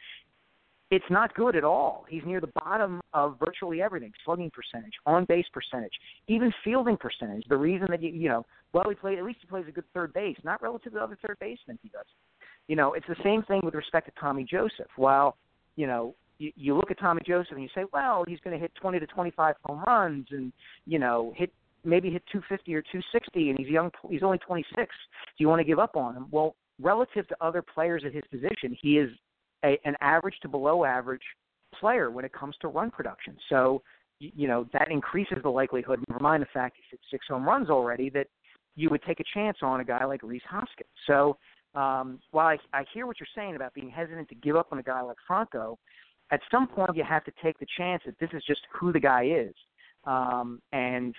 it's 0.93 1.05
not 1.09 1.33
good 1.33 1.55
at 1.55 1.63
all. 1.63 2.05
He's 2.07 2.21
near 2.23 2.39
the 2.39 2.51
bottom 2.53 3.01
of 3.13 3.37
virtually 3.43 3.81
everything: 3.81 4.11
slugging 4.23 4.51
percentage, 4.51 4.93
on 5.07 5.25
base 5.25 5.47
percentage, 5.51 5.93
even 6.27 6.53
fielding 6.63 6.97
percentage. 6.97 7.43
The 7.49 7.57
reason 7.57 7.87
that 7.89 8.03
you 8.03 8.09
you 8.09 8.29
know, 8.29 8.45
well, 8.73 8.85
he 8.87 8.93
played 8.93 9.17
at 9.17 9.23
least 9.23 9.39
he 9.41 9.47
plays 9.47 9.65
a 9.67 9.71
good 9.71 9.85
third 9.93 10.13
base, 10.13 10.37
not 10.43 10.61
relative 10.61 10.93
to 10.93 10.99
other 10.99 11.17
third 11.25 11.37
basemen 11.39 11.79
he 11.81 11.89
does. 11.89 12.05
You 12.67 12.75
know, 12.75 12.93
it's 12.93 13.07
the 13.07 13.15
same 13.23 13.41
thing 13.43 13.61
with 13.63 13.73
respect 13.73 14.05
to 14.05 14.13
Tommy 14.19 14.43
Joseph. 14.43 14.87
While 14.95 15.35
you 15.75 15.87
know 15.87 16.13
you, 16.37 16.51
you 16.55 16.75
look 16.75 16.91
at 16.91 16.99
Tommy 16.99 17.21
Joseph 17.25 17.53
and 17.53 17.63
you 17.63 17.69
say, 17.73 17.85
well, 17.91 18.23
he's 18.27 18.39
going 18.43 18.55
to 18.55 18.61
hit 18.61 18.71
20 18.75 18.99
to 18.99 19.07
25 19.07 19.55
home 19.63 19.83
runs 19.87 20.27
and 20.29 20.53
you 20.85 20.99
know 20.99 21.33
hit 21.35 21.51
maybe 21.83 22.11
hit 22.11 22.21
250 22.31 22.75
or 22.75 22.81
260, 22.83 23.49
and 23.49 23.57
he's 23.57 23.67
young. 23.67 23.89
He's 24.09 24.23
only 24.23 24.37
26. 24.37 24.75
Do 24.75 24.85
you 25.39 25.49
want 25.49 25.59
to 25.59 25.65
give 25.65 25.79
up 25.79 25.95
on 25.95 26.15
him? 26.15 26.27
Well, 26.29 26.55
relative 26.79 27.27
to 27.29 27.35
other 27.41 27.63
players 27.63 28.03
at 28.05 28.13
his 28.13 28.23
position, 28.29 28.77
he 28.79 28.99
is 28.99 29.09
a, 29.63 29.79
an 29.85 29.95
average 30.01 30.35
to 30.41 30.47
below 30.47 30.85
average 30.85 31.21
player 31.79 32.11
when 32.11 32.25
it 32.25 32.33
comes 32.33 32.55
to 32.61 32.67
run 32.67 32.91
production. 32.91 33.35
So, 33.49 33.81
you 34.19 34.47
know, 34.47 34.67
that 34.73 34.89
increases 34.91 35.39
the 35.43 35.49
likelihood, 35.49 35.99
never 36.07 36.21
mind 36.21 36.43
the 36.43 36.47
fact 36.53 36.77
he's 36.77 36.85
hit 36.91 36.99
six 37.11 37.25
home 37.27 37.45
runs 37.45 37.69
already, 37.69 38.09
that 38.11 38.27
you 38.75 38.89
would 38.89 39.03
take 39.03 39.19
a 39.19 39.23
chance 39.33 39.57
on 39.61 39.79
a 39.79 39.83
guy 39.83 40.05
like 40.05 40.21
Rhys 40.23 40.41
Hoskins. 40.49 40.89
So, 41.07 41.37
um, 41.75 42.19
while 42.31 42.47
I, 42.47 42.57
I 42.77 42.83
hear 42.93 43.07
what 43.07 43.19
you're 43.19 43.27
saying 43.35 43.55
about 43.55 43.73
being 43.73 43.89
hesitant 43.89 44.29
to 44.29 44.35
give 44.35 44.55
up 44.55 44.67
on 44.71 44.77
a 44.77 44.83
guy 44.83 45.01
like 45.01 45.17
Franco, 45.25 45.79
at 46.31 46.39
some 46.51 46.67
point 46.67 46.95
you 46.95 47.03
have 47.03 47.23
to 47.25 47.31
take 47.43 47.57
the 47.59 47.65
chance 47.77 48.03
that 48.05 48.17
this 48.19 48.29
is 48.33 48.43
just 48.45 48.61
who 48.71 48.91
the 48.91 48.99
guy 48.99 49.25
is. 49.25 49.53
Um, 50.05 50.61
and, 50.71 51.15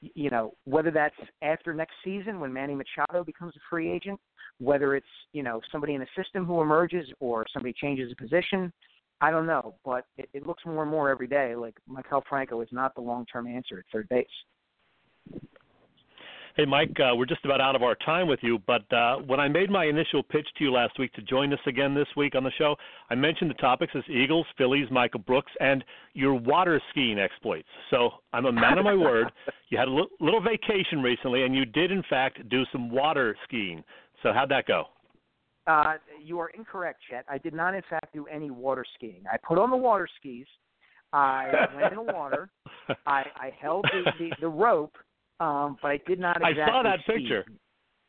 you 0.00 0.30
know, 0.30 0.54
whether 0.64 0.90
that's 0.90 1.14
after 1.42 1.74
next 1.74 1.94
season 2.04 2.40
when 2.40 2.52
Manny 2.52 2.74
Machado 2.74 3.24
becomes 3.24 3.54
a 3.56 3.60
free 3.68 3.90
agent, 3.90 4.18
whether 4.58 4.94
it's 4.96 5.06
you 5.32 5.42
know 5.42 5.60
somebody 5.70 5.94
in 5.94 6.00
the 6.00 6.06
system 6.16 6.44
who 6.44 6.60
emerges 6.60 7.06
or 7.20 7.44
somebody 7.52 7.72
changes 7.72 8.12
a 8.12 8.16
position, 8.16 8.72
I 9.20 9.30
don't 9.30 9.46
know, 9.46 9.74
but 9.84 10.06
it, 10.16 10.28
it 10.32 10.46
looks 10.46 10.64
more 10.64 10.82
and 10.82 10.90
more 10.90 11.10
every 11.10 11.28
day 11.28 11.54
like 11.54 11.74
Maikel 11.90 12.22
Franco 12.28 12.60
is 12.60 12.68
not 12.70 12.94
the 12.94 13.00
long-term 13.00 13.46
answer 13.46 13.78
at 13.78 13.84
third 13.92 14.08
base. 14.08 14.26
Hey, 16.58 16.64
Mike, 16.64 16.90
uh, 16.98 17.14
we're 17.14 17.24
just 17.24 17.44
about 17.44 17.60
out 17.60 17.76
of 17.76 17.84
our 17.84 17.94
time 17.94 18.26
with 18.26 18.40
you, 18.42 18.58
but 18.66 18.92
uh, 18.92 19.18
when 19.18 19.38
I 19.38 19.46
made 19.46 19.70
my 19.70 19.84
initial 19.84 20.24
pitch 20.24 20.48
to 20.56 20.64
you 20.64 20.72
last 20.72 20.98
week 20.98 21.12
to 21.12 21.22
join 21.22 21.52
us 21.52 21.60
again 21.68 21.94
this 21.94 22.08
week 22.16 22.34
on 22.34 22.42
the 22.42 22.50
show, 22.58 22.74
I 23.10 23.14
mentioned 23.14 23.48
the 23.48 23.54
topics 23.54 23.92
as 23.94 24.02
Eagles, 24.10 24.44
Phillies, 24.56 24.88
Michael 24.90 25.20
Brooks, 25.20 25.52
and 25.60 25.84
your 26.14 26.34
water 26.34 26.82
skiing 26.90 27.16
exploits. 27.16 27.68
So 27.90 28.10
I'm 28.32 28.46
a 28.46 28.50
man 28.50 28.76
of 28.76 28.84
my 28.84 28.96
word. 28.96 29.30
You 29.70 29.76
had 29.76 29.86
a 29.86 30.02
little 30.18 30.40
vacation 30.40 31.02
recently, 31.02 31.44
and 31.44 31.54
you 31.54 31.66
did, 31.66 31.92
in 31.92 32.02
fact, 32.08 32.48
do 32.48 32.64
some 32.72 32.90
water 32.90 33.36
skiing. 33.44 33.84
So 34.22 34.32
how'd 34.32 34.50
that 34.50 34.66
go? 34.66 34.84
Uh, 35.66 35.94
you 36.24 36.38
are 36.38 36.48
incorrect, 36.48 37.00
Chet. 37.10 37.24
I 37.28 37.38
did 37.38 37.52
not, 37.52 37.74
in 37.74 37.82
fact, 37.90 38.14
do 38.14 38.26
any 38.26 38.50
water 38.50 38.84
skiing. 38.94 39.22
I 39.30 39.36
put 39.36 39.58
on 39.58 39.70
the 39.70 39.76
water 39.76 40.08
skis. 40.18 40.46
I 41.12 41.52
went 41.76 41.92
in 41.92 42.06
the 42.06 42.12
water. 42.12 42.50
I, 43.06 43.24
I 43.36 43.52
held 43.60 43.84
the, 43.92 44.10
the, 44.18 44.30
the 44.40 44.48
rope, 44.48 44.94
um, 45.40 45.76
but 45.82 45.88
I 45.88 46.00
did 46.06 46.18
not 46.18 46.36
exactly 46.36 46.62
I 46.62 46.66
saw 46.68 46.82
that 46.82 47.00
ski. 47.02 47.12
picture. 47.18 47.44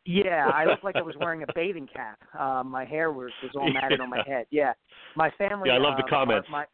Yeah, 0.06 0.50
I 0.54 0.66
looked 0.66 0.84
like 0.84 0.96
I 0.96 1.02
was 1.02 1.16
wearing 1.20 1.44
a 1.44 1.54
bathing 1.54 1.88
cap. 1.94 2.18
Uh, 2.38 2.64
my 2.64 2.86
hair 2.86 3.12
was, 3.12 3.32
was 3.44 3.52
all 3.56 3.72
matted 3.72 4.00
yeah. 4.00 4.04
on 4.04 4.10
my 4.10 4.24
head. 4.26 4.46
Yeah, 4.50 4.74
my 5.16 5.30
family. 5.38 5.70
Yeah, 5.70 5.76
I 5.76 5.80
love 5.80 5.96
uh, 5.96 6.02
the 6.04 6.10
comments. 6.10 6.48
My, 6.50 6.66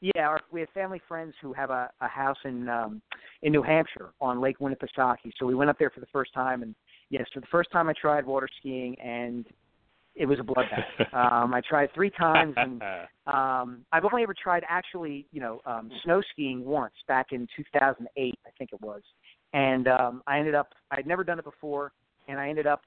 yeah, 0.00 0.28
our, 0.28 0.40
we 0.50 0.60
have 0.60 0.70
family 0.70 1.00
friends 1.06 1.34
who 1.42 1.52
have 1.52 1.70
a, 1.70 1.90
a 2.00 2.08
house 2.08 2.38
in 2.44 2.68
um, 2.68 3.02
in 3.42 3.52
New 3.52 3.62
Hampshire 3.62 4.12
on 4.20 4.40
Lake 4.40 4.58
Winnipesaukee. 4.60 5.32
So 5.38 5.46
we 5.46 5.54
went 5.54 5.70
up 5.70 5.78
there 5.78 5.90
for 5.90 6.00
the 6.00 6.06
first 6.12 6.32
time, 6.32 6.62
and 6.62 6.74
yes, 7.10 7.26
for 7.34 7.40
the 7.40 7.46
first 7.50 7.70
time 7.70 7.88
I 7.88 7.92
tried 8.00 8.24
water 8.24 8.48
skiing, 8.58 8.96
and 9.00 9.46
it 10.14 10.26
was 10.26 10.38
a 10.38 10.42
bloodbath. 10.42 11.12
um, 11.14 11.52
I 11.54 11.60
tried 11.68 11.92
three 11.94 12.10
times, 12.10 12.54
and 12.56 12.82
um, 13.26 13.84
I've 13.92 14.04
only 14.04 14.22
ever 14.22 14.34
tried 14.40 14.64
actually, 14.68 15.26
you 15.32 15.40
know, 15.40 15.60
um, 15.66 15.90
snow 16.04 16.22
skiing 16.32 16.64
once 16.64 16.94
back 17.06 17.28
in 17.32 17.46
2008, 17.56 18.34
I 18.46 18.50
think 18.58 18.70
it 18.72 18.80
was, 18.80 19.02
and 19.52 19.88
um, 19.88 20.22
I 20.26 20.38
ended 20.38 20.54
up 20.54 20.68
I'd 20.90 21.06
never 21.06 21.24
done 21.24 21.38
it 21.38 21.44
before, 21.44 21.92
and 22.28 22.38
I 22.38 22.48
ended 22.48 22.66
up 22.66 22.82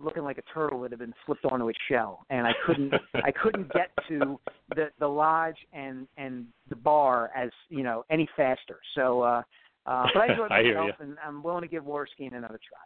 looking 0.00 0.24
like 0.24 0.38
a 0.38 0.42
turtle 0.52 0.80
that 0.82 0.90
had 0.90 0.98
been 0.98 1.14
flipped 1.24 1.44
onto 1.44 1.68
its 1.68 1.78
shell, 1.88 2.26
and 2.30 2.46
I 2.46 2.52
couldn't 2.66 2.92
I 3.14 3.30
couldn't 3.30 3.72
get 3.72 3.90
to 4.08 4.38
the 4.74 4.90
the 4.98 5.06
lodge 5.06 5.56
and 5.72 6.06
and 6.16 6.46
the 6.68 6.76
bar 6.76 7.30
as 7.36 7.50
you 7.68 7.82
know 7.82 8.04
any 8.10 8.28
faster. 8.36 8.80
So, 8.94 9.22
uh, 9.22 9.42
uh, 9.86 10.06
but 10.12 10.22
I 10.22 10.32
enjoyed 10.32 10.50
myself, 10.50 10.90
you. 10.98 11.06
and 11.06 11.16
I'm 11.24 11.42
willing 11.42 11.62
to 11.62 11.68
give 11.68 11.84
water 11.84 12.08
skiing 12.12 12.34
another 12.34 12.58
try. 12.68 12.78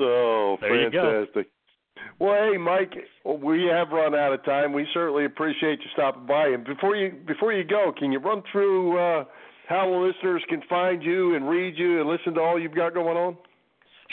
Oh, 0.00 0.56
There 0.60 0.80
you 0.82 0.90
go. 0.90 1.24
fantastic. 1.26 1.48
Well, 2.20 2.34
hey, 2.50 2.56
Mike, 2.56 2.92
we 3.42 3.64
have 3.64 3.88
run 3.90 4.14
out 4.14 4.32
of 4.32 4.44
time. 4.44 4.72
We 4.72 4.86
certainly 4.94 5.24
appreciate 5.24 5.80
you 5.80 5.86
stopping 5.94 6.26
by. 6.26 6.48
And 6.48 6.64
before 6.64 6.94
you 6.96 7.12
before 7.26 7.52
you 7.52 7.64
go, 7.64 7.92
can 7.96 8.12
you 8.12 8.18
run 8.18 8.42
through 8.52 8.98
uh, 8.98 9.24
how 9.68 9.90
the 9.90 9.96
listeners 9.96 10.42
can 10.48 10.62
find 10.68 11.02
you 11.02 11.34
and 11.34 11.48
read 11.48 11.76
you 11.76 12.00
and 12.00 12.08
listen 12.08 12.34
to 12.34 12.40
all 12.40 12.58
you've 12.60 12.74
got 12.74 12.94
going 12.94 13.16
on? 13.16 13.36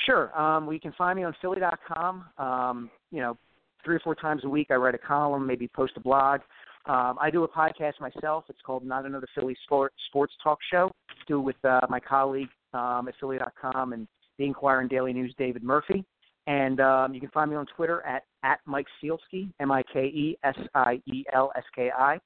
Sure. 0.05 0.35
Um, 0.39 0.65
well, 0.65 0.73
you 0.73 0.79
can 0.79 0.93
find 0.97 1.17
me 1.17 1.23
on 1.23 1.35
Philly.com. 1.41 2.25
Um, 2.37 2.89
you 3.11 3.21
know, 3.21 3.37
three 3.83 3.95
or 3.95 3.99
four 3.99 4.15
times 4.15 4.41
a 4.43 4.49
week, 4.49 4.67
I 4.71 4.75
write 4.75 4.95
a 4.95 4.99
column, 4.99 5.45
maybe 5.47 5.67
post 5.67 5.93
a 5.95 5.99
blog. 5.99 6.41
Um, 6.87 7.17
I 7.19 7.29
do 7.31 7.43
a 7.43 7.47
podcast 7.47 7.99
myself. 8.01 8.43
It's 8.49 8.59
called 8.63 8.85
Not 8.85 9.05
Another 9.05 9.27
Philly 9.33 9.55
Sport, 9.63 9.93
Sports 10.07 10.33
Talk 10.43 10.59
Show. 10.71 10.91
Do 11.27 11.39
it 11.39 11.43
with 11.43 11.55
uh, 11.63 11.81
my 11.89 11.99
colleague 11.99 12.49
um, 12.73 13.07
at 13.07 13.15
Philly.com 13.19 13.93
and 13.93 14.07
the 14.37 14.45
Inquirer 14.45 14.81
and 14.81 14.89
Daily 14.89 15.13
News, 15.13 15.33
David 15.37 15.63
Murphy. 15.63 16.03
And 16.47 16.79
um, 16.79 17.13
you 17.13 17.19
can 17.19 17.29
find 17.29 17.49
me 17.49 17.57
on 17.57 17.65
Twitter 17.75 18.05
at, 18.05 18.23
at 18.43 18.59
Mike 18.65 18.85
Sielski, 19.03 19.49
M 19.59 19.71
I 19.71 19.81
K 19.91 20.01
E 20.05 20.37
S 20.43 20.55
I 20.75 21.01
E 21.07 21.23
L 21.33 21.51
S 21.55 21.63
K 21.75 21.89
I. 21.97 22.19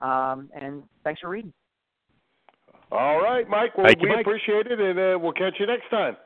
Um, 0.00 0.50
and 0.54 0.82
thanks 1.04 1.20
for 1.20 1.28
reading. 1.28 1.52
All 2.90 3.20
right, 3.20 3.48
Mike. 3.48 3.76
Well, 3.76 3.86
Thank 3.86 4.00
you, 4.00 4.08
we 4.08 4.14
Mike. 4.14 4.26
appreciate 4.26 4.66
it, 4.66 4.80
and 4.80 4.98
uh, 4.98 5.18
we'll 5.18 5.32
catch 5.32 5.54
you 5.58 5.66
next 5.66 5.90
time. 5.90 6.16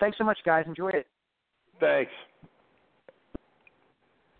Thanks 0.00 0.18
so 0.18 0.24
much, 0.24 0.38
guys. 0.44 0.64
Enjoy 0.66 0.88
it. 0.88 1.06
Thanks. 1.80 2.10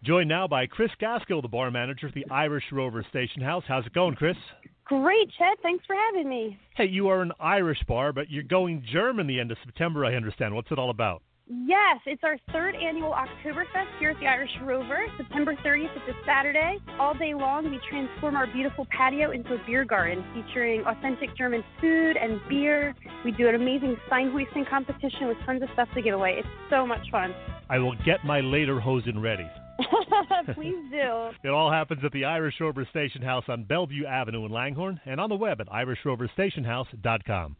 Joined 0.02 0.28
now 0.28 0.46
by 0.46 0.66
Chris 0.66 0.90
Gaskill, 1.00 1.40
the 1.40 1.48
bar 1.48 1.70
manager 1.70 2.08
at 2.08 2.14
the 2.14 2.26
Irish 2.30 2.64
Rover 2.72 3.06
Station 3.08 3.40
House. 3.40 3.64
How's 3.66 3.86
it 3.86 3.94
going, 3.94 4.16
Chris? 4.16 4.36
Great, 4.84 5.30
Chet. 5.38 5.58
Thanks 5.62 5.84
for 5.86 5.96
having 5.96 6.28
me. 6.28 6.58
Hey, 6.76 6.86
you 6.86 7.08
are 7.08 7.22
an 7.22 7.32
Irish 7.40 7.82
bar, 7.88 8.12
but 8.12 8.30
you're 8.30 8.42
going 8.42 8.84
German 8.92 9.26
the 9.26 9.40
end 9.40 9.50
of 9.50 9.56
September, 9.64 10.04
I 10.04 10.14
understand. 10.14 10.54
What's 10.54 10.70
it 10.70 10.78
all 10.78 10.90
about? 10.90 11.22
Yes, 11.46 12.00
it's 12.06 12.22
our 12.24 12.38
third 12.52 12.74
annual 12.74 13.12
Oktoberfest 13.12 13.98
here 13.98 14.10
at 14.10 14.20
the 14.20 14.26
Irish 14.26 14.50
Rover. 14.62 15.06
September 15.18 15.54
30th 15.56 15.94
it's 15.94 16.08
a 16.08 16.24
Saturday. 16.24 16.78
All 16.98 17.12
day 17.12 17.34
long, 17.34 17.70
we 17.70 17.78
transform 17.88 18.34
our 18.34 18.46
beautiful 18.46 18.86
patio 18.90 19.30
into 19.30 19.54
a 19.54 19.58
beer 19.66 19.84
garden 19.84 20.24
featuring 20.34 20.82
authentic 20.86 21.36
German 21.36 21.62
food 21.82 22.16
and 22.16 22.40
beer. 22.48 22.94
We 23.26 23.32
do 23.32 23.46
an 23.48 23.56
amazing 23.56 23.96
sign 24.08 24.32
hoisting 24.32 24.64
competition 24.64 25.28
with 25.28 25.36
tons 25.44 25.62
of 25.62 25.68
stuff 25.74 25.88
to 25.94 26.00
give 26.00 26.14
away. 26.14 26.36
It's 26.38 26.48
so 26.70 26.86
much 26.86 27.10
fun. 27.10 27.34
I 27.68 27.78
will 27.78 27.94
get 28.06 28.24
my 28.24 28.40
lederhosen 28.40 29.22
ready. 29.22 29.46
Please 30.54 30.76
do. 30.90 31.30
It 31.42 31.48
all 31.48 31.70
happens 31.70 32.04
at 32.04 32.12
the 32.12 32.24
Irish 32.24 32.54
Rover 32.60 32.86
Station 32.90 33.22
House 33.22 33.44
on 33.48 33.64
Bellevue 33.64 34.06
Avenue 34.06 34.44
in 34.46 34.52
Langhorne 34.52 35.00
and 35.04 35.20
on 35.20 35.28
the 35.28 35.36
web 35.36 35.60
at 35.60 35.68
irishroverstationhouse.com. 35.68 37.56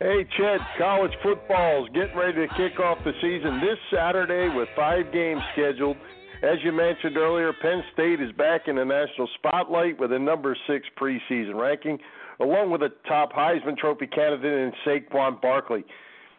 Hey, 0.00 0.24
Chet, 0.36 0.60
college 0.78 1.10
football 1.24 1.84
is 1.84 1.90
getting 1.92 2.16
ready 2.16 2.46
to 2.46 2.54
kick 2.54 2.78
off 2.78 2.98
the 3.04 3.12
season 3.20 3.60
this 3.60 3.78
Saturday 3.92 4.48
with 4.54 4.68
five 4.76 5.12
games 5.12 5.42
scheduled. 5.52 5.96
As 6.42 6.58
you 6.62 6.70
mentioned 6.70 7.16
earlier, 7.16 7.52
Penn 7.60 7.82
State 7.94 8.20
is 8.20 8.30
back 8.38 8.68
in 8.68 8.76
the 8.76 8.84
national 8.84 9.28
spotlight 9.38 9.98
with 9.98 10.12
a 10.12 10.18
number 10.18 10.56
six 10.68 10.86
preseason 10.96 11.56
ranking, 11.56 11.98
along 12.40 12.70
with 12.70 12.82
a 12.82 12.90
top 13.06 13.32
Heisman 13.32 13.76
Trophy 13.76 14.06
candidate 14.06 14.44
in 14.52 14.72
Saquon 14.86 15.40
Barkley. 15.40 15.84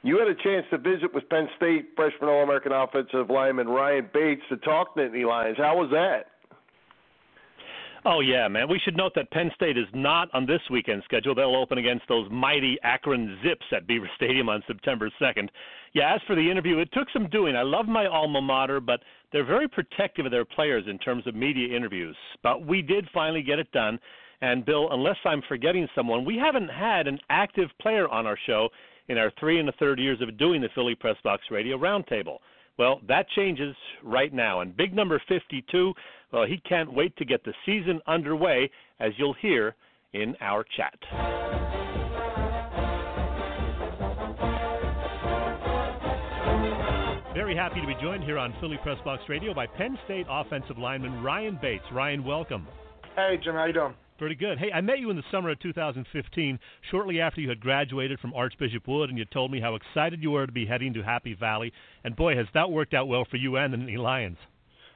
You 0.02 0.18
had 0.18 0.30
a 0.30 0.36
chance 0.36 0.66
to 0.72 0.78
visit 0.78 1.14
with 1.14 1.28
Penn 1.30 1.50
State 1.58 1.90
freshman 1.96 2.30
All 2.30 2.44
American 2.44 2.72
offensive 2.72 3.30
lineman 3.30 3.68
Ryan 3.68 4.10
Bates 4.14 4.42
to 4.50 4.58
talk 4.58 4.96
Nittany 4.96 5.28
Lions. 5.28 5.58
How 5.58 5.76
was 5.76 5.90
that? 5.92 6.28
Oh 8.06 8.22
yeah, 8.22 8.48
man. 8.48 8.70
We 8.70 8.80
should 8.80 8.96
note 8.96 9.12
that 9.16 9.30
Penn 9.32 9.52
State 9.56 9.78
is 9.78 9.88
not 9.94 10.30
on 10.34 10.46
this 10.46 10.62
weekend 10.72 11.04
schedule. 11.04 11.36
They'll 11.36 11.56
open 11.56 11.78
against 11.78 12.08
those 12.08 12.30
mighty 12.32 12.78
Akron 12.82 13.38
Zips 13.44 13.66
at 13.76 13.88
Beaver 13.88 14.10
Stadium 14.16 14.48
on 14.48 14.64
September 14.68 15.12
2nd. 15.22 15.50
Yeah, 15.94 16.16
as 16.16 16.22
for 16.26 16.36
the 16.36 16.50
interview, 16.50 16.78
it 16.78 16.90
took 16.94 17.08
some 17.12 17.28
doing. 17.30 17.58
I 17.58 17.64
love 17.64 17.88
my 17.88 18.06
alma 18.06 18.42
mater, 18.42 18.80
but 18.80 19.02
they're 19.34 19.46
very 19.46 19.68
protective 19.68 20.26
of 20.26 20.32
their 20.32 20.46
players 20.46 20.86
in 20.88 20.98
terms 21.00 21.28
of 21.28 21.36
media 21.36 21.76
interviews. 21.76 22.16
But 22.42 22.66
we 22.66 22.82
did 22.82 23.08
finally 23.14 23.42
get 23.42 23.60
it 23.60 23.70
done. 23.74 24.00
And 24.42 24.66
Bill, 24.66 24.88
unless 24.92 25.18
I'm 25.26 25.42
forgetting 25.48 25.88
someone, 25.94 26.24
we 26.24 26.38
haven't 26.38 26.70
had 26.70 27.08
an 27.08 27.20
active 27.30 27.70
player 27.82 28.08
on 28.08 28.26
our 28.26 28.38
show 28.46 28.70
in 29.10 29.18
our 29.18 29.32
three 29.40 29.60
and 29.60 29.68
a 29.68 29.74
third 29.74 30.00
years 30.00 30.22
of 30.22 30.38
doing 30.38 30.62
the 30.62 30.70
Philly 30.74 30.96
Press 30.96 31.18
Box 31.24 31.44
Radio 31.52 31.78
Roundtable. 31.78 32.38
Well, 32.78 33.02
that 33.10 33.28
changes 33.36 33.76
right 34.04 34.34
now. 34.34 34.62
And 34.62 34.76
big 34.78 34.94
number 34.94 35.22
52, 35.28 35.94
well, 36.32 36.46
he 36.46 36.62
can't 36.68 36.94
wait 36.94 37.16
to 37.18 37.26
get 37.26 37.44
the 37.44 37.54
season 37.66 38.00
underway, 38.08 38.72
as 39.02 39.12
you'll 39.18 39.36
hear 39.42 39.76
in 40.14 40.36
our 40.40 40.64
chat. 40.78 40.96
Very 47.34 47.56
happy 47.56 47.82
to 47.82 47.88
be 47.88 47.96
joined 48.02 48.24
here 48.24 48.38
on 48.38 48.54
Philly 48.62 48.78
Press 48.82 48.98
Box 49.04 49.24
Radio 49.28 49.54
by 49.54 49.68
Penn 49.68 49.98
State 50.06 50.26
offensive 50.30 50.78
lineman 50.78 51.22
Ryan 51.22 51.60
Bates. 51.62 51.84
Ryan, 51.92 52.24
welcome. 52.24 52.68
Hey, 53.16 53.40
Jim, 53.44 53.56
how 53.56 53.66
you 53.66 53.74
doing? 53.74 53.94
Pretty 54.20 54.36
good. 54.36 54.60
Hey, 54.60 54.70
I 54.72 54.82
met 54.82 55.00
you 55.00 55.10
in 55.10 55.16
the 55.16 55.24
summer 55.32 55.50
of 55.50 55.60
2015, 55.60 56.60
shortly 56.92 57.22
after 57.22 57.40
you 57.40 57.48
had 57.48 57.62
graduated 57.62 58.20
from 58.20 58.34
Archbishop 58.34 58.86
Wood, 58.86 59.10
and 59.10 59.18
you 59.18 59.24
told 59.24 59.50
me 59.50 59.62
how 59.62 59.76
excited 59.76 60.22
you 60.22 60.32
were 60.32 60.46
to 60.46 60.52
be 60.52 60.66
heading 60.66 60.94
to 60.94 61.02
Happy 61.02 61.34
Valley. 61.34 61.72
And 62.04 62.18
boy, 62.18 62.36
has 62.36 62.48
that 62.54 62.70
worked 62.70 62.94
out 62.94 63.08
well 63.08 63.26
for 63.32 63.38
you 63.38 63.56
and 63.56 63.74
the 63.74 63.78
Nittany 63.78 63.98
Lions. 63.98 64.38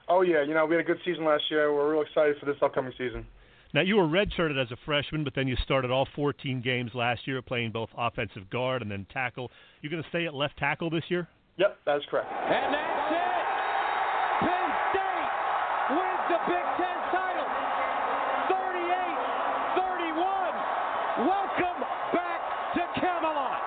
Oh 0.09 0.21
yeah, 0.21 0.43
you 0.43 0.53
know 0.53 0.65
we 0.65 0.75
had 0.75 0.83
a 0.83 0.87
good 0.87 0.99
season 1.05 1.23
last 1.23 1.43
year. 1.49 1.73
We're 1.73 1.93
real 1.93 2.01
excited 2.01 2.35
for 2.37 2.45
this 2.45 2.57
upcoming 2.61 2.91
season. 2.97 3.25
Now 3.73 3.79
you 3.81 3.95
were 3.95 4.03
redshirted 4.03 4.61
as 4.61 4.69
a 4.71 4.75
freshman, 4.85 5.23
but 5.23 5.33
then 5.35 5.47
you 5.47 5.55
started 5.63 5.89
all 5.89 6.05
14 6.15 6.61
games 6.61 6.91
last 6.93 7.25
year, 7.25 7.41
playing 7.41 7.71
both 7.71 7.89
offensive 7.97 8.49
guard 8.49 8.81
and 8.81 8.91
then 8.91 9.05
tackle. 9.11 9.49
You're 9.81 9.89
going 9.89 10.03
to 10.03 10.09
stay 10.09 10.25
at 10.25 10.33
left 10.35 10.57
tackle 10.57 10.89
this 10.89 11.05
year? 11.07 11.29
Yep, 11.57 11.77
that's 11.85 12.03
correct. 12.11 12.27
And 12.29 12.73
that's 12.73 13.11
it. 13.11 13.17
Penn 14.45 14.69
State 14.91 15.29
wins 15.95 16.23
the 16.29 16.37
Big 16.45 16.65
Ten 16.77 16.97
title. 17.09 17.47
38-31. 18.53 21.25
Welcome 21.25 21.79
back 22.13 22.41
to 22.77 22.81
Camelot. 23.01 23.57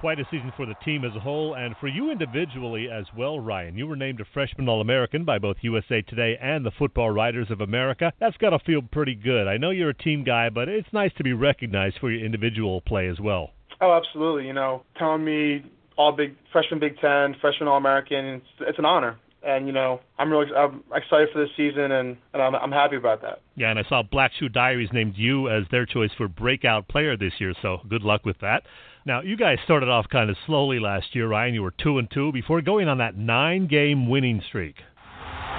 Quite 0.00 0.18
a 0.18 0.24
season 0.30 0.50
for 0.56 0.64
the 0.64 0.74
team 0.82 1.04
as 1.04 1.14
a 1.14 1.20
whole, 1.20 1.52
and 1.52 1.76
for 1.76 1.86
you 1.86 2.10
individually 2.10 2.88
as 2.90 3.04
well, 3.14 3.38
Ryan. 3.38 3.76
You 3.76 3.86
were 3.86 3.96
named 3.96 4.18
a 4.22 4.24
freshman 4.32 4.66
All 4.66 4.80
American 4.80 5.26
by 5.26 5.38
both 5.38 5.58
USA 5.60 6.00
Today 6.00 6.38
and 6.40 6.64
the 6.64 6.70
Football 6.70 7.10
Writers 7.10 7.50
of 7.50 7.60
America. 7.60 8.10
That's 8.18 8.38
got 8.38 8.50
to 8.50 8.58
feel 8.60 8.80
pretty 8.80 9.14
good. 9.14 9.46
I 9.46 9.58
know 9.58 9.68
you're 9.68 9.90
a 9.90 9.94
team 9.94 10.24
guy, 10.24 10.48
but 10.48 10.70
it's 10.70 10.88
nice 10.94 11.12
to 11.18 11.22
be 11.22 11.34
recognized 11.34 11.98
for 12.00 12.10
your 12.10 12.24
individual 12.24 12.80
play 12.80 13.08
as 13.08 13.20
well. 13.20 13.50
Oh, 13.82 13.92
absolutely. 13.92 14.46
You 14.46 14.54
know, 14.54 14.84
telling 14.98 15.22
me 15.22 15.66
all 15.98 16.12
Big 16.12 16.34
freshman 16.50 16.80
Big 16.80 16.98
Ten, 16.98 17.36
freshman 17.38 17.68
All 17.68 17.76
American, 17.76 18.24
it's, 18.24 18.46
it's 18.60 18.78
an 18.78 18.86
honor. 18.86 19.18
And 19.42 19.66
you 19.66 19.74
know, 19.74 20.00
I'm 20.18 20.30
really 20.30 20.46
I'm 20.54 20.82
excited 20.94 21.28
for 21.30 21.40
this 21.40 21.50
season, 21.58 21.92
and, 21.92 22.16
and 22.32 22.42
I'm 22.42 22.54
I'm 22.54 22.72
happy 22.72 22.96
about 22.96 23.20
that. 23.20 23.42
Yeah, 23.54 23.68
and 23.68 23.78
I 23.78 23.82
saw 23.86 24.02
Black 24.02 24.32
Shoe 24.38 24.48
Diaries 24.48 24.88
named 24.94 25.14
you 25.16 25.50
as 25.50 25.64
their 25.70 25.84
choice 25.84 26.10
for 26.16 26.26
breakout 26.26 26.88
player 26.88 27.18
this 27.18 27.34
year, 27.38 27.52
so 27.60 27.78
good 27.88 28.02
luck 28.02 28.24
with 28.24 28.38
that. 28.40 28.62
Now, 29.06 29.22
you 29.22 29.36
guys 29.36 29.56
started 29.64 29.88
off 29.88 30.06
kind 30.12 30.28
of 30.28 30.36
slowly 30.46 30.78
last 30.78 31.14
year, 31.14 31.26
Ryan. 31.26 31.54
You 31.54 31.62
were 31.62 31.72
two 31.72 31.96
and 31.96 32.10
two 32.10 32.32
before 32.32 32.60
going 32.60 32.86
on 32.86 32.98
that 32.98 33.16
nine-game 33.16 34.08
winning 34.08 34.42
streak. 34.46 34.76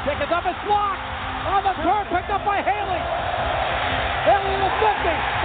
Kick 0.06 0.18
is 0.22 0.30
up, 0.30 0.46
it's 0.46 0.62
blocked. 0.66 1.02
On 1.50 1.66
the 1.66 1.74
turn, 1.82 2.06
picked 2.14 2.30
up 2.30 2.46
by 2.46 2.62
Haley. 2.62 3.02
Haley 4.30 4.46
to 4.46 4.62
the 4.62 4.74
50, 4.78 5.41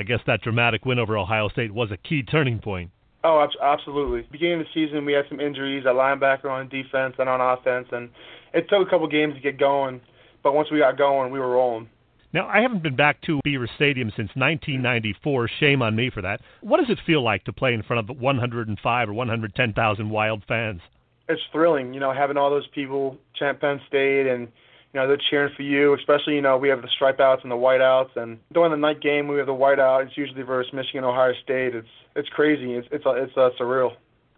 I 0.00 0.02
guess 0.02 0.20
that 0.26 0.40
dramatic 0.40 0.86
win 0.86 0.98
over 0.98 1.18
Ohio 1.18 1.50
State 1.50 1.74
was 1.74 1.90
a 1.90 1.98
key 1.98 2.22
turning 2.22 2.58
point. 2.58 2.90
Oh, 3.22 3.46
absolutely. 3.62 4.26
Beginning 4.32 4.60
of 4.60 4.66
the 4.66 4.86
season, 4.86 5.04
we 5.04 5.12
had 5.12 5.26
some 5.28 5.40
injuries 5.40 5.84
at 5.86 5.92
linebacker 5.92 6.46
on 6.46 6.70
defense 6.70 7.16
and 7.18 7.28
on 7.28 7.38
offense, 7.38 7.86
and 7.92 8.08
it 8.54 8.66
took 8.70 8.86
a 8.86 8.90
couple 8.90 9.06
games 9.08 9.34
to 9.34 9.40
get 9.40 9.58
going. 9.58 10.00
But 10.42 10.54
once 10.54 10.68
we 10.72 10.78
got 10.78 10.96
going, 10.96 11.30
we 11.30 11.38
were 11.38 11.50
rolling. 11.50 11.90
Now, 12.32 12.48
I 12.48 12.62
haven't 12.62 12.82
been 12.82 12.96
back 12.96 13.20
to 13.26 13.40
Beaver 13.44 13.68
Stadium 13.76 14.08
since 14.16 14.30
1994. 14.36 15.50
Shame 15.60 15.82
on 15.82 15.94
me 15.94 16.08
for 16.08 16.22
that. 16.22 16.40
What 16.62 16.78
does 16.78 16.88
it 16.88 16.98
feel 17.04 17.22
like 17.22 17.44
to 17.44 17.52
play 17.52 17.74
in 17.74 17.82
front 17.82 18.08
of 18.08 18.16
105 18.16 19.08
or 19.08 19.12
110,000 19.12 20.10
wild 20.10 20.42
fans? 20.48 20.80
It's 21.28 21.42
thrilling, 21.52 21.92
you 21.92 22.00
know, 22.00 22.14
having 22.14 22.38
all 22.38 22.48
those 22.48 22.68
people 22.74 23.18
chant 23.38 23.60
Penn 23.60 23.82
State 23.86 24.28
and 24.28 24.48
you 24.92 25.00
know, 25.00 25.06
they're 25.06 25.18
cheering 25.30 25.52
for 25.56 25.62
you, 25.62 25.94
especially, 25.94 26.34
you 26.34 26.42
know, 26.42 26.56
we 26.56 26.68
have 26.68 26.82
the 26.82 26.88
stripe 26.88 27.20
outs 27.20 27.42
and 27.42 27.50
the 27.50 27.56
white 27.56 27.80
outs 27.80 28.10
and 28.16 28.38
during 28.52 28.72
the 28.72 28.76
night 28.76 29.00
game 29.00 29.28
we 29.28 29.38
have 29.38 29.46
the 29.46 29.54
white 29.54 29.78
out, 29.78 30.02
it's 30.02 30.16
usually 30.16 30.42
versus 30.42 30.72
Michigan, 30.72 31.04
Ohio 31.04 31.32
State. 31.42 31.74
It's 31.74 31.88
it's 32.16 32.28
crazy. 32.30 32.74
It's 32.74 32.88
it's 32.90 33.04
it's 33.06 33.36
uh, 33.36 33.50
surreal. 33.60 33.92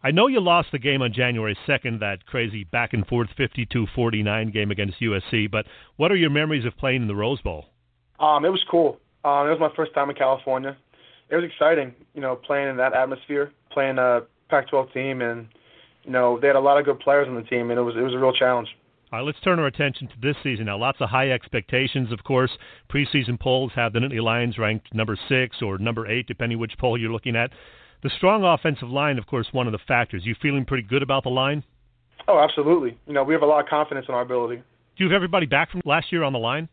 I 0.04 0.10
know 0.10 0.26
you 0.26 0.40
lost 0.40 0.68
the 0.72 0.80
game 0.80 1.00
on 1.00 1.12
January 1.12 1.56
2nd, 1.66 2.00
that 2.00 2.26
crazy 2.26 2.64
back 2.64 2.92
and 2.92 3.06
forth 3.06 3.28
52-49 3.38 4.52
game 4.52 4.72
against 4.72 5.00
USC, 5.00 5.48
but 5.48 5.64
what 5.96 6.10
are 6.10 6.16
your 6.16 6.28
memories 6.28 6.64
of 6.64 6.76
playing 6.76 7.02
in 7.02 7.08
the 7.08 7.14
Rose 7.14 7.40
Bowl? 7.40 7.66
Um, 8.18 8.44
it 8.44 8.48
was 8.48 8.64
cool. 8.68 8.98
Um, 9.24 9.46
it 9.46 9.50
was 9.50 9.60
my 9.60 9.70
first 9.76 9.94
time 9.94 10.10
in 10.10 10.16
California. 10.16 10.76
It 11.30 11.36
was 11.36 11.44
exciting, 11.44 11.94
you 12.14 12.20
know, 12.20 12.34
playing 12.34 12.68
in 12.68 12.76
that 12.78 12.94
atmosphere, 12.94 13.52
playing 13.70 13.98
a 13.98 14.22
Pac-12 14.48 14.92
team, 14.92 15.22
and 15.22 15.46
you 16.02 16.10
know 16.10 16.38
they 16.38 16.48
had 16.48 16.56
a 16.56 16.60
lot 16.60 16.78
of 16.78 16.84
good 16.84 16.98
players 16.98 17.28
on 17.28 17.36
the 17.36 17.42
team, 17.42 17.70
and 17.70 17.78
it 17.78 17.82
was 17.82 17.94
it 17.96 18.02
was 18.02 18.12
a 18.12 18.18
real 18.18 18.32
challenge. 18.32 18.68
All 19.12 19.18
right, 19.18 19.26
let's 19.26 19.40
turn 19.40 19.58
our 19.58 19.66
attention 19.66 20.08
to 20.08 20.14
this 20.22 20.36
season 20.42 20.64
now. 20.64 20.78
Lots 20.78 20.96
of 21.02 21.10
high 21.10 21.32
expectations, 21.32 22.10
of 22.12 22.24
course. 22.24 22.50
Preseason 22.90 23.38
polls 23.38 23.70
have 23.74 23.92
the 23.92 23.98
Nittany 23.98 24.22
Lions 24.22 24.56
ranked 24.56 24.94
number 24.94 25.18
six 25.28 25.56
or 25.60 25.76
number 25.76 26.10
eight, 26.10 26.26
depending 26.26 26.58
which 26.58 26.72
poll 26.78 26.96
you're 26.96 27.12
looking 27.12 27.36
at. 27.36 27.50
The 28.02 28.08
strong 28.16 28.42
offensive 28.42 28.88
line, 28.88 29.18
of 29.18 29.26
course, 29.26 29.48
one 29.52 29.66
of 29.66 29.72
the 29.72 29.78
factors. 29.86 30.22
You 30.24 30.34
feeling 30.40 30.64
pretty 30.64 30.84
good 30.84 31.02
about 31.02 31.24
the 31.24 31.28
line? 31.28 31.62
Oh, 32.26 32.38
absolutely. 32.38 32.96
You 33.06 33.12
know, 33.12 33.22
we 33.22 33.34
have 33.34 33.42
a 33.42 33.46
lot 33.46 33.62
of 33.62 33.68
confidence 33.68 34.06
in 34.08 34.14
our 34.14 34.22
ability. 34.22 34.62
Do 34.96 35.04
you 35.04 35.10
have 35.10 35.14
everybody 35.14 35.44
back 35.44 35.70
from 35.70 35.82
last 35.84 36.10
year 36.10 36.22
on 36.22 36.32
the 36.32 36.38
line? 36.38 36.70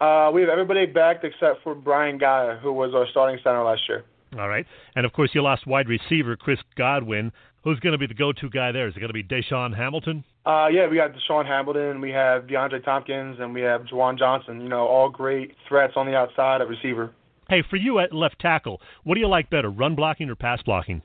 Uh, 0.00 0.30
we 0.32 0.42
have 0.42 0.50
everybody 0.50 0.86
back 0.86 1.24
except 1.24 1.64
for 1.64 1.74
Brian 1.74 2.18
Gaia, 2.18 2.56
who 2.56 2.72
was 2.72 2.94
our 2.94 3.06
starting 3.10 3.40
center 3.42 3.64
last 3.64 3.82
year. 3.88 4.04
All 4.38 4.48
right. 4.48 4.64
And 4.94 5.04
of 5.04 5.12
course, 5.12 5.30
you 5.34 5.42
lost 5.42 5.66
wide 5.66 5.88
receiver 5.88 6.36
Chris 6.36 6.60
Godwin. 6.76 7.32
Who's 7.62 7.78
going 7.80 7.92
to 7.92 7.98
be 7.98 8.06
the 8.06 8.14
go-to 8.14 8.48
guy 8.48 8.72
there? 8.72 8.88
Is 8.88 8.96
it 8.96 9.00
going 9.00 9.12
to 9.12 9.14
be 9.14 9.22
DaeSean 9.22 9.76
Hamilton? 9.76 10.24
Uh, 10.46 10.68
yeah, 10.68 10.88
we 10.88 10.96
got 10.96 11.12
DaeSean 11.12 11.46
Hamilton, 11.46 12.00
we 12.00 12.10
have 12.10 12.44
DeAndre 12.44 12.82
Thompkins, 12.82 13.38
and 13.38 13.52
we 13.52 13.60
have 13.60 13.82
Juwan 13.82 14.18
Johnson. 14.18 14.62
You 14.62 14.68
know, 14.68 14.86
all 14.86 15.10
great 15.10 15.54
threats 15.68 15.92
on 15.96 16.06
the 16.06 16.16
outside 16.16 16.62
at 16.62 16.68
receiver. 16.68 17.12
Hey, 17.50 17.62
for 17.68 17.76
you 17.76 17.98
at 17.98 18.14
left 18.14 18.38
tackle, 18.40 18.80
what 19.04 19.14
do 19.14 19.20
you 19.20 19.28
like 19.28 19.50
better, 19.50 19.68
run 19.68 19.94
blocking 19.94 20.30
or 20.30 20.36
pass 20.36 20.62
blocking? 20.62 21.02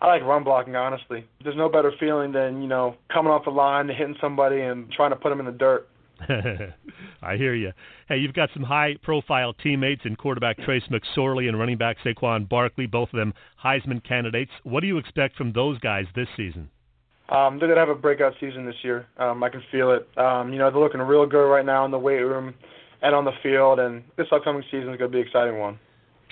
I 0.00 0.06
like 0.06 0.22
run 0.22 0.44
blocking, 0.44 0.76
honestly. 0.76 1.24
There's 1.42 1.56
no 1.56 1.68
better 1.68 1.90
feeling 1.98 2.30
than, 2.32 2.60
you 2.62 2.68
know, 2.68 2.96
coming 3.12 3.32
off 3.32 3.44
the 3.44 3.50
line, 3.50 3.88
hitting 3.88 4.16
somebody, 4.20 4.60
and 4.60 4.92
trying 4.92 5.10
to 5.10 5.16
put 5.16 5.30
them 5.30 5.40
in 5.40 5.46
the 5.46 5.52
dirt. 5.52 5.88
I 7.22 7.36
hear 7.36 7.54
you. 7.54 7.72
Hey, 8.08 8.18
you've 8.18 8.34
got 8.34 8.50
some 8.54 8.62
high-profile 8.62 9.54
teammates 9.54 10.02
in 10.04 10.16
quarterback 10.16 10.58
Trace 10.58 10.84
McSorley 10.90 11.48
and 11.48 11.58
running 11.58 11.78
back 11.78 11.96
Saquon 12.04 12.48
Barkley, 12.48 12.86
both 12.86 13.08
of 13.12 13.18
them 13.18 13.34
Heisman 13.62 14.02
candidates. 14.06 14.52
What 14.62 14.80
do 14.80 14.86
you 14.86 14.98
expect 14.98 15.36
from 15.36 15.52
those 15.52 15.78
guys 15.78 16.04
this 16.14 16.28
season? 16.36 16.70
Um, 17.28 17.58
they're 17.58 17.68
gonna 17.68 17.80
have 17.80 17.88
a 17.88 17.94
breakout 17.94 18.34
season 18.38 18.66
this 18.66 18.76
year. 18.82 19.06
Um, 19.16 19.42
I 19.42 19.48
can 19.48 19.62
feel 19.72 19.92
it. 19.92 20.06
Um, 20.18 20.52
you 20.52 20.58
know, 20.58 20.70
they're 20.70 20.80
looking 20.80 21.00
real 21.00 21.26
good 21.26 21.50
right 21.50 21.64
now 21.64 21.84
in 21.84 21.90
the 21.90 21.98
weight 21.98 22.20
room 22.20 22.54
and 23.02 23.14
on 23.14 23.24
the 23.24 23.32
field, 23.42 23.80
and 23.80 24.04
this 24.16 24.26
upcoming 24.30 24.62
season 24.70 24.90
is 24.90 24.98
gonna 24.98 25.08
be 25.08 25.20
an 25.20 25.26
exciting 25.26 25.58
one. 25.58 25.78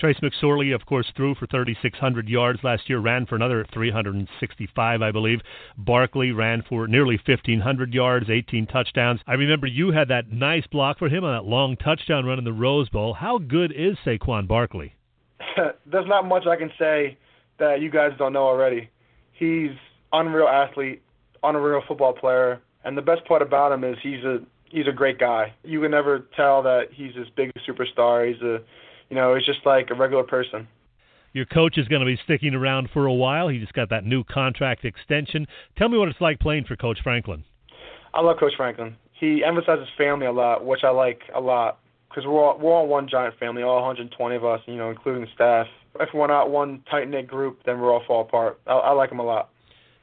Trace 0.03 0.19
McSorley, 0.19 0.75
of 0.75 0.85
course, 0.85 1.09
threw 1.15 1.33
for 1.33 1.47
3,600 1.47 2.27
yards 2.27 2.59
last 2.61 2.89
year, 2.89 2.99
ran 2.99 3.25
for 3.25 3.37
another 3.37 3.65
365, 3.73 5.01
I 5.01 5.11
believe. 5.11 5.39
Barkley 5.77 6.33
ran 6.33 6.61
for 6.67 6.89
nearly 6.89 7.17
1,500 7.25 7.93
yards, 7.93 8.29
18 8.29 8.67
touchdowns. 8.67 9.21
I 9.27 9.35
remember 9.35 9.65
you 9.65 9.93
had 9.93 10.09
that 10.09 10.29
nice 10.29 10.67
block 10.67 10.99
for 10.99 11.07
him 11.07 11.23
on 11.23 11.33
that 11.33 11.49
long 11.49 11.77
touchdown 11.77 12.25
run 12.25 12.37
in 12.37 12.43
the 12.43 12.51
Rose 12.51 12.89
Bowl. 12.89 13.13
How 13.13 13.37
good 13.37 13.71
is 13.71 13.95
Saquon 14.05 14.45
Barkley? 14.45 14.93
There's 15.85 16.07
not 16.09 16.27
much 16.27 16.47
I 16.47 16.57
can 16.57 16.73
say 16.77 17.17
that 17.59 17.79
you 17.79 17.89
guys 17.89 18.11
don't 18.17 18.33
know 18.33 18.43
already. 18.43 18.89
He's 19.31 19.71
unreal 20.11 20.49
athlete, 20.49 21.01
unreal 21.43 21.81
football 21.87 22.11
player, 22.11 22.61
and 22.83 22.97
the 22.97 23.01
best 23.01 23.23
part 23.23 23.41
about 23.41 23.71
him 23.71 23.85
is 23.85 23.95
he's 24.03 24.25
a 24.25 24.39
he's 24.65 24.87
a 24.87 24.91
great 24.91 25.17
guy. 25.17 25.53
You 25.63 25.79
can 25.79 25.91
never 25.91 26.27
tell 26.35 26.61
that 26.63 26.89
he's 26.91 27.15
this 27.15 27.29
big 27.37 27.51
superstar. 27.65 28.27
He's 28.27 28.41
a 28.41 28.59
you 29.13 29.19
know, 29.19 29.35
he's 29.35 29.45
just 29.45 29.63
like 29.63 29.91
a 29.91 29.93
regular 29.93 30.23
person. 30.23 30.67
Your 31.33 31.45
coach 31.45 31.77
is 31.77 31.87
going 31.87 31.99
to 31.99 32.05
be 32.05 32.19
sticking 32.23 32.55
around 32.55 32.89
for 32.91 33.05
a 33.05 33.13
while. 33.13 33.47
He 33.47 33.59
just 33.59 33.73
got 33.73 33.91
that 33.91 34.03
new 34.03 34.23
contract 34.23 34.85
extension. 34.85 35.45
Tell 35.77 35.87
me 35.87 35.99
what 35.99 36.07
it's 36.07 36.19
like 36.19 36.39
playing 36.39 36.65
for 36.65 36.75
Coach 36.75 36.97
Franklin. 37.03 37.43
I 38.11 38.21
love 38.21 38.37
Coach 38.39 38.53
Franklin. 38.57 38.95
He 39.19 39.43
emphasizes 39.43 39.87
family 39.99 40.25
a 40.25 40.31
lot, 40.31 40.65
which 40.65 40.83
I 40.83 40.89
like 40.89 41.21
a 41.35 41.39
lot 41.39 41.77
because 42.09 42.25
we're 42.25 42.43
all, 42.43 42.57
we're 42.57 42.71
all 42.73 42.87
one 42.87 43.07
giant 43.07 43.37
family, 43.37 43.61
all 43.61 43.75
120 43.75 44.35
of 44.35 44.43
us, 44.43 44.61
you 44.65 44.77
know, 44.77 44.89
including 44.89 45.21
the 45.21 45.27
staff. 45.35 45.67
If 45.99 46.09
we're 46.11 46.25
not 46.25 46.49
one 46.49 46.83
tight 46.89 47.07
knit 47.07 47.27
group, 47.27 47.59
then 47.67 47.79
we're 47.79 47.93
all 47.93 48.03
fall 48.07 48.21
apart. 48.21 48.59
I, 48.65 48.73
I 48.73 48.91
like 48.93 49.11
him 49.11 49.19
a 49.19 49.23
lot. 49.23 49.49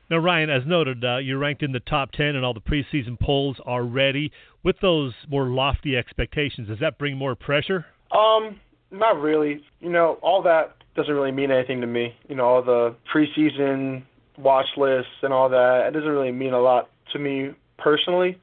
Now, 0.09 0.19
Ryan, 0.19 0.51
as 0.51 0.63
noted, 0.67 1.05
uh, 1.05 1.17
you're 1.19 1.39
ranked 1.39 1.65
in 1.65 1.73
the 1.73 1.81
top 1.81 2.13
10 2.13 2.37
and 2.37 2.45
all 2.45 2.55
the 2.55 2.61
preseason 2.61 3.19
polls 3.19 3.57
are 3.67 3.83
ready. 3.83 4.31
With 4.63 4.77
those 4.81 5.15
more 5.29 5.47
lofty 5.47 5.97
expectations, 5.97 6.69
does 6.69 6.79
that 6.79 6.97
bring 6.97 7.17
more 7.17 7.35
pressure? 7.35 7.87
Um, 8.13 8.61
not 8.91 9.21
really. 9.21 9.63
You 9.81 9.91
know, 9.91 10.19
all 10.23 10.43
that 10.43 10.77
doesn't 10.97 11.13
really 11.13 11.33
mean 11.33 11.51
anything 11.51 11.81
to 11.81 11.87
me. 11.87 12.15
You 12.29 12.37
know, 12.37 12.45
all 12.45 12.63
the 12.63 12.95
preseason 13.15 14.03
watch 14.39 14.67
lists 14.77 15.13
and 15.23 15.33
all 15.33 15.49
that, 15.51 15.87
it 15.89 15.93
doesn't 15.93 16.09
really 16.09 16.33
mean 16.33 16.53
a 16.53 16.61
lot 16.61 16.91
to 17.13 17.19
me 17.19 17.51
personally. 17.79 18.39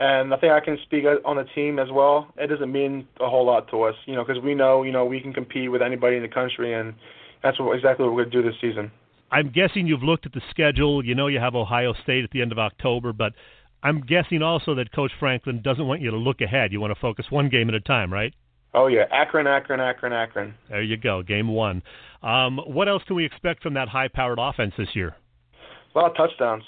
And 0.00 0.34
I 0.34 0.36
think 0.36 0.52
I 0.52 0.60
can 0.60 0.78
speak 0.82 1.04
on 1.24 1.36
the 1.36 1.44
team 1.54 1.78
as 1.78 1.88
well. 1.92 2.32
It 2.36 2.48
doesn't 2.48 2.72
mean 2.72 3.06
a 3.20 3.28
whole 3.28 3.46
lot 3.46 3.70
to 3.70 3.82
us, 3.82 3.94
you 4.06 4.14
know, 4.16 4.24
because 4.24 4.42
we 4.42 4.54
know, 4.54 4.82
you 4.82 4.90
know, 4.90 5.04
we 5.04 5.20
can 5.20 5.32
compete 5.32 5.70
with 5.70 5.80
anybody 5.80 6.16
in 6.16 6.22
the 6.22 6.28
country, 6.28 6.74
and 6.74 6.94
that's 7.42 7.60
what, 7.60 7.76
exactly 7.76 8.04
what 8.04 8.14
we're 8.14 8.24
going 8.24 8.32
to 8.32 8.42
do 8.42 8.48
this 8.48 8.60
season. 8.60 8.90
I'm 9.30 9.50
guessing 9.50 9.86
you've 9.86 10.02
looked 10.02 10.26
at 10.26 10.32
the 10.32 10.42
schedule. 10.50 11.04
You 11.04 11.14
know 11.14 11.28
you 11.28 11.38
have 11.38 11.54
Ohio 11.54 11.94
State 12.02 12.24
at 12.24 12.30
the 12.32 12.42
end 12.42 12.50
of 12.52 12.58
October, 12.58 13.12
but 13.12 13.32
I'm 13.82 14.00
guessing 14.00 14.42
also 14.42 14.74
that 14.74 14.92
Coach 14.92 15.12
Franklin 15.20 15.62
doesn't 15.62 15.86
want 15.86 16.00
you 16.00 16.10
to 16.10 16.16
look 16.16 16.40
ahead. 16.40 16.72
You 16.72 16.80
want 16.80 16.92
to 16.92 17.00
focus 17.00 17.26
one 17.30 17.48
game 17.48 17.68
at 17.68 17.74
a 17.74 17.80
time, 17.80 18.12
right? 18.12 18.34
Oh 18.74 18.86
yeah, 18.86 19.04
Akron, 19.12 19.46
Akron, 19.46 19.80
Akron, 19.80 20.12
Akron. 20.12 20.54
There 20.70 20.82
you 20.82 20.96
go, 20.96 21.22
game 21.22 21.48
one. 21.48 21.82
Um, 22.22 22.58
what 22.66 22.88
else 22.88 23.02
can 23.06 23.16
we 23.16 23.24
expect 23.24 23.62
from 23.62 23.74
that 23.74 23.88
high-powered 23.88 24.38
offense 24.40 24.72
this 24.78 24.88
year? 24.94 25.16
A 25.94 25.98
lot 25.98 26.10
of 26.10 26.16
touchdowns. 26.16 26.62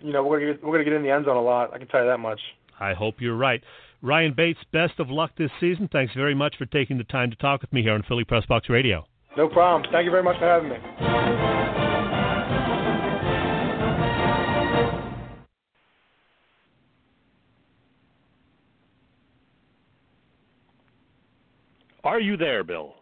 You 0.00 0.12
know, 0.12 0.24
we're 0.24 0.40
gonna 0.40 0.52
get, 0.54 0.64
we're 0.64 0.72
going 0.72 0.84
to 0.84 0.90
get 0.90 0.96
in 0.96 1.02
the 1.02 1.10
end 1.10 1.26
zone 1.26 1.36
a 1.36 1.42
lot. 1.42 1.74
I 1.74 1.78
can 1.78 1.88
tell 1.88 2.00
you 2.00 2.06
that 2.06 2.18
much. 2.18 2.40
I 2.78 2.94
hope 2.94 3.16
you're 3.18 3.36
right. 3.36 3.62
Ryan 4.02 4.32
Bates, 4.34 4.60
best 4.72 4.98
of 4.98 5.10
luck 5.10 5.32
this 5.36 5.50
season. 5.60 5.88
Thanks 5.92 6.14
very 6.14 6.34
much 6.34 6.56
for 6.56 6.64
taking 6.66 6.96
the 6.96 7.04
time 7.04 7.30
to 7.30 7.36
talk 7.36 7.60
with 7.60 7.72
me 7.72 7.82
here 7.82 7.92
on 7.92 8.02
Philly 8.08 8.24
Press 8.24 8.46
Box 8.46 8.70
Radio. 8.70 9.04
No 9.36 9.48
problem. 9.48 9.90
Thank 9.92 10.06
you 10.06 10.10
very 10.10 10.22
much 10.22 10.38
for 10.38 10.46
having 10.46 10.70
me. 10.70 11.59
Are 22.04 22.20
you 22.20 22.36
there, 22.36 22.64
Bill? 22.64 22.94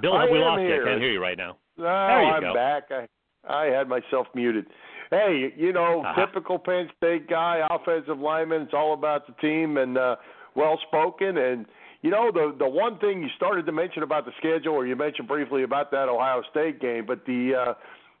Bill, 0.00 0.18
have 0.18 0.28
we 0.30 0.38
lost 0.38 0.60
here. 0.60 0.76
you? 0.76 0.82
I 0.82 0.84
can't 0.90 1.00
hear 1.00 1.12
you 1.12 1.20
right 1.22 1.38
now. 1.38 1.56
No, 1.78 1.84
there 1.84 2.22
you 2.22 2.28
I'm 2.28 2.42
go. 2.42 2.54
back. 2.54 2.84
I 2.90 3.06
I 3.48 3.66
had 3.66 3.88
myself 3.88 4.26
muted. 4.34 4.66
Hey, 5.10 5.52
you 5.56 5.72
know, 5.72 6.02
Uh-huh. 6.04 6.26
typical 6.26 6.58
Penn 6.58 6.90
State 6.96 7.28
guy, 7.28 7.66
offensive 7.70 8.18
lineman. 8.18 8.62
It's 8.62 8.74
all 8.74 8.92
about 8.92 9.26
the 9.26 9.32
team 9.34 9.76
and 9.78 9.96
uh, 9.96 10.16
well 10.54 10.78
spoken. 10.88 11.38
And 11.38 11.66
you 12.02 12.10
know, 12.10 12.30
the 12.32 12.54
the 12.58 12.68
one 12.68 12.98
thing 12.98 13.22
you 13.22 13.28
started 13.36 13.64
to 13.66 13.72
mention 13.72 14.02
about 14.02 14.26
the 14.26 14.32
schedule, 14.38 14.74
or 14.74 14.86
you 14.86 14.96
mentioned 14.96 15.28
briefly 15.28 15.62
about 15.62 15.90
that 15.92 16.08
Ohio 16.08 16.42
State 16.50 16.80
game, 16.80 17.06
but 17.06 17.24
the 17.24 17.54
uh, 17.54 17.74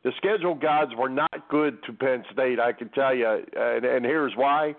the 0.04 0.12
schedule 0.16 0.54
gods 0.54 0.92
were 0.96 1.08
not 1.10 1.48
good 1.50 1.82
to 1.84 1.92
Penn 1.92 2.24
State. 2.32 2.60
I 2.60 2.72
can 2.72 2.88
tell 2.90 3.14
you, 3.14 3.26
and, 3.56 3.84
and 3.84 4.04
here's 4.04 4.32
why. 4.36 4.74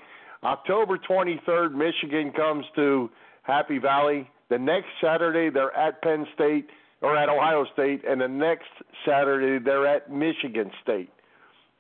October 0.47 0.97
23rd, 0.97 1.73
Michigan 1.73 2.31
comes 2.31 2.63
to 2.75 3.09
Happy 3.43 3.79
Valley. 3.79 4.29
The 4.49 4.57
next 4.57 4.87
Saturday, 5.01 5.49
they're 5.49 5.75
at 5.75 6.01
Penn 6.01 6.25
State 6.33 6.69
or 7.01 7.17
at 7.17 7.27
Ohio 7.27 7.65
State, 7.73 8.03
and 8.07 8.21
the 8.21 8.29
next 8.29 8.69
Saturday, 9.05 9.63
they're 9.63 9.85
at 9.85 10.09
Michigan 10.09 10.71
State. 10.81 11.09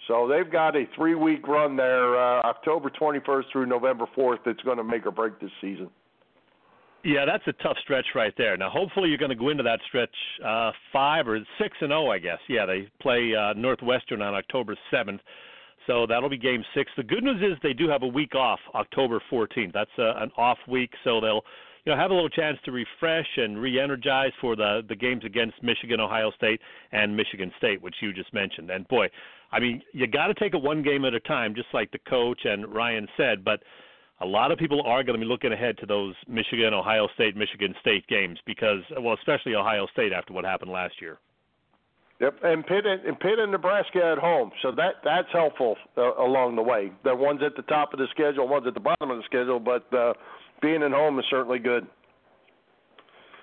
So 0.07 0.27
they've 0.27 0.51
got 0.51 0.75
a 0.75 0.83
three 0.95 1.15
week 1.15 1.47
run 1.47 1.77
there, 1.77 2.17
uh, 2.17 2.41
October 2.41 2.89
21st 2.89 3.43
through 3.51 3.65
November 3.67 4.05
4th, 4.17 4.39
that's 4.45 4.61
going 4.61 4.77
to 4.77 4.83
make 4.83 5.05
or 5.05 5.11
break 5.11 5.39
this 5.39 5.49
season. 5.61 5.89
Yeah, 7.05 7.23
that's 7.25 7.43
a 7.47 7.63
tough 7.63 7.77
stretch 7.83 8.05
right 8.15 8.33
there. 8.37 8.57
Now, 8.57 8.69
hopefully, 8.69 9.07
you're 9.07 9.17
going 9.17 9.29
to 9.29 9.35
go 9.35 9.49
into 9.49 9.63
that 9.63 9.79
stretch 9.87 10.09
uh, 10.45 10.71
five 10.91 11.27
or 11.27 11.39
six 11.57 11.77
and 11.79 11.89
zero, 11.89 12.11
I 12.11 12.19
guess. 12.19 12.39
Yeah, 12.49 12.65
they 12.65 12.89
play 13.01 13.31
uh, 13.33 13.53
Northwestern 13.53 14.21
on 14.21 14.33
October 14.35 14.75
seventh, 14.91 15.21
so 15.87 16.05
that'll 16.05 16.29
be 16.29 16.37
game 16.37 16.63
six. 16.75 16.91
The 16.97 17.03
good 17.03 17.23
news 17.23 17.41
is 17.41 17.57
they 17.63 17.73
do 17.73 17.89
have 17.89 18.03
a 18.03 18.07
week 18.07 18.35
off, 18.35 18.59
October 18.75 19.21
14th. 19.31 19.73
That's 19.73 19.89
uh, 19.97 20.13
an 20.17 20.31
off 20.37 20.57
week, 20.67 20.91
so 21.03 21.19
they'll 21.19 21.41
you 21.85 21.93
know 21.93 21.97
have 21.97 22.11
a 22.11 22.13
little 22.13 22.29
chance 22.29 22.57
to 22.65 22.71
refresh 22.71 23.27
and 23.37 23.57
re-energize 23.57 24.33
for 24.41 24.55
the 24.55 24.81
the 24.87 24.95
games 24.95 25.23
against 25.25 25.63
Michigan, 25.63 25.99
Ohio 25.99 26.31
State, 26.31 26.61
and 26.91 27.15
Michigan 27.15 27.51
State, 27.57 27.81
which 27.81 27.95
you 28.01 28.13
just 28.13 28.33
mentioned. 28.33 28.69
And 28.69 28.87
boy, 28.89 29.07
I 29.51 29.59
mean, 29.59 29.81
you 29.93 30.05
got 30.07 30.27
to 30.27 30.33
take 30.33 30.53
it 30.53 30.61
one 30.61 30.83
game 30.83 31.05
at 31.05 31.13
a 31.13 31.21
time, 31.21 31.55
just 31.55 31.69
like 31.73 31.91
the 31.91 31.99
coach 32.09 32.41
and 32.43 32.67
Ryan 32.67 33.07
said, 33.15 33.43
but 33.45 33.63
a 34.19 34.25
lot 34.25 34.51
of 34.51 34.57
people 34.57 34.81
are 34.81 35.03
going 35.03 35.17
to 35.17 35.23
be 35.23 35.29
looking 35.29 35.53
ahead 35.53 35.77
to 35.77 35.85
those 35.85 36.15
Michigan, 36.27 36.73
Ohio 36.73 37.07
State, 37.13 37.37
Michigan 37.37 37.73
State 37.81 38.05
games 38.07 38.39
because, 38.45 38.81
well, 38.99 39.13
especially 39.13 39.55
Ohio 39.55 39.85
State 39.93 40.11
after 40.11 40.33
what 40.33 40.43
happened 40.43 40.71
last 40.71 40.95
year. 40.99 41.19
Yep, 42.19 42.39
and 42.43 42.65
Pitt 42.65 42.85
and, 42.87 43.19
Pitt 43.19 43.37
and 43.37 43.51
Nebraska 43.51 44.03
at 44.03 44.17
home, 44.17 44.51
so 44.63 44.71
that 44.71 44.95
that's 45.03 45.27
helpful 45.31 45.75
uh, 45.97 46.15
along 46.15 46.55
the 46.55 46.63
way. 46.63 46.91
The 47.03 47.15
one's 47.15 47.41
at 47.43 47.55
the 47.55 47.61
top 47.63 47.93
of 47.93 47.99
the 47.99 48.07
schedule, 48.09 48.47
one's 48.47 48.65
at 48.65 48.73
the 48.73 48.79
bottom 48.79 49.11
of 49.11 49.17
the 49.17 49.23
schedule, 49.25 49.59
but 49.59 49.91
uh, 49.95 50.13
being 50.59 50.81
at 50.81 50.91
home 50.91 51.19
is 51.19 51.25
certainly 51.29 51.59
good. 51.59 51.85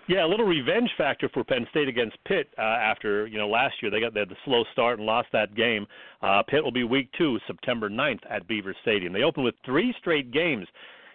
Yeah, 0.09 0.27
a 0.27 0.29
little 0.29 0.45
revenge 0.45 0.91
factor 0.99 1.31
for 1.33 1.45
Penn 1.45 1.67
State 1.71 1.89
against 1.89 2.17
Pitt 2.27 2.49
uh, 2.59 2.63
after 2.63 3.29
you 3.29 3.39
know 3.39 3.49
last 3.49 3.75
year 3.81 3.93
they 3.93 4.01
got 4.01 4.13
they 4.13 4.21
had 4.21 4.29
the 4.29 4.37
slow 4.45 4.65
start 4.73 4.99
and 4.99 5.07
lost 5.07 5.29
that 5.33 5.55
game. 5.55 5.87
Uh, 6.21 6.43
Pitt 6.43 6.65
will 6.65 6.73
be 6.73 6.85
week 6.85 7.09
two, 7.17 7.39
September 7.47 7.89
9th 7.89 8.21
at 8.29 8.47
Beaver 8.49 8.75
Stadium. 8.83 9.13
They 9.13 9.23
open 9.23 9.45
with 9.45 9.55
three 9.65 9.95
straight 10.01 10.33
games 10.33 10.67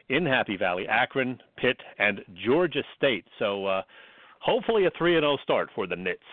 in 0.07 0.25
Happy 0.25 0.55
Valley: 0.55 0.87
Akron, 0.87 1.39
Pitt, 1.57 1.77
and 1.99 2.21
Georgia 2.45 2.83
State. 2.95 3.25
So 3.37 3.65
uh, 3.65 3.81
hopefully 4.39 4.85
a 4.85 4.91
three 4.97 5.17
and 5.17 5.23
zero 5.23 5.37
start 5.43 5.69
for 5.75 5.85
the 5.85 5.97
Nits. 5.97 6.23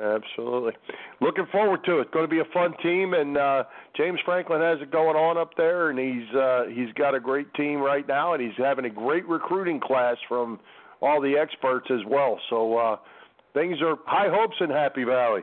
Absolutely. 0.00 0.72
Looking 1.20 1.46
forward 1.52 1.84
to 1.84 2.00
it. 2.00 2.10
Going 2.12 2.24
to 2.24 2.30
be 2.30 2.40
a 2.40 2.52
fun 2.54 2.72
team, 2.82 3.12
and 3.12 3.36
uh, 3.36 3.64
James 3.94 4.18
Franklin 4.24 4.62
has 4.62 4.78
it 4.80 4.90
going 4.90 5.16
on 5.16 5.36
up 5.36 5.50
there, 5.56 5.90
and 5.90 5.98
he's 5.98 6.34
uh, 6.34 6.64
he's 6.74 6.92
got 6.94 7.14
a 7.14 7.20
great 7.20 7.52
team 7.54 7.78
right 7.78 8.06
now, 8.08 8.32
and 8.32 8.42
he's 8.42 8.56
having 8.56 8.86
a 8.86 8.90
great 8.90 9.28
recruiting 9.28 9.80
class 9.80 10.16
from 10.28 10.58
all 11.02 11.20
the 11.20 11.36
experts 11.36 11.88
as 11.90 12.00
well. 12.08 12.40
So 12.48 12.78
uh, 12.78 12.96
things 13.52 13.82
are 13.82 13.96
high 14.06 14.30
hopes 14.30 14.56
in 14.60 14.70
Happy 14.70 15.04
Valley. 15.04 15.42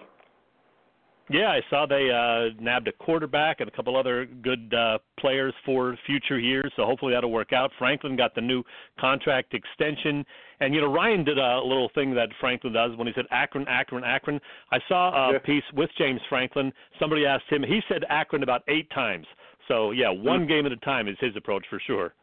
Yeah, 1.29 1.49
I 1.49 1.61
saw 1.69 1.85
they 1.85 2.09
uh, 2.09 2.59
nabbed 2.59 2.87
a 2.87 2.91
quarterback 2.91 3.59
and 3.59 3.69
a 3.69 3.71
couple 3.71 3.95
other 3.95 4.25
good 4.25 4.73
uh, 4.73 4.97
players 5.19 5.53
for 5.63 5.95
future 6.07 6.39
years. 6.39 6.71
So 6.75 6.85
hopefully 6.85 7.13
that'll 7.13 7.31
work 7.31 7.53
out. 7.53 7.69
Franklin 7.77 8.15
got 8.15 8.33
the 8.33 8.41
new 8.41 8.63
contract 8.99 9.53
extension, 9.53 10.25
and 10.59 10.73
you 10.73 10.81
know 10.81 10.91
Ryan 10.91 11.23
did 11.23 11.37
a 11.37 11.59
little 11.61 11.89
thing 11.95 12.13
that 12.15 12.29
Franklin 12.39 12.73
does 12.73 12.95
when 12.97 13.07
he 13.07 13.13
said 13.13 13.25
Akron, 13.31 13.65
Akron, 13.67 14.03
Akron. 14.03 14.39
I 14.71 14.79
saw 14.87 15.29
a 15.29 15.33
Yeah. 15.33 15.39
piece 15.39 15.63
with 15.73 15.89
James 15.97 16.21
Franklin. 16.29 16.73
Somebody 16.99 17.25
asked 17.25 17.45
him. 17.49 17.63
He 17.63 17.81
said 17.87 18.05
Akron 18.09 18.43
about 18.43 18.63
eight 18.67 18.89
times. 18.91 19.25
So 19.67 19.91
yeah, 19.91 20.09
one 20.09 20.47
game 20.47 20.65
at 20.65 20.71
a 20.71 20.77
time 20.77 21.07
is 21.07 21.17
his 21.19 21.35
approach 21.35 21.65
for 21.69 21.79
sure. 21.79 22.13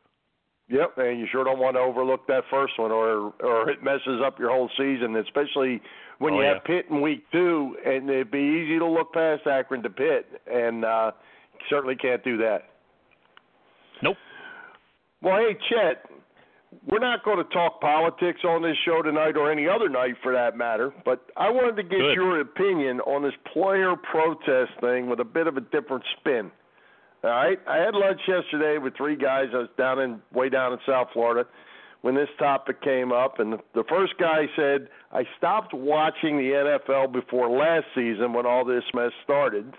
Yep, 0.68 0.98
and 0.98 1.20
you 1.20 1.28
sure 1.30 1.44
don't 1.44 1.60
want 1.60 1.76
to 1.76 1.80
overlook 1.80 2.26
that 2.26 2.42
first 2.50 2.76
one, 2.76 2.90
or 2.90 3.32
or 3.40 3.70
it 3.70 3.82
messes 3.84 4.20
up 4.20 4.38
your 4.38 4.50
whole 4.50 4.68
season, 4.76 5.14
especially 5.16 5.80
when 6.18 6.34
Oh, 6.34 6.38
you 6.38 6.42
yeah. 6.42 6.54
have 6.54 6.64
Pitt 6.64 6.86
in 6.90 7.00
week 7.00 7.24
two, 7.30 7.76
and 7.84 8.10
it'd 8.10 8.32
be 8.32 8.40
easy 8.40 8.78
to 8.78 8.84
look 8.86 9.12
past 9.12 9.46
Akron 9.46 9.82
to 9.84 9.90
Pitt, 9.90 10.26
and 10.50 10.84
uh, 10.84 11.12
certainly 11.70 11.94
can't 11.94 12.22
do 12.24 12.36
that. 12.38 12.64
Nope. 14.02 14.16
Well, 15.22 15.36
hey 15.38 15.56
Chet, 15.68 16.04
we're 16.86 16.98
not 16.98 17.24
going 17.24 17.38
to 17.38 17.54
talk 17.54 17.80
politics 17.80 18.40
on 18.44 18.62
this 18.62 18.76
show 18.84 19.02
tonight, 19.02 19.36
or 19.36 19.50
any 19.50 19.68
other 19.68 19.88
night 19.88 20.14
for 20.22 20.32
that 20.32 20.56
matter. 20.56 20.92
But 21.04 21.26
I 21.36 21.48
wanted 21.50 21.76
to 21.76 21.82
get 21.82 21.98
Good. 21.98 22.14
your 22.14 22.40
opinion 22.40 23.00
on 23.00 23.22
this 23.22 23.34
player 23.52 23.94
protest 23.96 24.72
thing 24.80 25.08
with 25.08 25.20
a 25.20 25.24
bit 25.24 25.46
of 25.46 25.56
a 25.56 25.60
different 25.60 26.04
spin. 26.18 26.50
All 27.24 27.30
right, 27.30 27.58
I 27.66 27.78
had 27.78 27.94
lunch 27.94 28.20
yesterday 28.28 28.78
with 28.78 28.96
three 28.96 29.16
guys. 29.16 29.46
I 29.52 29.58
was 29.58 29.68
down 29.78 30.00
in 30.00 30.20
way 30.32 30.48
down 30.48 30.72
in 30.72 30.78
South 30.86 31.08
Florida 31.12 31.44
when 32.02 32.14
this 32.14 32.28
topic 32.38 32.82
came 32.82 33.10
up, 33.10 33.40
and 33.40 33.54
the, 33.54 33.58
the 33.74 33.84
first 33.88 34.14
guy 34.18 34.46
said, 34.54 34.88
"I 35.12 35.24
stopped 35.38 35.72
watching 35.72 36.36
the 36.36 36.50
NFL 36.84 37.12
before 37.12 37.48
last 37.48 37.86
season 37.94 38.32
when 38.32 38.46
all 38.46 38.64
this 38.64 38.84
mess 38.94 39.12
started." 39.24 39.72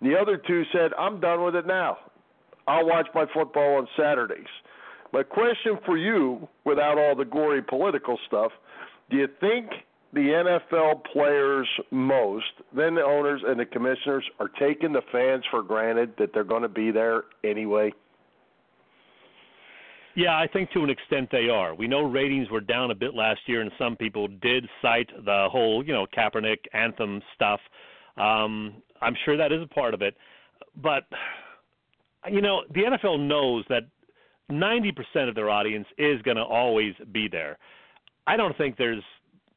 The 0.00 0.16
other 0.16 0.36
two 0.36 0.64
said, 0.72 0.92
"I'm 0.98 1.20
done 1.20 1.42
with 1.42 1.56
it 1.56 1.66
now. 1.66 1.98
I'll 2.68 2.86
watch 2.86 3.08
my 3.14 3.26
football 3.34 3.76
on 3.76 3.88
Saturdays." 3.98 4.46
My 5.12 5.22
question 5.22 5.78
for 5.84 5.96
you, 5.96 6.48
without 6.64 6.98
all 6.98 7.14
the 7.14 7.24
gory 7.24 7.62
political 7.62 8.18
stuff, 8.26 8.52
do 9.10 9.16
you 9.16 9.28
think 9.40 9.70
the 10.12 10.20
NFL 10.20 11.04
players 11.12 11.68
most, 11.90 12.44
then 12.74 12.94
the 12.94 13.02
owners 13.02 13.42
and 13.46 13.58
the 13.58 13.66
commissioners, 13.66 14.24
are 14.40 14.48
taking 14.58 14.92
the 14.92 15.02
fans 15.12 15.44
for 15.50 15.62
granted 15.62 16.14
that 16.18 16.30
they're 16.32 16.44
going 16.44 16.62
to 16.62 16.68
be 16.68 16.90
there 16.90 17.24
anyway? 17.44 17.92
Yeah, 20.14 20.38
I 20.38 20.46
think 20.50 20.70
to 20.72 20.82
an 20.82 20.88
extent 20.88 21.28
they 21.30 21.50
are. 21.50 21.74
We 21.74 21.86
know 21.86 22.00
ratings 22.00 22.50
were 22.50 22.62
down 22.62 22.90
a 22.90 22.94
bit 22.94 23.14
last 23.14 23.40
year, 23.46 23.60
and 23.60 23.70
some 23.78 23.96
people 23.96 24.28
did 24.28 24.66
cite 24.80 25.10
the 25.24 25.48
whole, 25.50 25.84
you 25.84 25.92
know, 25.92 26.06
Kaepernick 26.16 26.60
anthem 26.72 27.20
stuff. 27.34 27.60
Um, 28.16 28.82
I'm 29.02 29.14
sure 29.26 29.36
that 29.36 29.52
is 29.52 29.62
a 29.62 29.66
part 29.66 29.92
of 29.92 30.00
it, 30.00 30.16
but 30.82 31.04
you 32.30 32.40
know, 32.40 32.62
the 32.70 32.80
NFL 32.80 33.20
knows 33.20 33.64
that 33.68 33.82
90% 34.50 35.28
of 35.28 35.34
their 35.34 35.50
audience 35.50 35.86
is 35.98 36.22
going 36.22 36.36
to 36.36 36.42
always 36.42 36.94
be 37.12 37.28
there. 37.28 37.58
I 38.26 38.36
don't 38.36 38.56
think 38.56 38.76
there's 38.76 39.02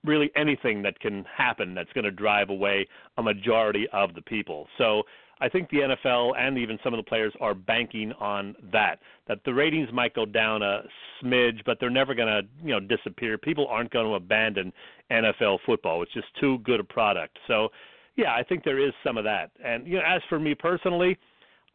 really 0.03 0.31
anything 0.35 0.81
that 0.83 0.99
can 0.99 1.25
happen 1.35 1.73
that's 1.75 1.91
going 1.93 2.05
to 2.05 2.11
drive 2.11 2.49
away 2.49 2.87
a 3.17 3.23
majority 3.23 3.87
of 3.91 4.13
the 4.15 4.21
people. 4.21 4.67
So 4.77 5.03
I 5.41 5.49
think 5.49 5.69
the 5.69 5.95
NFL 6.09 6.33
and 6.37 6.57
even 6.57 6.79
some 6.83 6.93
of 6.93 6.97
the 6.97 7.07
players 7.07 7.33
are 7.39 7.53
banking 7.53 8.11
on 8.13 8.55
that. 8.71 8.99
That 9.27 9.39
the 9.45 9.53
ratings 9.53 9.89
might 9.93 10.13
go 10.13 10.25
down 10.25 10.61
a 10.61 10.81
smidge, 11.21 11.63
but 11.65 11.77
they're 11.79 11.89
never 11.89 12.13
going 12.13 12.27
to, 12.27 12.41
you 12.63 12.71
know, 12.71 12.79
disappear. 12.79 13.37
People 13.37 13.67
aren't 13.67 13.91
going 13.91 14.05
to 14.05 14.15
abandon 14.15 14.73
NFL 15.11 15.59
football. 15.65 16.03
It's 16.03 16.13
just 16.13 16.27
too 16.39 16.59
good 16.59 16.79
a 16.79 16.83
product. 16.83 17.37
So, 17.47 17.69
yeah, 18.15 18.33
I 18.33 18.43
think 18.43 18.63
there 18.63 18.85
is 18.85 18.93
some 19.03 19.17
of 19.17 19.23
that. 19.23 19.51
And 19.63 19.87
you 19.87 19.97
know, 19.97 20.03
as 20.05 20.21
for 20.27 20.39
me 20.39 20.55
personally, 20.55 21.17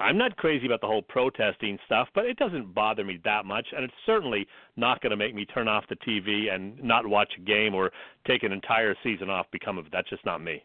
I'm 0.01 0.18
not 0.18 0.36
crazy 0.36 0.66
about 0.66 0.80
the 0.80 0.86
whole 0.86 1.03
protesting 1.03 1.78
stuff, 1.86 2.09
but 2.14 2.26
it 2.26 2.36
doesn't 2.36 2.74
bother 2.74 3.05
me 3.05 3.20
that 3.24 3.45
much, 3.45 3.66
and 3.74 3.84
it's 3.84 3.95
certainly 4.07 4.47
not 4.76 5.01
going 5.01 5.11
to 5.11 5.16
make 5.16 5.34
me 5.34 5.45
turn 5.45 5.68
off 5.68 5.84
the 5.88 5.97
TV 5.97 6.53
and 6.53 6.82
not 6.82 7.07
watch 7.07 7.32
a 7.38 7.40
game 7.40 7.74
or 7.74 7.92
take 8.26 8.42
an 8.42 8.53
entire 8.53 8.97
season 9.03 9.30
off. 9.30 9.47
Become 9.53 9.78
of 9.78 9.86
that's 9.92 10.11
just 10.11 10.24
not 10.24 10.42
me. 10.42 10.62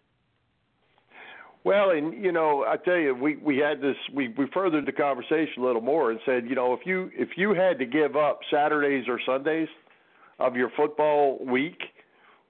Well, 1.63 1.91
and 1.91 2.13
you 2.13 2.31
know, 2.31 2.65
I 2.67 2.77
tell 2.77 2.97
you, 2.97 3.13
we 3.13 3.35
we 3.35 3.57
had 3.57 3.81
this. 3.81 3.97
We 4.13 4.29
we 4.29 4.47
furthered 4.53 4.85
the 4.85 4.91
conversation 4.91 5.61
a 5.61 5.65
little 5.65 5.81
more 5.81 6.11
and 6.11 6.19
said, 6.25 6.45
you 6.47 6.55
know, 6.55 6.73
if 6.73 6.79
you 6.85 7.11
if 7.13 7.29
you 7.35 7.53
had 7.53 7.77
to 7.79 7.85
give 7.85 8.15
up 8.15 8.39
Saturdays 8.49 9.05
or 9.07 9.19
Sundays 9.25 9.67
of 10.39 10.55
your 10.55 10.71
football 10.77 11.37
week, 11.45 11.77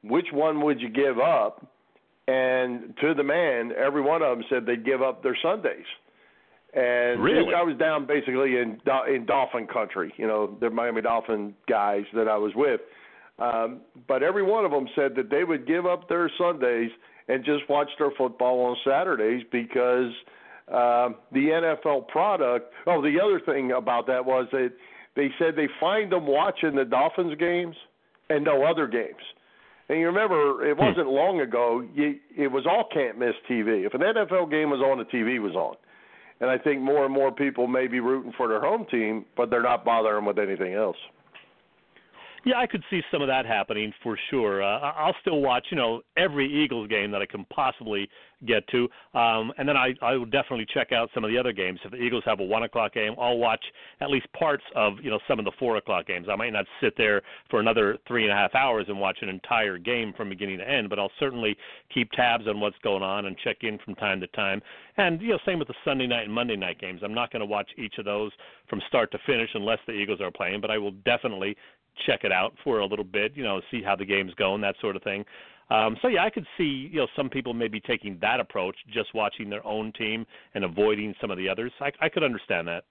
which 0.03 0.27
one 0.32 0.61
would 0.61 0.80
you 0.80 0.89
give 0.89 1.19
up? 1.19 1.65
And 2.27 2.93
to 3.01 3.15
the 3.15 3.23
man, 3.23 3.71
every 3.75 4.01
one 4.01 4.21
of 4.21 4.38
them 4.38 4.45
said 4.47 4.65
they'd 4.67 4.86
give 4.86 5.01
up 5.01 5.23
their 5.23 5.38
Sundays. 5.41 5.86
And 6.74 7.22
Really? 7.22 7.53
I 7.55 7.63
was 7.63 7.78
down 7.78 8.05
basically 8.05 8.57
in 8.57 8.80
in 9.07 9.26
Dolphin 9.26 9.67
country, 9.67 10.13
you 10.17 10.28
know, 10.28 10.55
the 10.59 10.70
Miami 10.70 11.01
Dolphin 11.01 11.55
guys 11.67 12.03
that 12.13 12.28
I 12.28 12.38
was 12.38 12.51
with. 12.55 12.82
Um, 13.39 13.82
but 14.07 14.22
every 14.22 14.43
one 14.43 14.65
of 14.65 14.72
them 14.72 14.88
said 14.95 15.15
that 15.15 15.30
they 15.30 15.43
would 15.43 15.65
give 15.65 15.86
up 15.86 16.09
their 16.09 16.30
Sundays 16.38 16.91
and 17.28 17.43
just 17.45 17.70
watch 17.70 17.89
their 17.97 18.11
football 18.17 18.65
on 18.65 18.76
Saturdays 18.86 19.43
because 19.51 20.11
uh, 20.67 21.09
the 21.32 21.47
NFL 21.86 22.07
product. 22.09 22.74
Oh, 22.86 23.01
the 23.01 23.20
other 23.24 23.39
thing 23.39 23.72
about 23.72 24.07
that 24.07 24.26
was 24.26 24.47
that 24.51 24.72
they 25.15 25.30
said 25.39 25.55
they 25.55 25.70
find 25.80 26.11
them 26.11 26.28
watching 26.28 26.76
the 26.76 26.86
Dolphins 26.86 27.36
games 27.39 27.76
and 28.30 28.43
no 28.43 28.63
other 28.63 28.88
games. 28.88 29.15
And 29.89 29.99
you 29.99 30.05
remember, 30.05 30.67
it 30.67 30.78
wasn't 30.78 31.07
long 31.07 31.41
ago. 31.41 31.84
You, 31.95 32.15
it 32.38 32.49
was 32.49 32.65
all 32.67 32.88
can't 32.93 33.17
miss 33.17 33.34
TV. 33.49 33.88
If 33.88 33.95
an 33.95 34.01
NFL 34.01 34.51
game 34.51 34.70
was 34.70 34.82
on, 34.82 34.99
the 34.99 35.05
TV 35.05 35.41
was 35.41 35.55
on. 35.55 35.76
And 36.41 36.49
I 36.49 36.57
think 36.57 36.81
more 36.81 37.05
and 37.05 37.13
more 37.13 37.31
people 37.31 37.67
may 37.67 37.87
be 37.87 37.99
rooting 37.99 38.33
for 38.37 38.47
their 38.47 38.61
home 38.61 38.85
team, 38.89 39.25
but 39.35 39.49
they're 39.49 39.61
not 39.61 39.83
bothering 39.83 40.25
with 40.25 40.39
anything 40.39 40.73
else. 40.73 40.97
Yeah, 42.45 42.57
I 42.57 42.67
could 42.67 42.83
see 42.89 43.01
some 43.11 43.21
of 43.21 43.27
that 43.27 43.45
happening 43.45 43.93
for 44.01 44.17
sure. 44.29 44.63
Uh, 44.63 44.79
I'll 44.79 45.15
still 45.21 45.41
watch, 45.41 45.67
you 45.71 45.77
know, 45.77 46.01
every 46.17 46.47
Eagles 46.47 46.87
game 46.87 47.11
that 47.11 47.21
I 47.21 47.25
can 47.25 47.45
possibly 47.45 48.09
get 48.45 48.65
to, 48.69 48.87
um, 49.13 49.51
and 49.57 49.67
then 49.67 49.75
I 49.75 49.93
I 50.01 50.15
will 50.15 50.25
definitely 50.25 50.65
check 50.73 50.93
out 50.93 51.09
some 51.13 51.25
of 51.25 51.29
the 51.29 51.37
other 51.37 51.51
games. 51.51 51.79
If 51.83 51.91
the 51.91 51.97
Eagles 51.97 52.23
have 52.25 52.39
a 52.39 52.43
one 52.43 52.63
o'clock 52.63 52.93
game, 52.93 53.13
I'll 53.19 53.37
watch 53.37 53.63
at 53.99 54.09
least 54.09 54.31
parts 54.31 54.63
of 54.75 54.93
you 55.01 55.09
know 55.09 55.19
some 55.27 55.39
of 55.39 55.45
the 55.45 55.51
four 55.59 55.75
o'clock 55.75 56.07
games. 56.07 56.27
I 56.31 56.35
might 56.35 56.53
not 56.53 56.65
sit 56.81 56.93
there 56.95 57.21
for 57.49 57.59
another 57.59 57.97
three 58.07 58.23
and 58.23 58.31
a 58.31 58.35
half 58.35 58.55
hours 58.55 58.85
and 58.87 58.99
watch 58.99 59.17
an 59.21 59.27
entire 59.29 59.77
game 59.77 60.13
from 60.15 60.29
beginning 60.29 60.59
to 60.59 60.69
end, 60.69 60.89
but 60.89 60.99
I'll 60.99 61.11
certainly 61.19 61.57
keep 61.93 62.09
tabs 62.11 62.47
on 62.47 62.61
what's 62.61 62.77
going 62.81 63.03
on 63.03 63.25
and 63.25 63.35
check 63.43 63.57
in 63.63 63.77
from 63.83 63.95
time 63.95 64.21
to 64.21 64.27
time. 64.27 64.61
And 64.95 65.21
you 65.21 65.29
know, 65.29 65.39
same 65.45 65.59
with 65.59 65.67
the 65.67 65.75
Sunday 65.83 66.07
night 66.07 66.23
and 66.23 66.33
Monday 66.33 66.55
night 66.55 66.79
games. 66.79 67.01
I'm 67.03 67.13
not 67.13 67.31
going 67.33 67.41
to 67.41 67.45
watch 67.45 67.69
each 67.77 67.95
of 67.97 68.05
those 68.05 68.31
from 68.69 68.81
start 68.87 69.11
to 69.11 69.19
finish 69.25 69.49
unless 69.53 69.79
the 69.85 69.93
Eagles 69.93 70.21
are 70.21 70.31
playing, 70.31 70.61
but 70.61 70.71
I 70.71 70.77
will 70.77 70.91
definitely 71.03 71.57
check 72.05 72.23
it 72.23 72.31
out 72.31 72.53
for 72.63 72.79
a 72.79 72.85
little 72.85 73.05
bit, 73.05 73.33
you 73.35 73.43
know, 73.43 73.61
see 73.71 73.81
how 73.83 73.95
the 73.95 74.05
game's 74.05 74.33
going, 74.35 74.61
that 74.61 74.75
sort 74.81 74.95
of 74.95 75.03
thing. 75.03 75.25
Um, 75.69 75.97
so 76.01 76.07
yeah, 76.07 76.23
I 76.23 76.29
could 76.29 76.47
see 76.57 76.89
you 76.91 76.99
know 76.99 77.07
some 77.15 77.29
people 77.29 77.53
maybe 77.53 77.79
taking 77.79 78.17
that 78.21 78.39
approach, 78.39 78.75
just 78.91 79.13
watching 79.13 79.49
their 79.49 79.65
own 79.65 79.91
team 79.93 80.25
and 80.55 80.63
avoiding 80.63 81.13
some 81.21 81.29
of 81.29 81.37
the 81.37 81.47
others. 81.47 81.71
I, 81.79 81.91
I 82.01 82.09
could 82.09 82.23
understand 82.23 82.67
that. 82.67 82.85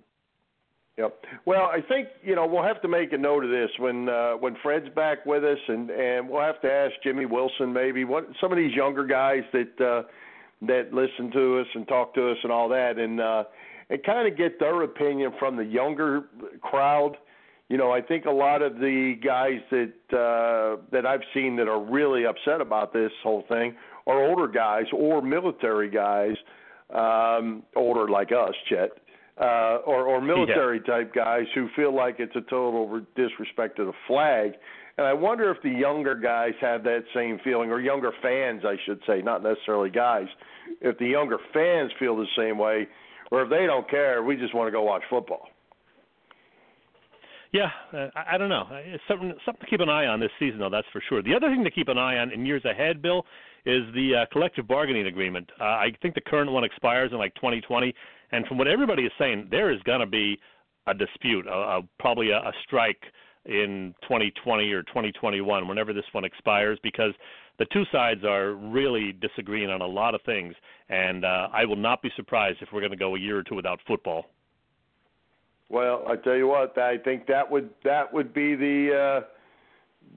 Yep. 0.96 1.24
Well, 1.44 1.66
I 1.72 1.80
think 1.88 2.09
you 2.22 2.36
know 2.36 2.46
we'll 2.46 2.62
have 2.62 2.80
to 2.82 2.88
make 2.88 3.12
a 3.12 3.18
note 3.18 3.44
of 3.44 3.51
this 3.51 3.70
when 3.78 4.09
uh, 4.09 4.32
when 4.34 4.57
Fred's 4.62 4.88
back 4.94 5.26
with 5.26 5.44
us, 5.44 5.59
and 5.66 5.90
and 5.90 6.28
we'll 6.28 6.42
have 6.42 6.61
to 6.62 6.70
ask 6.70 6.94
Jimmy 7.03 7.26
Wilson 7.26 7.72
maybe 7.72 8.05
what 8.05 8.28
some 8.40 8.53
of 8.53 8.59
these 8.59 8.74
younger 8.74 9.05
guys 9.05 9.42
that 9.53 9.80
uh, 9.80 10.03
that 10.66 10.92
listen 10.92 11.32
to 11.32 11.61
us 11.61 11.66
and 11.74 11.86
talk 11.88 12.14
to 12.14 12.30
us 12.30 12.36
and 12.44 12.53
all 12.53 12.68
that, 12.68 12.99
and 12.99 13.20
uh, 13.20 13.44
and 13.90 14.03
kind 14.05 14.30
of 14.30 14.38
get 14.38 14.61
their 14.61 14.82
opinion 14.82 15.32
from 15.38 15.57
the 15.57 15.64
younger 15.64 16.24
crowd. 16.62 17.16
You 17.69 17.77
know, 17.77 17.91
I 17.93 18.01
think 18.01 18.25
a 18.25 18.31
lot 18.31 18.62
of 18.62 18.77
the 18.77 19.14
guys 19.23 19.61
that 19.71 19.93
uh, 20.16 20.83
that 20.91 21.05
I've 21.05 21.21
seen 21.35 21.57
that 21.57 21.69
are 21.69 21.83
really 21.83 22.25
upset 22.25 22.61
about 22.62 22.93
this 22.93 23.12
whole 23.23 23.45
thing 23.49 23.75
are 24.07 24.27
older 24.27 24.49
guys 24.49 24.87
or 24.93 25.21
military 25.21 25.91
guys, 25.91 26.35
um, 26.95 27.62
older 27.77 28.09
like 28.09 28.33
us, 28.33 28.55
Chet, 28.71 28.91
uh, 29.39 29.81
or, 29.87 30.07
or 30.07 30.21
military 30.23 30.81
type 30.81 31.14
guys 31.14 31.45
who 31.55 31.69
feel 31.77 31.95
like 31.95 32.16
it's 32.19 32.35
a 32.37 32.41
total 32.41 33.03
disrespect 33.14 33.77
to 33.77 33.85
the 33.85 33.93
flag. 34.07 34.53
And 34.97 35.07
I 35.07 35.12
wonder 35.12 35.51
if 35.51 35.62
the 35.62 35.71
younger 35.71 36.14
guys 36.14 36.55
have 36.62 36.83
that 36.85 37.05
same 37.14 37.39
feeling, 37.45 37.71
or 37.71 37.81
younger 37.81 38.12
fans, 38.23 38.62
I 38.64 38.77
should 38.87 39.01
say, 39.07 39.21
not 39.21 39.43
necessarily 39.43 39.91
guys. 39.91 40.27
If 40.81 40.99
the 40.99 41.07
younger 41.07 41.39
fans 41.53 41.93
feel 41.99 42.16
the 42.16 42.27
same 42.37 42.59
way, 42.59 42.89
or 43.31 43.43
if 43.43 43.51
they 43.51 43.66
don't 43.66 43.89
care, 43.89 44.25
we 44.25 44.37
just 44.37 44.55
want 44.55 44.69
to 44.69 44.73
go 44.73 44.83
watch 44.83 45.03
football. 45.11 45.49
Yeah, 47.53 47.70
uh, 47.92 48.09
I, 48.14 48.34
I 48.34 48.38
don't 48.38 48.51
know. 48.51 48.66
It's 48.70 49.03
something 49.09 49.32
something 49.44 49.64
to 49.64 49.70
keep 49.70 49.80
an 49.80 49.88
eye 49.88 50.07
on 50.07 50.20
this 50.20 50.30
season, 50.38 50.59
though. 50.59 50.70
That's 50.70 50.86
for 50.92 51.03
sure. 51.09 51.22
The 51.22 51.34
other 51.34 51.49
thing 51.49 51.64
to 51.64 51.70
keep 51.70 51.88
an 51.88 51.99
eye 51.99 52.18
on 52.18 52.30
in 52.30 52.44
years 52.44 52.64
ahead, 52.64 53.01
Bill, 53.01 53.24
is 53.64 53.82
the 53.94 54.22
uh, 54.22 54.26
collective 54.32 54.68
bargaining 54.68 55.07
agreement. 55.07 55.51
Uh, 55.61 55.64
I 55.64 55.88
think 56.03 56.14
the 56.14 56.20
current 56.20 56.51
one 56.51 56.64
expires 56.64 57.11
in 57.12 57.18
like 57.18 57.34
2020, 57.36 57.94
and 58.32 58.46
from 58.46 58.59
what 58.59 58.68
everybody 58.68 59.05
is 59.05 59.12
saying, 59.18 59.49
there 59.51 59.72
is 59.72 59.80
going 59.84 60.01
to 60.01 60.07
be 60.07 60.38
a 60.86 60.94
dispute, 60.94 61.46
a, 61.46 61.51
a, 61.51 61.80
probably 61.99 62.30
a, 62.30 62.38
a 62.38 62.53
strike 62.64 63.03
in 63.46 63.94
2020 64.03 64.70
or 64.72 64.82
2021, 64.84 65.68
whenever 65.68 65.92
this 65.92 66.05
one 66.12 66.24
expires, 66.24 66.78
because 66.82 67.12
the 67.59 67.66
two 67.72 67.84
sides 67.90 68.24
are 68.24 68.53
really 68.53 69.12
disagreeing 69.12 69.70
on 69.70 69.80
a 69.80 69.86
lot 69.86 70.14
of 70.14 70.20
things, 70.22 70.55
and 70.88 71.24
uh, 71.24 71.49
I 71.53 71.64
will 71.64 71.76
not 71.76 72.03
be 72.03 72.11
surprised 72.14 72.59
if 72.61 72.68
we're 72.72 72.80
going 72.80 72.92
to 72.92 72.96
go 72.96 73.16
a 73.16 73.18
year 73.18 73.38
or 73.38 73.42
two 73.42 73.55
without 73.55 73.80
football. 73.86 74.26
Well, 75.69 76.05
I 76.09 76.16
tell 76.16 76.37
you 76.37 76.47
what, 76.47 76.79
I 76.79 76.97
think 76.99 77.27
that 77.27 77.51
would 77.51 77.71
that 77.85 78.12
would 78.12 78.33
be 78.33 78.55
the 78.55 79.23
uh, 79.23 79.27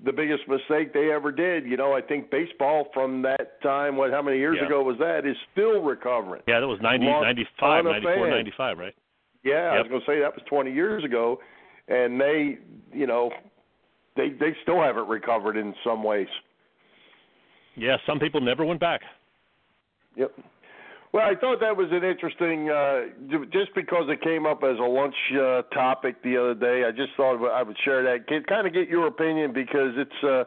the 0.06 0.14
biggest 0.14 0.48
mistake 0.48 0.94
they 0.94 1.12
ever 1.12 1.32
did. 1.32 1.66
You 1.66 1.78
know, 1.78 1.94
I 1.94 2.02
think 2.02 2.32
baseball 2.32 2.88
from 2.94 3.22
that 3.24 3.62
time, 3.62 3.98
what 3.98 4.12
how 4.12 4.22
many 4.22 4.38
years 4.38 4.58
Yeah. 4.60 4.68
ago 4.68 4.82
was 4.84 4.98
that, 5.00 5.26
is 5.26 5.36
still 5.52 5.82
recovering. 5.82 6.42
Yeah, 6.48 6.60
that 6.62 6.68
was 6.68 6.80
90, 6.82 7.06
Lost 7.06 7.24
95, 7.24 7.86
94, 7.86 8.30
95, 8.30 8.78
right? 8.78 8.96
Yeah, 9.44 9.74
I 9.74 9.80
was 9.80 9.88
going 9.90 10.02
to 10.02 10.06
say 10.06 10.20
that 10.20 10.36
was 10.36 10.44
20 10.48 10.72
years 10.72 11.04
ago, 11.04 11.40
and 11.88 12.22
they, 12.22 12.60
you 12.94 13.08
know, 13.08 13.32
they 14.16 14.30
they 14.30 14.56
still 14.62 14.80
haven't 14.80 15.08
recovered 15.08 15.58
in 15.58 15.74
some 15.84 16.04
ways. 16.04 16.28
Yeah, 17.76 17.98
some 18.06 18.20
people 18.20 18.40
never 18.40 18.66
went 18.66 18.80
back. 18.80 19.02
Yep. 20.16 20.32
Well, 21.14 21.24
I 21.26 21.36
thought 21.36 21.60
that 21.60 21.76
was 21.76 21.90
an 21.92 22.06
interesting, 22.06 22.70
uh, 22.70 23.02
just 23.52 23.76
because 23.76 24.06
it 24.08 24.22
came 24.22 24.46
up 24.46 24.64
as 24.64 24.78
a 24.80 24.84
lunch 24.84 25.16
uh, 25.34 25.64
topic 25.74 26.24
the 26.24 26.38
other 26.38 26.56
day. 26.56 26.86
I 26.88 26.92
just 26.92 27.12
thought 27.18 27.46
I 27.52 27.64
would 27.64 27.76
share 27.84 28.02
that, 28.04 28.28
kind 28.48 28.66
of 28.66 28.74
get 28.74 28.88
your 28.88 29.08
opinion 29.08 29.52
because 29.52 29.92
it's, 29.98 30.24
uh, 30.24 30.46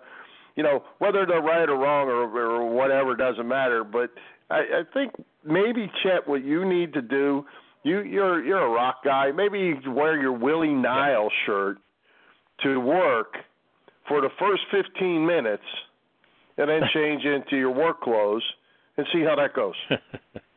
you 0.56 0.62
know, 0.62 0.82
whether 0.98 1.26
they're 1.26 1.42
right 1.42 1.68
or 1.68 1.76
wrong 1.76 2.08
or, 2.08 2.22
or 2.38 2.70
whatever 2.70 3.14
doesn't 3.14 3.46
matter. 3.46 3.84
But 3.84 4.10
I, 4.50 4.56
I 4.56 4.82
think 4.94 5.12
maybe 5.44 5.90
Chet, 6.02 6.26
what 6.26 6.42
you 6.42 6.64
need 6.64 6.94
to 6.94 7.02
do, 7.02 7.44
you 7.82 8.00
you're 8.00 8.42
you're 8.42 8.64
a 8.64 8.70
rock 8.70 9.04
guy. 9.04 9.30
Maybe 9.32 9.58
you 9.58 9.92
wear 9.92 10.18
your 10.18 10.32
Willie 10.32 10.72
Nile 10.72 11.28
shirt 11.44 11.76
to 12.62 12.78
work 12.78 13.34
for 14.08 14.22
the 14.22 14.30
first 14.38 14.62
15 14.70 15.26
minutes, 15.26 15.62
and 16.56 16.70
then 16.70 16.82
change 16.94 17.24
into 17.24 17.56
your 17.56 17.70
work 17.70 18.00
clothes 18.00 18.44
and 18.96 19.06
see 19.12 19.22
how 19.22 19.36
that 19.36 19.54
goes. 19.54 19.74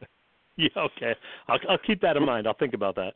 yeah, 0.57 0.69
okay. 0.77 1.15
I'll, 1.47 1.59
I'll 1.69 1.77
keep 1.77 2.01
that 2.01 2.17
in 2.17 2.25
mind. 2.25 2.47
I'll 2.47 2.57
think 2.57 2.73
about 2.73 2.95
that. 2.95 3.13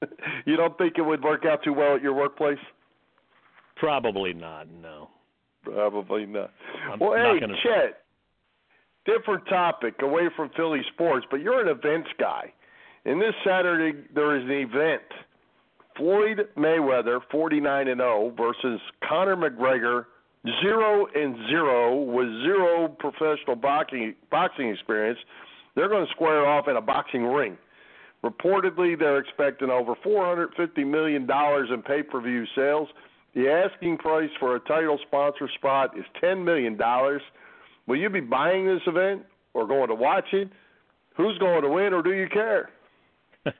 you 0.46 0.56
don't 0.56 0.76
think 0.78 0.94
it 0.96 1.02
would 1.02 1.22
work 1.22 1.44
out 1.44 1.62
too 1.62 1.72
well 1.72 1.96
at 1.96 2.02
your 2.02 2.14
workplace? 2.14 2.58
Probably 3.76 4.32
not. 4.32 4.68
No. 4.80 5.08
Probably 5.64 6.26
not. 6.26 6.50
I'm 6.90 6.98
well, 6.98 7.16
not 7.16 7.34
hey, 7.34 7.40
gonna- 7.40 7.54
Chet, 7.62 8.02
different 9.04 9.46
topic 9.46 9.94
away 10.02 10.28
from 10.36 10.50
Philly 10.56 10.80
sports, 10.92 11.26
but 11.30 11.40
you're 11.40 11.60
an 11.60 11.68
events 11.68 12.10
guy. 12.18 12.52
And 13.04 13.20
this 13.20 13.34
Saturday 13.44 13.98
there 14.14 14.36
is 14.36 14.44
an 14.44 14.50
event. 14.50 15.02
Floyd 15.96 16.48
Mayweather, 16.56 17.20
49 17.30 17.88
and 17.88 18.00
0, 18.00 18.34
versus 18.36 18.80
Conor 19.06 19.36
McGregor, 19.36 20.06
0 20.62 21.06
and 21.14 21.36
0 21.48 22.02
with 22.02 22.28
zero 22.42 22.88
professional 22.88 23.56
boxing 23.56 24.14
boxing 24.30 24.70
experience. 24.70 25.18
They're 25.74 25.88
going 25.88 26.06
to 26.06 26.12
square 26.12 26.46
off 26.46 26.68
in 26.68 26.76
a 26.76 26.80
boxing 26.80 27.24
ring. 27.24 27.56
Reportedly, 28.24 28.98
they're 28.98 29.18
expecting 29.18 29.70
over 29.70 29.94
450 30.02 30.84
million 30.84 31.26
dollars 31.26 31.68
in 31.72 31.82
pay-per-view 31.82 32.44
sales. 32.54 32.88
The 33.34 33.48
asking 33.48 33.98
price 33.98 34.30
for 34.38 34.56
a 34.56 34.60
title 34.60 34.98
sponsor 35.06 35.48
spot 35.56 35.98
is 35.98 36.04
10 36.20 36.44
million 36.44 36.76
dollars. 36.76 37.22
Will 37.86 37.96
you 37.96 38.10
be 38.10 38.20
buying 38.20 38.66
this 38.66 38.82
event 38.86 39.22
or 39.54 39.66
going 39.66 39.88
to 39.88 39.94
watch 39.94 40.26
it? 40.32 40.48
Who's 41.16 41.36
going 41.38 41.62
to 41.62 41.68
win, 41.68 41.92
or 41.92 42.02
do 42.02 42.12
you 42.12 42.28
care? 42.28 42.70
all 43.46 43.52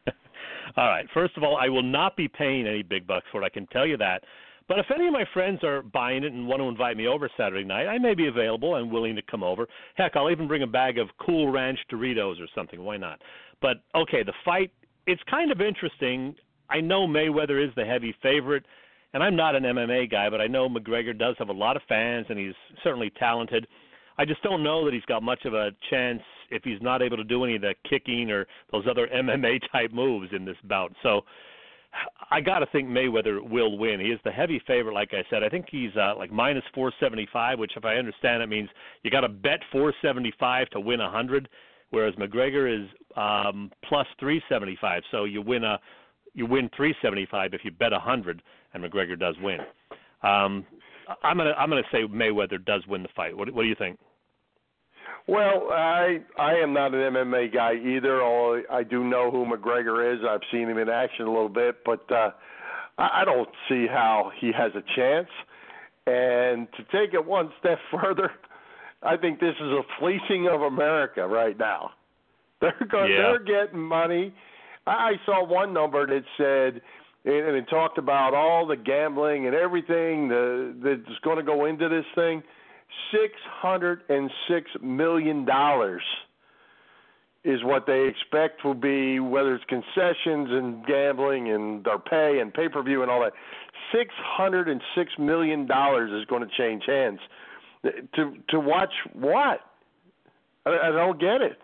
right. 0.88 1.06
First 1.12 1.36
of 1.36 1.42
all, 1.42 1.56
I 1.56 1.68
will 1.68 1.82
not 1.82 2.16
be 2.16 2.28
paying 2.28 2.66
any 2.66 2.82
big 2.82 3.06
bucks 3.06 3.26
for 3.32 3.42
it. 3.42 3.44
I 3.44 3.50
can 3.50 3.66
tell 3.66 3.86
you 3.86 3.96
that. 3.98 4.22
But 4.68 4.78
if 4.78 4.86
any 4.94 5.06
of 5.06 5.12
my 5.12 5.24
friends 5.32 5.62
are 5.64 5.82
buying 5.82 6.24
it 6.24 6.32
and 6.32 6.46
want 6.46 6.60
to 6.60 6.68
invite 6.68 6.96
me 6.96 7.06
over 7.06 7.28
Saturday 7.36 7.64
night, 7.64 7.86
I 7.86 7.98
may 7.98 8.14
be 8.14 8.28
available 8.28 8.76
and 8.76 8.90
willing 8.90 9.16
to 9.16 9.22
come 9.22 9.42
over. 9.42 9.66
Heck, 9.96 10.16
I'll 10.16 10.30
even 10.30 10.48
bring 10.48 10.62
a 10.62 10.66
bag 10.66 10.98
of 10.98 11.08
Cool 11.24 11.50
Ranch 11.50 11.78
Doritos 11.90 12.40
or 12.40 12.46
something. 12.54 12.82
Why 12.82 12.96
not? 12.96 13.20
But 13.60 13.78
okay, 13.94 14.22
the 14.22 14.32
fight, 14.44 14.70
it's 15.06 15.22
kind 15.28 15.50
of 15.50 15.60
interesting. 15.60 16.34
I 16.70 16.80
know 16.80 17.06
Mayweather 17.06 17.64
is 17.64 17.74
the 17.76 17.84
heavy 17.84 18.14
favorite, 18.22 18.64
and 19.14 19.22
I'm 19.22 19.36
not 19.36 19.54
an 19.54 19.64
MMA 19.64 20.10
guy, 20.10 20.30
but 20.30 20.40
I 20.40 20.46
know 20.46 20.68
McGregor 20.68 21.16
does 21.16 21.36
have 21.38 21.48
a 21.48 21.52
lot 21.52 21.76
of 21.76 21.82
fans, 21.88 22.26
and 22.28 22.38
he's 22.38 22.54
certainly 22.82 23.10
talented. 23.18 23.66
I 24.18 24.24
just 24.24 24.42
don't 24.42 24.62
know 24.62 24.84
that 24.84 24.94
he's 24.94 25.04
got 25.04 25.22
much 25.22 25.44
of 25.44 25.54
a 25.54 25.70
chance 25.90 26.22
if 26.50 26.62
he's 26.64 26.80
not 26.82 27.02
able 27.02 27.16
to 27.16 27.24
do 27.24 27.44
any 27.44 27.56
of 27.56 27.62
the 27.62 27.74
kicking 27.88 28.30
or 28.30 28.46
those 28.70 28.84
other 28.88 29.08
MMA 29.08 29.60
type 29.72 29.92
moves 29.92 30.28
in 30.32 30.44
this 30.44 30.56
bout. 30.64 30.92
So 31.02 31.22
I 32.30 32.40
got 32.40 32.61
to 32.61 32.66
think 32.66 32.88
Mayweather 32.88 33.47
will 33.47 33.76
win. 33.76 34.01
He 34.01 34.07
is 34.07 34.20
the 34.24 34.30
heavy 34.30 34.61
favorite, 34.66 34.95
like 34.95 35.11
I 35.12 35.22
said. 35.28 35.43
I 35.43 35.49
think 35.49 35.66
he's 35.70 35.95
uh, 35.97 36.14
like 36.16 36.32
minus 36.32 36.64
475, 36.74 37.59
which, 37.59 37.72
if 37.76 37.84
I 37.84 37.97
understand 37.97 38.43
it, 38.43 38.49
means 38.49 38.68
you 39.03 39.11
got 39.11 39.20
to 39.20 39.28
bet 39.28 39.61
475 39.70 40.70
to 40.70 40.80
win 40.80 41.01
a 41.01 41.05
100, 41.05 41.49
whereas 41.90 42.14
McGregor 42.14 42.82
is 42.82 42.88
um, 43.16 43.70
plus 43.84 44.07
375. 44.18 45.03
So 45.11 45.24
you 45.24 45.43
win 45.43 45.64
a 45.64 45.78
you 46.34 46.47
win 46.47 46.70
375 46.74 47.53
if 47.53 47.61
you 47.64 47.70
bet 47.70 47.93
a 47.93 47.97
100, 47.97 48.43
and 48.72 48.82
McGregor 48.82 49.18
does 49.18 49.36
win. 49.43 49.59
Um, 50.22 50.64
I'm 51.22 51.36
gonna 51.36 51.53
I'm 51.59 51.68
gonna 51.68 51.82
say 51.93 52.05
Mayweather 52.05 52.64
does 52.64 52.86
win 52.86 53.03
the 53.03 53.11
fight. 53.14 53.36
What, 53.36 53.53
what 53.53 53.62
do 53.62 53.68
you 53.68 53.74
think? 53.74 53.99
Well, 55.28 55.68
I 55.70 56.20
I 56.38 56.54
am 56.54 56.72
not 56.72 56.94
an 56.94 57.14
MMA 57.14 57.52
guy 57.54 57.74
either. 57.74 58.22
Although 58.22 58.62
I 58.70 58.82
do 58.82 59.04
know 59.04 59.30
who 59.30 59.46
McGregor 59.46 60.14
is. 60.14 60.20
I've 60.28 60.40
seen 60.50 60.68
him 60.68 60.78
in 60.78 60.88
action 60.88 61.26
a 61.26 61.30
little 61.30 61.48
bit, 61.48 61.84
but 61.84 62.10
uh, 62.10 62.30
I, 62.98 63.22
I 63.22 63.24
don't 63.24 63.48
see 63.68 63.86
how 63.86 64.32
he 64.40 64.50
has 64.56 64.72
a 64.74 64.82
chance. 64.96 65.28
And 66.06 66.66
to 66.72 66.82
take 66.90 67.14
it 67.14 67.24
one 67.24 67.50
step 67.60 67.78
further, 68.02 68.32
I 69.02 69.16
think 69.16 69.38
this 69.40 69.54
is 69.60 69.70
a 69.70 69.82
fleecing 70.00 70.48
of 70.48 70.62
America 70.62 71.26
right 71.26 71.56
now. 71.58 71.90
They're 72.60 72.74
going, 72.90 73.10
Yeah. 73.10 73.22
they're 73.22 73.64
getting 73.64 73.80
money. 73.80 74.32
I 74.86 74.90
I 74.90 75.12
saw 75.26 75.44
one 75.44 75.72
number 75.72 76.06
that 76.06 76.24
said, 76.36 76.80
and 77.24 77.46
and 77.48 77.56
it 77.56 77.68
talked 77.68 77.98
about 77.98 78.34
all 78.34 78.66
the 78.66 78.76
gambling 78.76 79.46
and 79.46 79.54
everything 79.54 80.28
the, 80.28 80.74
that's 80.82 81.18
going 81.22 81.36
to 81.38 81.42
go 81.44 81.66
into 81.66 81.88
this 81.88 82.04
thing. 82.16 82.42
Six 83.11 83.34
hundred 83.45 84.03
and 84.09 84.30
six 84.49 84.70
million 84.82 85.45
dollars 85.45 86.03
is 87.45 87.62
what 87.64 87.86
they 87.86 88.07
expect 88.07 88.64
will 88.64 88.74
be, 88.74 89.18
whether 89.18 89.55
it's 89.55 89.64
concessions 89.64 90.49
and 90.51 90.86
gambling 90.86 91.51
and 91.51 91.84
their 91.84 91.99
pay 91.99 92.38
and 92.40 92.55
pay 92.55 92.68
per 92.68 92.82
view 92.82 93.03
and 93.03 93.11
all 93.11 93.20
that. 93.20 93.32
Six 93.93 94.14
hundred 94.18 94.68
and 94.68 94.80
six 94.97 95.12
million 95.18 95.66
dollars 95.66 96.11
is 96.12 96.24
going 96.26 96.43
to 96.43 96.57
change 96.57 96.84
hands. 96.86 97.18
To 98.14 98.36
to 98.49 98.61
watch 98.61 98.93
what? 99.12 99.61
I, 100.64 100.70
I 100.70 100.90
don't 100.90 101.20
get 101.20 101.43
it. 101.43 101.59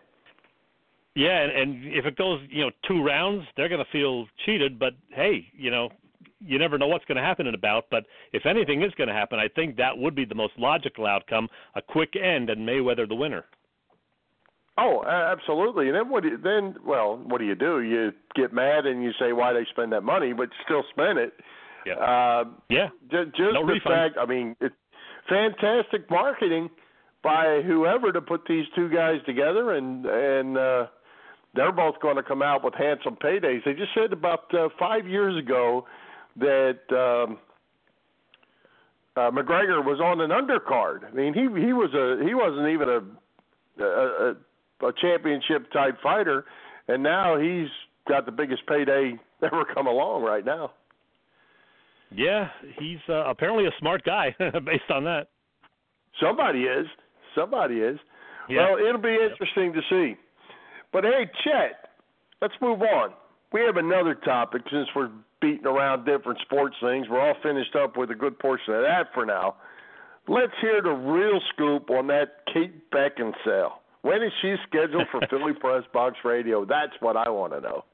Yeah, 1.14 1.40
and, 1.42 1.52
and 1.52 1.94
if 1.94 2.06
it 2.06 2.16
goes, 2.16 2.40
you 2.48 2.62
know, 2.64 2.70
two 2.86 3.02
rounds, 3.02 3.44
they're 3.56 3.68
going 3.68 3.84
to 3.84 3.90
feel 3.90 4.26
cheated. 4.44 4.78
But 4.78 4.94
hey, 5.10 5.46
you 5.56 5.70
know, 5.70 5.90
you 6.40 6.58
never 6.58 6.78
know 6.78 6.86
what's 6.88 7.04
going 7.04 7.16
to 7.16 7.22
happen 7.22 7.46
in 7.46 7.54
a 7.54 7.58
bout. 7.58 7.86
But 7.90 8.04
if 8.32 8.46
anything 8.46 8.82
is 8.82 8.92
going 8.96 9.08
to 9.08 9.14
happen, 9.14 9.38
I 9.38 9.48
think 9.48 9.76
that 9.76 9.96
would 9.96 10.14
be 10.14 10.24
the 10.24 10.34
most 10.34 10.54
logical 10.58 11.06
outcome: 11.06 11.48
a 11.74 11.82
quick 11.82 12.14
end 12.16 12.50
and 12.50 12.66
Mayweather 12.68 13.08
the 13.08 13.14
winner. 13.14 13.44
Oh, 14.80 15.04
absolutely. 15.04 15.88
And 15.88 15.96
then 15.96 16.08
what? 16.08 16.22
Do 16.22 16.28
you, 16.30 16.38
then 16.38 16.76
well, 16.86 17.16
what 17.16 17.38
do 17.38 17.44
you 17.44 17.56
do? 17.56 17.80
You 17.80 18.12
get 18.36 18.52
mad 18.52 18.86
and 18.86 19.02
you 19.02 19.10
say 19.18 19.32
why 19.32 19.52
they 19.52 19.66
spend 19.70 19.92
that 19.92 20.02
money, 20.02 20.32
but 20.32 20.50
still 20.64 20.84
spend 20.90 21.18
it. 21.18 21.32
Yeah. 21.84 21.94
Uh, 21.94 22.44
Yeah. 22.68 22.88
just 23.10 23.30
just 23.36 23.54
No 23.54 23.66
the 23.66 23.72
refund. 23.72 23.94
fact. 23.94 24.18
I 24.20 24.26
mean, 24.26 24.54
it's 24.60 24.74
fantastic 25.28 26.08
marketing 26.10 26.70
by 27.22 27.62
whoever 27.66 28.12
to 28.12 28.20
put 28.20 28.42
these 28.48 28.66
two 28.76 28.88
guys 28.88 29.16
together, 29.26 29.72
and 29.72 30.06
and 30.06 30.56
uh, 30.56 30.86
they're 31.54 31.72
both 31.72 31.98
going 32.00 32.16
to 32.16 32.22
come 32.22 32.42
out 32.42 32.62
with 32.62 32.74
handsome 32.74 33.16
paydays. 33.16 33.64
They 33.64 33.74
just 33.74 33.92
said 33.94 34.12
about 34.12 34.52
uh, 34.54 34.68
five 34.78 35.08
years 35.08 35.36
ago 35.36 35.86
that. 36.38 36.78
Um, 36.90 37.38
uh, 39.16 39.32
McGregor 39.32 39.84
was 39.84 40.00
on 40.00 40.20
an 40.20 40.30
undercard. 40.30 41.04
I 41.04 41.10
mean, 41.12 41.34
he 41.34 41.42
he 41.60 41.72
was 41.72 41.92
a 41.92 42.24
he 42.24 42.34
wasn't 42.34 42.68
even 42.68 42.88
a 42.88 43.82
a, 43.82 44.34
a 44.86 44.92
championship 45.00 45.72
type 45.72 45.96
fighter, 46.02 46.44
and 46.86 47.02
now 47.02 47.36
he's 47.36 47.68
got 48.08 48.26
the 48.26 48.32
biggest 48.32 48.66
payday 48.66 49.14
ever 49.42 49.64
come 49.74 49.86
along 49.86 50.22
right 50.22 50.44
now. 50.44 50.72
Yeah, 52.14 52.48
he's 52.78 52.98
uh, 53.08 53.24
apparently 53.26 53.66
a 53.66 53.72
smart 53.78 54.02
guy 54.04 54.34
based 54.38 54.90
on 54.90 55.04
that. 55.04 55.28
Somebody 56.20 56.60
is, 56.60 56.86
somebody 57.34 57.76
is. 57.76 57.98
Yeah. 58.48 58.70
Well, 58.70 58.78
it'll 58.78 59.00
be 59.00 59.14
interesting 59.14 59.72
to 59.74 59.80
see. 59.90 60.16
But 60.92 61.04
hey, 61.04 61.30
Chet, 61.44 61.90
let's 62.40 62.54
move 62.62 62.80
on. 62.80 63.10
We 63.52 63.60
have 63.62 63.76
another 63.76 64.14
topic 64.14 64.62
since 64.70 64.88
we're 64.94 65.10
beating 65.40 65.66
around 65.66 66.04
different 66.04 66.38
sports 66.40 66.76
things. 66.82 67.06
We're 67.08 67.20
all 67.20 67.36
finished 67.42 67.74
up 67.76 67.96
with 67.96 68.10
a 68.10 68.14
good 68.14 68.38
portion 68.38 68.74
of 68.74 68.82
that 68.82 69.08
for 69.14 69.24
now. 69.24 69.56
Let's 70.26 70.52
hear 70.60 70.82
the 70.82 70.90
real 70.90 71.40
scoop 71.54 71.90
on 71.90 72.06
that 72.08 72.42
Kate 72.52 72.90
Beckinsale. 72.90 73.72
When 74.02 74.22
is 74.22 74.32
she 74.42 74.54
scheduled 74.68 75.06
for 75.10 75.20
Philly 75.30 75.54
Press 75.58 75.84
Box 75.92 76.16
Radio? 76.24 76.64
That's 76.64 76.92
what 77.00 77.16
I 77.16 77.30
want 77.30 77.54
to 77.54 77.60
know. 77.60 77.84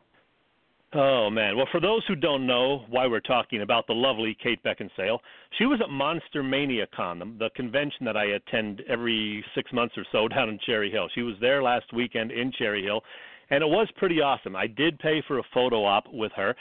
Oh 0.96 1.28
man! 1.28 1.56
Well, 1.56 1.66
for 1.72 1.80
those 1.80 2.02
who 2.06 2.14
don't 2.14 2.46
know 2.46 2.84
why 2.88 3.08
we're 3.08 3.18
talking 3.18 3.62
about 3.62 3.88
the 3.88 3.94
lovely 3.94 4.36
Kate 4.40 4.62
Beckinsale, 4.62 5.18
she 5.58 5.66
was 5.66 5.80
at 5.82 5.90
Monster 5.90 6.44
Mania 6.44 6.86
Con, 6.94 7.18
the, 7.18 7.24
the 7.46 7.50
convention 7.56 8.04
that 8.04 8.16
I 8.16 8.26
attend 8.26 8.80
every 8.88 9.44
six 9.56 9.72
months 9.72 9.96
or 9.98 10.04
so 10.12 10.28
down 10.28 10.48
in 10.48 10.58
Cherry 10.64 10.92
Hill. 10.92 11.08
She 11.12 11.22
was 11.22 11.34
there 11.40 11.64
last 11.64 11.92
weekend 11.92 12.30
in 12.30 12.52
Cherry 12.52 12.84
Hill, 12.84 13.02
and 13.50 13.62
it 13.62 13.66
was 13.66 13.88
pretty 13.96 14.20
awesome. 14.20 14.56
I 14.56 14.66
did 14.66 14.98
pay 14.98 15.22
for 15.26 15.38
a 15.38 15.42
photo 15.52 15.84
op 15.84 16.04
with 16.12 16.32
her, 16.36 16.54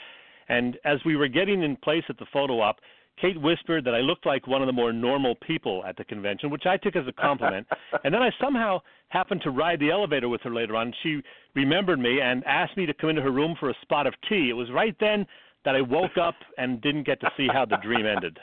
and 0.48 0.78
as 0.84 0.98
we 1.04 1.16
were 1.16 1.28
getting 1.28 1.62
in 1.62 1.76
place 1.76 2.04
at 2.08 2.18
the 2.18 2.26
photo 2.32 2.60
op, 2.60 2.76
Kate 3.20 3.40
whispered 3.40 3.84
that 3.84 3.94
I 3.94 4.00
looked 4.00 4.26
like 4.26 4.46
one 4.46 4.60
of 4.60 4.66
the 4.66 4.72
more 4.72 4.92
normal 4.92 5.36
people 5.36 5.84
at 5.86 5.96
the 5.96 6.04
convention, 6.04 6.50
which 6.50 6.66
I 6.66 6.76
took 6.76 6.96
as 6.96 7.06
a 7.06 7.12
compliment. 7.12 7.66
and 8.04 8.12
then 8.12 8.22
I 8.22 8.30
somehow 8.40 8.80
happened 9.08 9.40
to 9.42 9.50
ride 9.50 9.78
the 9.78 9.90
elevator 9.90 10.28
with 10.28 10.40
her 10.42 10.52
later 10.52 10.74
on. 10.74 10.92
She 11.02 11.22
remembered 11.54 12.00
me 12.00 12.20
and 12.20 12.44
asked 12.44 12.76
me 12.76 12.86
to 12.86 12.94
come 12.94 13.10
into 13.10 13.22
her 13.22 13.30
room 13.30 13.54
for 13.60 13.70
a 13.70 13.74
spot 13.82 14.06
of 14.06 14.14
tea. 14.28 14.50
It 14.50 14.54
was 14.54 14.70
right 14.72 14.96
then 14.98 15.26
that 15.64 15.76
I 15.76 15.80
woke 15.80 16.18
up 16.20 16.34
and 16.58 16.82
didn't 16.82 17.06
get 17.06 17.20
to 17.20 17.30
see 17.36 17.46
how 17.52 17.64
the 17.64 17.76
dream 17.82 18.04
ended. 18.04 18.38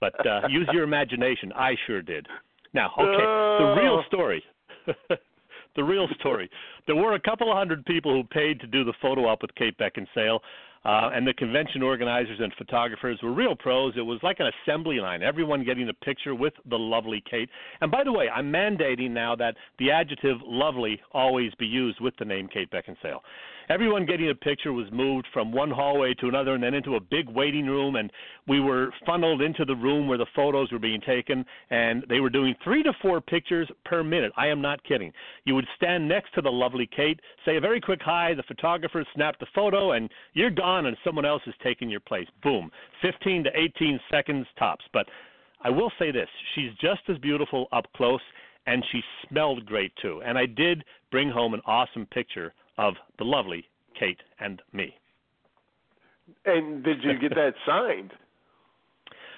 But 0.00 0.24
uh, 0.24 0.42
use 0.48 0.68
your 0.72 0.84
imagination. 0.84 1.52
I 1.54 1.74
sure 1.86 2.00
did. 2.00 2.26
Now, 2.72 2.92
okay, 2.98 3.64
the 3.64 3.82
real 3.82 4.04
story. 4.06 4.44
the 5.78 5.84
real 5.84 6.08
story. 6.18 6.50
There 6.86 6.96
were 6.96 7.14
a 7.14 7.20
couple 7.20 7.50
of 7.50 7.56
hundred 7.56 7.86
people 7.86 8.12
who 8.12 8.24
paid 8.24 8.60
to 8.60 8.66
do 8.66 8.84
the 8.84 8.92
photo 9.00 9.26
op 9.28 9.42
with 9.42 9.54
Kate 9.54 9.78
Beckinsale. 9.78 10.40
Uh, 10.84 11.10
and 11.12 11.26
the 11.26 11.34
convention 11.34 11.82
organizers 11.82 12.38
and 12.40 12.52
photographers 12.56 13.18
were 13.22 13.32
real 13.32 13.54
pros. 13.54 13.94
It 13.96 14.02
was 14.02 14.20
like 14.22 14.38
an 14.38 14.50
assembly 14.64 15.00
line, 15.00 15.22
everyone 15.22 15.64
getting 15.64 15.88
a 15.88 15.92
picture 15.92 16.34
with 16.34 16.52
the 16.70 16.78
lovely 16.78 17.22
Kate. 17.28 17.50
And 17.80 17.90
by 17.90 18.04
the 18.04 18.12
way, 18.12 18.28
I'm 18.28 18.50
mandating 18.50 19.10
now 19.10 19.34
that 19.36 19.56
the 19.78 19.90
adjective 19.90 20.38
lovely 20.46 21.00
always 21.12 21.52
be 21.58 21.66
used 21.66 22.00
with 22.00 22.14
the 22.18 22.24
name 22.24 22.48
Kate 22.48 22.70
Beckinsale 22.70 23.20
everyone 23.68 24.06
getting 24.06 24.30
a 24.30 24.34
picture 24.34 24.72
was 24.72 24.86
moved 24.92 25.26
from 25.32 25.52
one 25.52 25.70
hallway 25.70 26.14
to 26.14 26.28
another 26.28 26.54
and 26.54 26.62
then 26.62 26.74
into 26.74 26.96
a 26.96 27.00
big 27.00 27.28
waiting 27.28 27.66
room 27.66 27.96
and 27.96 28.10
we 28.46 28.60
were 28.60 28.92
funneled 29.04 29.42
into 29.42 29.64
the 29.64 29.74
room 29.74 30.08
where 30.08 30.18
the 30.18 30.26
photos 30.34 30.72
were 30.72 30.78
being 30.78 31.00
taken 31.00 31.44
and 31.70 32.04
they 32.08 32.20
were 32.20 32.30
doing 32.30 32.54
3 32.64 32.82
to 32.82 32.92
4 33.02 33.20
pictures 33.20 33.68
per 33.84 34.02
minute. 34.02 34.32
I 34.36 34.46
am 34.46 34.60
not 34.60 34.82
kidding. 34.84 35.12
You 35.44 35.54
would 35.54 35.66
stand 35.76 36.08
next 36.08 36.34
to 36.34 36.42
the 36.42 36.50
lovely 36.50 36.88
Kate, 36.94 37.20
say 37.44 37.56
a 37.56 37.60
very 37.60 37.80
quick 37.80 38.00
hi, 38.02 38.34
the 38.34 38.42
photographer 38.44 39.04
snapped 39.14 39.40
the 39.40 39.46
photo 39.54 39.92
and 39.92 40.10
you're 40.32 40.50
gone 40.50 40.86
and 40.86 40.96
someone 41.04 41.24
else 41.24 41.42
is 41.46 41.54
taking 41.62 41.90
your 41.90 42.00
place. 42.00 42.26
Boom. 42.42 42.70
15 43.02 43.44
to 43.44 43.50
18 43.54 44.00
seconds 44.10 44.46
tops. 44.58 44.84
But 44.92 45.06
I 45.62 45.70
will 45.70 45.92
say 45.98 46.10
this, 46.10 46.28
she's 46.54 46.70
just 46.80 47.02
as 47.08 47.18
beautiful 47.18 47.66
up 47.72 47.86
close 47.94 48.20
and 48.66 48.84
she 48.92 49.00
smelled 49.28 49.64
great 49.66 49.92
too. 50.00 50.22
And 50.24 50.38
I 50.38 50.46
did 50.46 50.84
bring 51.10 51.30
home 51.30 51.54
an 51.54 51.60
awesome 51.66 52.06
picture 52.06 52.52
of 52.78 52.94
the 53.18 53.24
lovely 53.24 53.64
Kate 53.98 54.20
and 54.40 54.62
me. 54.72 54.94
And 56.46 56.84
did 56.84 57.02
you 57.02 57.18
get 57.18 57.34
that 57.34 57.54
signed? 57.66 58.12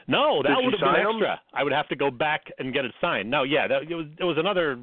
No, 0.08 0.42
that 0.42 0.56
would 0.56 0.72
have 0.72 0.80
been 0.80 1.06
extra. 1.06 1.40
I 1.54 1.62
would 1.62 1.72
have 1.72 1.86
to 1.88 1.94
go 1.94 2.10
back 2.10 2.42
and 2.58 2.74
get 2.74 2.84
it 2.84 2.90
signed. 3.00 3.30
No, 3.30 3.44
yeah, 3.44 3.68
that, 3.68 3.82
it 3.82 3.94
was 3.94 4.06
it 4.18 4.24
was 4.24 4.38
another 4.38 4.78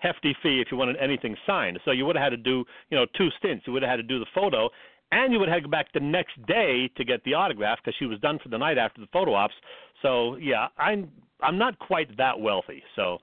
hefty 0.00 0.36
fee 0.40 0.62
if 0.64 0.68
you 0.70 0.76
wanted 0.76 0.96
anything 0.98 1.34
signed. 1.46 1.80
So 1.84 1.90
you 1.90 2.06
would 2.06 2.14
have 2.14 2.22
had 2.22 2.30
to 2.30 2.36
do, 2.36 2.64
you 2.90 2.96
know, 2.96 3.06
two 3.16 3.28
stints. 3.38 3.66
You 3.66 3.72
would 3.72 3.82
have 3.82 3.90
had 3.90 3.96
to 3.96 4.04
do 4.04 4.20
the 4.20 4.26
photo, 4.32 4.68
and 5.10 5.32
you 5.32 5.40
would 5.40 5.48
have 5.48 5.58
to 5.58 5.62
go 5.62 5.70
back 5.70 5.92
the 5.92 6.00
next 6.00 6.40
day 6.46 6.88
to 6.96 7.04
get 7.04 7.24
the 7.24 7.34
autograph 7.34 7.78
because 7.82 7.96
she 7.98 8.06
was 8.06 8.20
done 8.20 8.38
for 8.40 8.50
the 8.50 8.58
night 8.58 8.78
after 8.78 9.00
the 9.00 9.08
photo 9.12 9.34
ops. 9.34 9.54
So 10.00 10.36
yeah, 10.36 10.68
I'm 10.78 11.10
I'm 11.40 11.58
not 11.58 11.76
quite 11.80 12.16
that 12.18 12.38
wealthy. 12.38 12.84
So, 12.94 13.18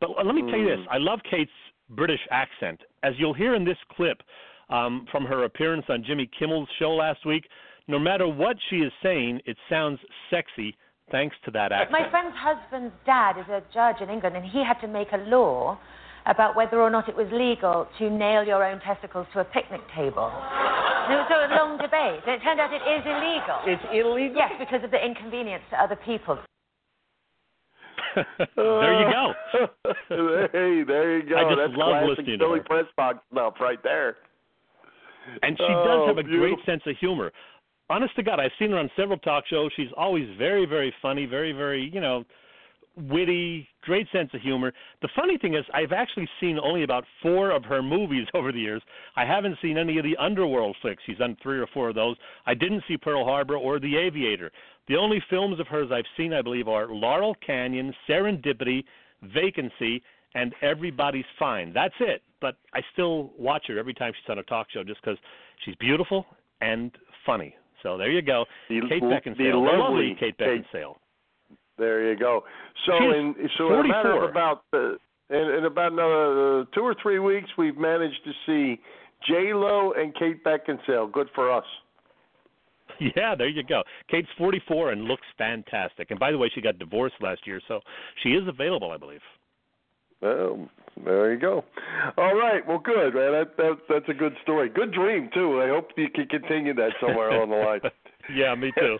but 0.00 0.10
let 0.24 0.34
me 0.34 0.42
tell 0.42 0.58
you 0.58 0.74
hmm. 0.74 0.80
this: 0.80 0.88
I 0.90 0.98
love 0.98 1.20
Kate's 1.30 1.50
British 1.90 2.20
accent, 2.30 2.80
as 3.02 3.14
you'll 3.18 3.34
hear 3.34 3.54
in 3.54 3.64
this 3.64 3.78
clip 3.96 4.22
um, 4.70 5.06
from 5.10 5.24
her 5.24 5.44
appearance 5.44 5.86
on 5.88 6.04
Jimmy 6.06 6.28
Kimmel's 6.38 6.68
show 6.78 6.90
last 6.90 7.24
week. 7.24 7.44
No 7.86 7.98
matter 7.98 8.28
what 8.28 8.56
she 8.68 8.76
is 8.76 8.92
saying, 9.02 9.40
it 9.46 9.56
sounds 9.70 9.98
sexy 10.30 10.76
thanks 11.10 11.34
to 11.44 11.50
that 11.52 11.72
accent. 11.72 11.92
My 11.92 12.10
friend's 12.10 12.36
husband's 12.36 12.94
dad 13.06 13.38
is 13.38 13.48
a 13.48 13.62
judge 13.72 14.02
in 14.02 14.10
England, 14.10 14.36
and 14.36 14.44
he 14.44 14.62
had 14.62 14.78
to 14.80 14.88
make 14.88 15.08
a 15.12 15.16
law 15.16 15.78
about 16.26 16.54
whether 16.54 16.80
or 16.80 16.90
not 16.90 17.08
it 17.08 17.16
was 17.16 17.26
legal 17.32 17.88
to 17.98 18.10
nail 18.10 18.44
your 18.44 18.62
own 18.62 18.80
testicles 18.80 19.26
to 19.32 19.40
a 19.40 19.44
picnic 19.44 19.80
table. 19.96 20.30
There 21.08 21.16
was 21.16 21.30
a 21.32 21.56
long 21.56 21.78
debate. 21.78 22.20
and 22.26 22.36
It 22.36 22.44
turned 22.44 22.60
out 22.60 22.68
it 22.70 22.84
is 22.84 23.02
illegal. 23.08 23.58
It's 23.64 23.82
illegal. 23.90 24.36
Yes, 24.36 24.52
because 24.58 24.84
of 24.84 24.90
the 24.90 25.02
inconvenience 25.02 25.64
to 25.70 25.80
other 25.80 25.96
people. 25.96 26.38
there 28.56 29.00
you 29.00 29.10
go. 29.10 29.32
there 30.84 31.18
you 31.18 31.28
go. 31.28 31.36
I 31.36 31.42
just 31.44 31.56
That's 31.58 31.76
love 31.76 31.90
classic 32.02 32.18
listening 32.18 32.38
to 32.38 32.48
her. 32.50 32.60
press 32.62 32.86
box 32.96 33.18
stuff 33.32 33.54
right 33.60 33.82
there. 33.82 34.16
And 35.42 35.56
she 35.58 35.64
Oh, 35.68 35.84
does 35.84 36.08
have 36.08 36.16
a 36.16 36.20
oh, 36.20 36.22
beautiful. 36.22 36.56
great 36.56 36.66
sense 36.66 36.82
of 36.86 36.96
humor. 36.98 37.32
Honest 37.90 38.14
to 38.16 38.22
God, 38.22 38.40
I've 38.40 38.52
seen 38.58 38.70
her 38.70 38.78
on 38.78 38.90
several 38.96 39.18
talk 39.18 39.44
shows. 39.46 39.70
She's 39.76 39.92
always 39.96 40.28
very, 40.38 40.66
very 40.66 40.92
funny, 41.00 41.26
very, 41.26 41.52
very, 41.52 41.90
you 41.92 42.00
know, 42.00 42.24
witty, 42.96 43.68
great 43.82 44.06
sense 44.12 44.30
of 44.34 44.40
humor. 44.40 44.72
The 45.02 45.08
funny 45.14 45.38
thing 45.38 45.54
is, 45.54 45.64
I've 45.72 45.92
actually 45.92 46.28
seen 46.40 46.58
only 46.58 46.82
about 46.82 47.04
four 47.22 47.50
of 47.50 47.64
her 47.64 47.82
movies 47.82 48.26
over 48.34 48.52
the 48.52 48.58
years. 48.58 48.82
I 49.16 49.24
haven't 49.24 49.56
seen 49.62 49.78
any 49.78 49.98
of 49.98 50.04
the 50.04 50.16
underworld 50.18 50.76
flicks. 50.82 51.02
She's 51.06 51.18
done 51.18 51.36
three 51.42 51.58
or 51.58 51.66
four 51.72 51.88
of 51.90 51.94
those. 51.94 52.16
I 52.46 52.54
didn't 52.54 52.82
see 52.88 52.96
Pearl 52.96 53.24
Harbor 53.24 53.56
or 53.56 53.78
The 53.78 53.96
Aviator. 53.96 54.50
The 54.88 54.96
only 54.96 55.22
films 55.30 55.60
of 55.60 55.66
hers 55.68 55.90
I've 55.92 56.04
seen, 56.16 56.32
I 56.32 56.42
believe, 56.42 56.68
are 56.68 56.88
Laurel 56.88 57.36
Canyon, 57.46 57.94
Serendipity, 58.08 58.84
Vacancy, 59.22 60.02
and 60.34 60.54
Everybody's 60.62 61.24
Fine. 61.38 61.72
That's 61.72 61.94
it. 62.00 62.22
But 62.40 62.56
I 62.74 62.80
still 62.92 63.32
watch 63.38 63.64
her 63.68 63.78
every 63.78 63.94
time 63.94 64.12
she's 64.14 64.30
on 64.30 64.38
a 64.38 64.42
talk 64.44 64.68
show 64.72 64.84
just 64.84 65.00
because 65.02 65.18
she's 65.64 65.74
beautiful 65.76 66.26
and 66.60 66.90
funny. 67.26 67.54
So 67.82 67.96
there 67.96 68.10
you 68.10 68.22
go. 68.22 68.44
The, 68.68 68.80
Kate 68.88 69.02
Beckinsale. 69.02 69.36
The 69.36 69.56
lovely 69.56 69.78
lovely 69.78 70.16
Kate 70.18 70.36
Kate 70.38 70.64
Beckinsale. 70.74 70.94
There 71.78 72.10
you 72.10 72.18
go. 72.18 72.42
So 72.86 72.92
She's 72.98 73.16
in 73.16 73.34
so 73.56 73.72
in 73.72 73.86
a 73.86 73.88
matter 73.88 74.12
44. 74.12 74.24
of 74.24 74.30
about 74.30 74.62
uh, 74.72 74.78
in, 75.30 75.58
in 75.58 75.64
about 75.64 75.92
another 75.92 76.60
uh, 76.60 76.64
two 76.74 76.80
or 76.80 76.94
three 77.02 77.18
weeks, 77.18 77.48
we've 77.56 77.76
managed 77.76 78.18
to 78.24 78.32
see 78.46 78.80
J 79.26 79.52
Lo 79.54 79.92
and 79.96 80.14
Kate 80.14 80.42
Beckinsale. 80.44 81.12
Good 81.12 81.28
for 81.34 81.50
us. 81.50 81.64
Yeah, 83.14 83.36
there 83.36 83.48
you 83.48 83.62
go. 83.62 83.84
Kate's 84.10 84.26
44 84.36 84.90
and 84.90 85.04
looks 85.04 85.26
fantastic. 85.36 86.10
And 86.10 86.18
by 86.18 86.32
the 86.32 86.38
way, 86.38 86.50
she 86.52 86.60
got 86.60 86.80
divorced 86.80 87.14
last 87.20 87.46
year, 87.46 87.60
so 87.68 87.78
she 88.24 88.30
is 88.30 88.42
available, 88.48 88.90
I 88.90 88.96
believe. 88.96 89.20
Well, 90.20 90.68
there 91.04 91.32
you 91.32 91.38
go. 91.38 91.64
All 92.16 92.34
right. 92.34 92.66
Well, 92.66 92.78
good, 92.78 93.14
man. 93.14 93.32
That, 93.32 93.56
that 93.56 93.76
that's 93.88 94.08
a 94.08 94.14
good 94.14 94.34
story. 94.42 94.68
Good 94.68 94.92
dream 94.92 95.30
too. 95.32 95.60
I 95.62 95.68
hope 95.68 95.90
you 95.96 96.08
can 96.12 96.26
continue 96.26 96.74
that 96.74 96.92
somewhere 97.00 97.30
along 97.30 97.50
the 97.50 97.56
line. 97.56 97.80
Yeah, 98.30 98.54
me 98.56 98.70
too. 98.78 98.98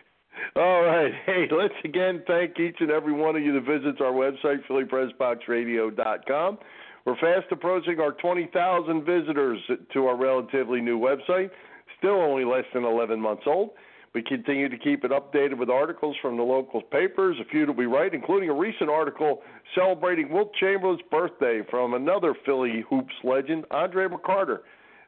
All 0.56 0.82
right. 0.82 1.12
Hey, 1.26 1.48
let's 1.50 1.74
again 1.84 2.22
thank 2.24 2.56
each 2.60 2.76
and 2.78 2.88
every 2.88 3.12
one 3.12 3.34
of 3.34 3.42
you 3.42 3.52
that 3.54 3.64
visits 3.66 3.98
our 4.00 4.12
website, 4.12 4.64
PhillyPressBoxRadio.com. 4.70 6.58
We're 7.04 7.16
fast 7.16 7.50
approaching 7.50 7.98
our 7.98 8.12
20,000 8.12 9.04
visitors 9.04 9.58
to 9.92 10.06
our 10.06 10.16
relatively 10.16 10.80
new 10.80 11.00
website, 11.00 11.50
still 11.98 12.20
only 12.22 12.44
less 12.44 12.64
than 12.72 12.84
11 12.84 13.20
months 13.20 13.42
old. 13.46 13.70
We 14.12 14.22
continue 14.22 14.68
to 14.68 14.76
keep 14.76 15.04
it 15.04 15.12
updated 15.12 15.56
with 15.56 15.70
articles 15.70 16.16
from 16.20 16.36
the 16.36 16.42
local 16.42 16.82
papers, 16.82 17.36
a 17.40 17.44
few 17.48 17.64
that 17.66 17.76
we 17.76 17.86
write, 17.86 18.12
including 18.12 18.50
a 18.50 18.54
recent 18.54 18.90
article 18.90 19.42
celebrating 19.74 20.32
Wilt 20.32 20.52
Chamberlain's 20.54 21.00
birthday 21.12 21.60
from 21.70 21.94
another 21.94 22.34
Philly 22.44 22.84
hoops 22.90 23.14
legend, 23.22 23.66
Andre 23.70 24.08
McCarter, 24.08 24.60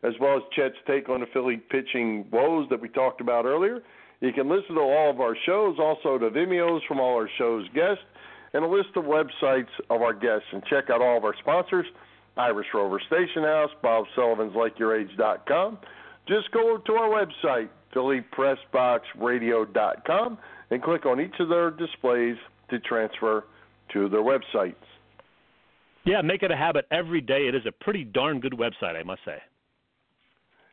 as 0.05 0.12
well 0.20 0.36
as 0.36 0.42
Chet's 0.55 0.76
take 0.86 1.09
on 1.09 1.20
the 1.20 1.26
Philly 1.32 1.57
pitching 1.57 2.26
woes 2.30 2.68
that 2.70 2.80
we 2.80 2.88
talked 2.88 3.20
about 3.20 3.44
earlier. 3.44 3.82
You 4.20 4.32
can 4.32 4.48
listen 4.48 4.76
to 4.76 4.80
all 4.80 5.11
of 5.11 5.20
our 5.20 5.36
shows, 5.46 5.78
also 5.80 6.16
to 6.16 6.30
Vimeos 6.30 6.80
from 6.86 7.00
all 7.00 7.16
our 7.16 7.28
shows' 7.38 7.66
guests, 7.74 8.05
and 8.55 8.64
a 8.64 8.68
list 8.68 8.90
of 8.94 9.05
websites 9.05 9.70
of 9.90 10.00
our 10.00 10.14
guests. 10.14 10.46
And 10.53 10.62
check 10.66 10.90
out 10.90 11.03
all 11.03 11.16
of 11.16 11.24
our 11.24 11.34
sponsors 11.40 11.86
Irish 12.36 12.68
Rover 12.72 13.00
Station 13.09 13.42
House, 13.42 13.70
Bob 13.82 14.05
Sullivan's 14.14 14.55
LikeYourAge.com. 14.55 15.78
Just 16.28 16.53
go 16.53 16.78
to 16.78 16.92
our 16.92 17.09
website, 17.09 17.68
PhillyPressBoxRadio.com, 17.95 20.38
and 20.70 20.82
click 20.82 21.07
on 21.07 21.20
each 21.20 21.38
of 21.38 21.49
their 21.49 21.70
displays 21.70 22.36
to 22.70 22.80
transfer 22.80 23.45
to 23.93 24.09
their 24.09 24.22
websites. 24.22 24.74
Yeah, 26.05 26.20
make 26.22 26.43
it 26.43 26.51
a 26.51 26.57
habit 26.57 26.86
every 26.90 27.20
day. 27.20 27.47
It 27.47 27.55
is 27.55 27.64
a 27.66 27.72
pretty 27.72 28.03
darn 28.05 28.40
good 28.40 28.55
website, 28.55 28.97
I 28.99 29.05
must 29.05 29.24
say. 29.24 29.38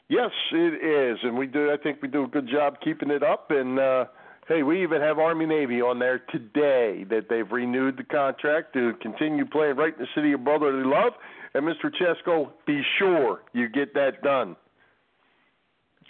Yes, 0.10 0.32
it 0.52 0.84
is, 0.84 1.20
and 1.22 1.38
we 1.38 1.46
do. 1.46 1.72
I 1.72 1.78
think 1.78 2.02
we 2.02 2.08
do 2.08 2.24
a 2.24 2.28
good 2.28 2.50
job 2.50 2.78
keeping 2.84 3.12
it 3.12 3.22
up. 3.22 3.52
And 3.52 3.78
uh, 3.78 4.06
hey, 4.48 4.64
we 4.64 4.82
even 4.82 5.02
have 5.02 5.20
Army 5.20 5.46
Navy 5.46 5.82
on 5.82 6.00
there 6.00 6.24
today 6.32 7.06
that 7.12 7.28
they've 7.30 7.50
renewed 7.52 7.98
the 7.98 8.04
contract 8.04 8.74
to 8.74 8.94
continue 9.04 9.46
playing 9.46 9.76
right 9.76 9.94
in 9.94 10.00
the 10.00 10.08
city 10.16 10.34
of 10.34 10.44
brotherly 10.44 10.84
love. 10.84 11.14
And 11.54 11.64
Mr. 11.64 11.92
Chesko, 11.94 12.50
be 12.66 12.82
sure 12.98 13.42
you 13.54 13.70
get 13.70 13.94
that 13.94 14.24
done. 14.24 14.56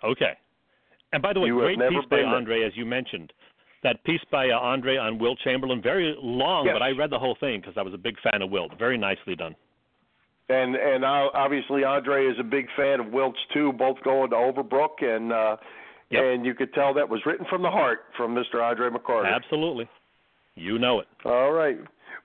Okay. 0.04 0.38
And 1.14 1.22
by 1.22 1.34
the 1.34 1.40
way, 1.40 1.48
You 1.48 1.60
great 1.60 1.80
piece 1.80 2.06
by 2.10 2.18
there. 2.18 2.26
Andre, 2.28 2.64
as 2.64 2.72
you 2.76 2.86
mentioned. 2.86 3.34
That 3.82 4.04
piece 4.04 4.22
by 4.30 4.50
uh, 4.50 4.60
Andre 4.60 4.98
on 4.98 5.18
Wilt 5.20 5.40
Chamberlain, 5.44 5.82
very 5.82 6.14
long, 6.22 6.66
Yes. 6.66 6.76
but 6.76 6.82
I 6.82 6.90
read 6.92 7.10
the 7.10 7.18
whole 7.20 7.36
thing 7.40 7.62
because 7.62 7.76
I 7.78 7.82
was 7.82 7.94
a 7.94 7.98
big 7.98 8.16
fan 8.20 8.42
of 8.42 8.50
Wilt. 8.52 8.78
Very 8.78 8.98
nicely 8.98 9.36
done. 9.36 9.56
and 10.50 10.76
and 10.76 11.06
obviously 11.06 11.84
Andre 11.84 12.26
is 12.28 12.36
a 12.40 12.44
big 12.44 12.68
fan 12.76 13.00
of 13.00 13.08
Wilt's 13.14 13.40
too. 13.54 13.72
Both 13.74 14.02
going 14.04 14.32
to 14.32 14.36
Overbrook, 14.36 15.02
and 15.02 15.32
uh, 15.32 15.58
Yep. 16.12 16.24
and 16.24 16.46
you 16.46 16.56
could 16.56 16.74
tell 16.74 16.94
that 16.96 17.08
was 17.08 17.22
written 17.26 17.46
from 17.50 17.62
the 17.62 17.70
heart 17.70 18.00
from 18.18 18.34
Mr. 18.36 18.62
Andre 18.64 18.90
McCarter. 18.90 19.32
Absolutely. 19.34 19.88
You 20.56 20.80
know 20.80 21.00
it. 21.00 21.08
All 21.24 21.52
right. 21.52 21.78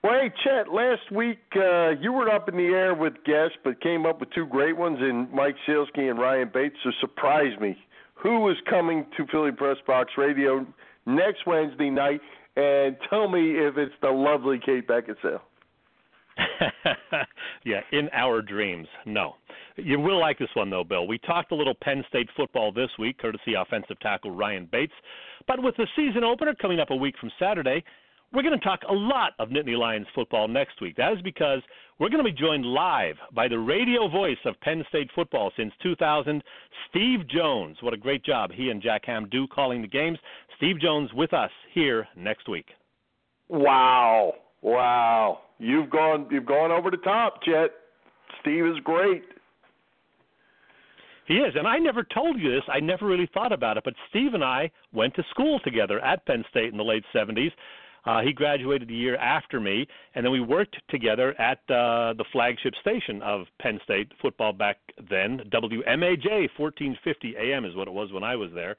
Well, 0.03 0.13
hey, 0.13 0.31
Chet, 0.43 0.73
last 0.73 1.09
week 1.11 1.37
uh, 1.55 1.91
you 2.01 2.11
were 2.11 2.29
up 2.29 2.49
in 2.49 2.57
the 2.57 2.63
air 2.73 2.93
with 2.95 3.13
guests, 3.25 3.57
but 3.63 3.79
came 3.81 4.05
up 4.07 4.19
with 4.19 4.29
two 4.31 4.45
great 4.47 4.75
ones 4.75 4.97
in 4.99 5.27
Mike 5.33 5.55
Sielski 5.67 6.09
and 6.09 6.19
Ryan 6.19 6.49
Bates, 6.53 6.75
so 6.83 6.89
surprise 6.99 7.57
me. 7.61 7.77
Who 8.25 8.49
is 8.49 8.57
coming 8.67 9.05
to 9.17 9.27
Philly 9.27 9.51
Press 9.51 9.77
Box 9.85 10.09
Radio 10.17 10.65
next 11.05 11.45
Wednesday 11.45 11.91
night? 11.91 12.19
And 12.55 12.97
tell 13.07 13.29
me 13.29 13.51
if 13.51 13.77
it's 13.77 13.93
the 14.01 14.09
lovely 14.09 14.59
Kate 14.65 14.87
Beckinsale. 14.87 15.41
yeah, 17.63 17.81
in 17.91 18.09
our 18.13 18.41
dreams. 18.41 18.87
No. 19.05 19.35
You 19.75 19.99
will 19.99 20.19
like 20.19 20.39
this 20.39 20.49
one, 20.55 20.71
though, 20.71 20.83
Bill. 20.83 21.05
We 21.05 21.19
talked 21.19 21.51
a 21.51 21.55
little 21.55 21.75
Penn 21.79 22.03
State 22.09 22.27
football 22.35 22.71
this 22.71 22.89
week, 22.97 23.19
courtesy 23.19 23.53
offensive 23.53 23.99
tackle 23.99 24.31
Ryan 24.31 24.67
Bates. 24.71 24.93
But 25.47 25.61
with 25.61 25.77
the 25.77 25.85
season 25.95 26.23
opener 26.23 26.55
coming 26.55 26.79
up 26.79 26.89
a 26.89 26.95
week 26.95 27.13
from 27.19 27.29
Saturday, 27.37 27.83
we're 28.35 28.43
going 28.43 28.59
to 28.59 28.65
talk 28.65 28.81
a 28.89 28.93
lot 28.93 29.33
of 29.39 29.49
Nittany 29.49 29.77
Lions 29.77 30.07
football 30.13 30.47
next 30.47 30.81
week. 30.81 30.97
That 30.97 31.13
is 31.13 31.21
because 31.21 31.61
we're 31.99 32.09
going 32.09 32.23
to 32.23 32.29
be 32.29 32.37
joined 32.37 32.65
live 32.65 33.15
by 33.33 33.47
the 33.47 33.57
radio 33.57 34.09
voice 34.09 34.37
of 34.43 34.59
Penn 34.59 34.83
State 34.89 35.09
football 35.15 35.51
since 35.55 35.71
2000, 35.81 36.43
Steve 36.89 37.27
Jones. 37.29 37.77
What 37.81 37.93
a 37.93 37.97
great 37.97 38.25
job 38.25 38.51
he 38.51 38.69
and 38.69 38.81
Jack 38.81 39.05
Ham 39.05 39.29
do 39.31 39.47
calling 39.47 39.81
the 39.81 39.87
games. 39.87 40.17
Steve 40.57 40.79
Jones 40.81 41.09
with 41.13 41.33
us 41.33 41.51
here 41.73 42.07
next 42.17 42.49
week. 42.49 42.65
Wow. 43.47 44.33
Wow. 44.61 45.39
You've 45.57 45.89
gone 45.89 46.27
you've 46.29 46.45
gone 46.45 46.71
over 46.71 46.91
the 46.91 46.97
top, 46.97 47.41
Chet. 47.43 47.71
Steve 48.41 48.65
is 48.65 48.77
great. 48.83 49.23
He 51.27 51.35
is, 51.35 51.55
and 51.55 51.67
I 51.67 51.77
never 51.77 52.03
told 52.03 52.39
you 52.39 52.51
this. 52.51 52.63
I 52.67 52.79
never 52.79 53.07
really 53.07 53.29
thought 53.33 53.51
about 53.51 53.77
it, 53.77 53.83
but 53.83 53.95
Steve 54.09 54.35
and 54.35 54.43
I 54.43 54.69
went 54.93 55.15
to 55.15 55.23
school 55.31 55.59
together 55.61 55.99
at 56.01 56.23
Penn 56.25 56.43
State 56.51 56.71
in 56.71 56.77
the 56.77 56.83
late 56.83 57.03
70s. 57.15 57.51
Uh, 58.05 58.21
he 58.21 58.33
graduated 58.33 58.89
a 58.89 58.93
year 58.93 59.15
after 59.17 59.59
me, 59.59 59.87
and 60.13 60.23
then 60.23 60.31
we 60.31 60.39
worked 60.39 60.75
together 60.89 61.39
at 61.39 61.57
uh, 61.69 62.13
the 62.13 62.25
flagship 62.31 62.73
station 62.81 63.21
of 63.21 63.45
Penn 63.59 63.79
State 63.83 64.11
football 64.21 64.53
back 64.53 64.77
then. 65.09 65.41
WMAJ 65.51 66.49
1450 66.57 67.35
AM 67.37 67.65
is 67.65 67.75
what 67.75 67.87
it 67.87 67.93
was 67.93 68.11
when 68.11 68.23
I 68.23 68.35
was 68.35 68.51
there. 68.53 68.75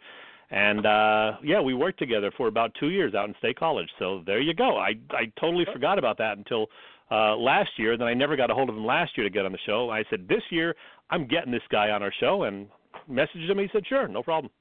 And 0.49 0.87
uh 0.87 1.33
yeah, 1.43 1.61
we 1.61 1.74
worked 1.74 1.99
together 1.99 2.31
for 2.37 2.47
about 2.47 2.70
two 2.79 2.91
years 2.91 3.16
out 3.16 3.29
in 3.29 3.35
State 3.41 3.59
College. 3.59 3.89
So 3.99 4.22
there 4.27 4.41
you 4.41 4.55
go. 4.55 4.77
I 4.77 4.93
I 5.11 5.33
totally 5.41 5.64
forgot 5.72 5.99
about 5.99 6.18
that 6.18 6.39
until 6.39 6.68
uh 7.11 7.35
last 7.35 7.70
year. 7.79 7.97
Then 7.99 8.07
I 8.07 8.14
never 8.14 8.37
got 8.37 8.49
a 8.49 8.55
hold 8.55 8.68
of 8.68 8.77
him 8.77 8.87
last 8.87 9.16
year 9.16 9.24
to 9.24 9.31
get 9.31 9.45
on 9.45 9.51
the 9.51 9.59
show. 9.66 9.91
I 9.91 10.05
said 10.09 10.29
this 10.29 10.43
year 10.51 10.77
I'm 11.11 11.27
getting 11.27 11.53
this 11.53 11.62
guy 11.70 11.91
on 11.91 12.03
our 12.03 12.12
show, 12.20 12.45
and 12.45 12.68
messaged 13.11 13.49
him. 13.49 13.59
He 13.59 13.68
said 13.72 13.87
sure, 13.89 14.09
no 14.09 14.22
problem. 14.22 14.53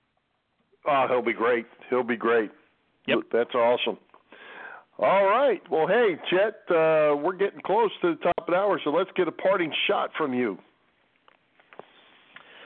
Oh, 0.87 1.05
he'll 1.09 1.23
be 1.23 1.33
great. 1.33 1.65
He'll 1.89 2.03
be 2.03 2.17
great. 2.17 2.51
Yep. 3.07 3.19
That's 3.31 3.55
awesome. 3.55 3.97
All 4.97 5.25
right. 5.25 5.61
Well, 5.69 5.87
hey, 5.87 6.15
Chet, 6.29 6.55
uh, 6.69 7.15
we're 7.17 7.35
getting 7.37 7.59
close 7.65 7.91
to 8.01 8.15
the 8.15 8.23
top 8.23 8.33
of 8.37 8.45
the 8.47 8.55
hour, 8.55 8.79
so 8.83 8.91
let's 8.91 9.09
get 9.15 9.27
a 9.27 9.31
parting 9.31 9.71
shot 9.87 10.11
from 10.17 10.33
you. 10.33 10.57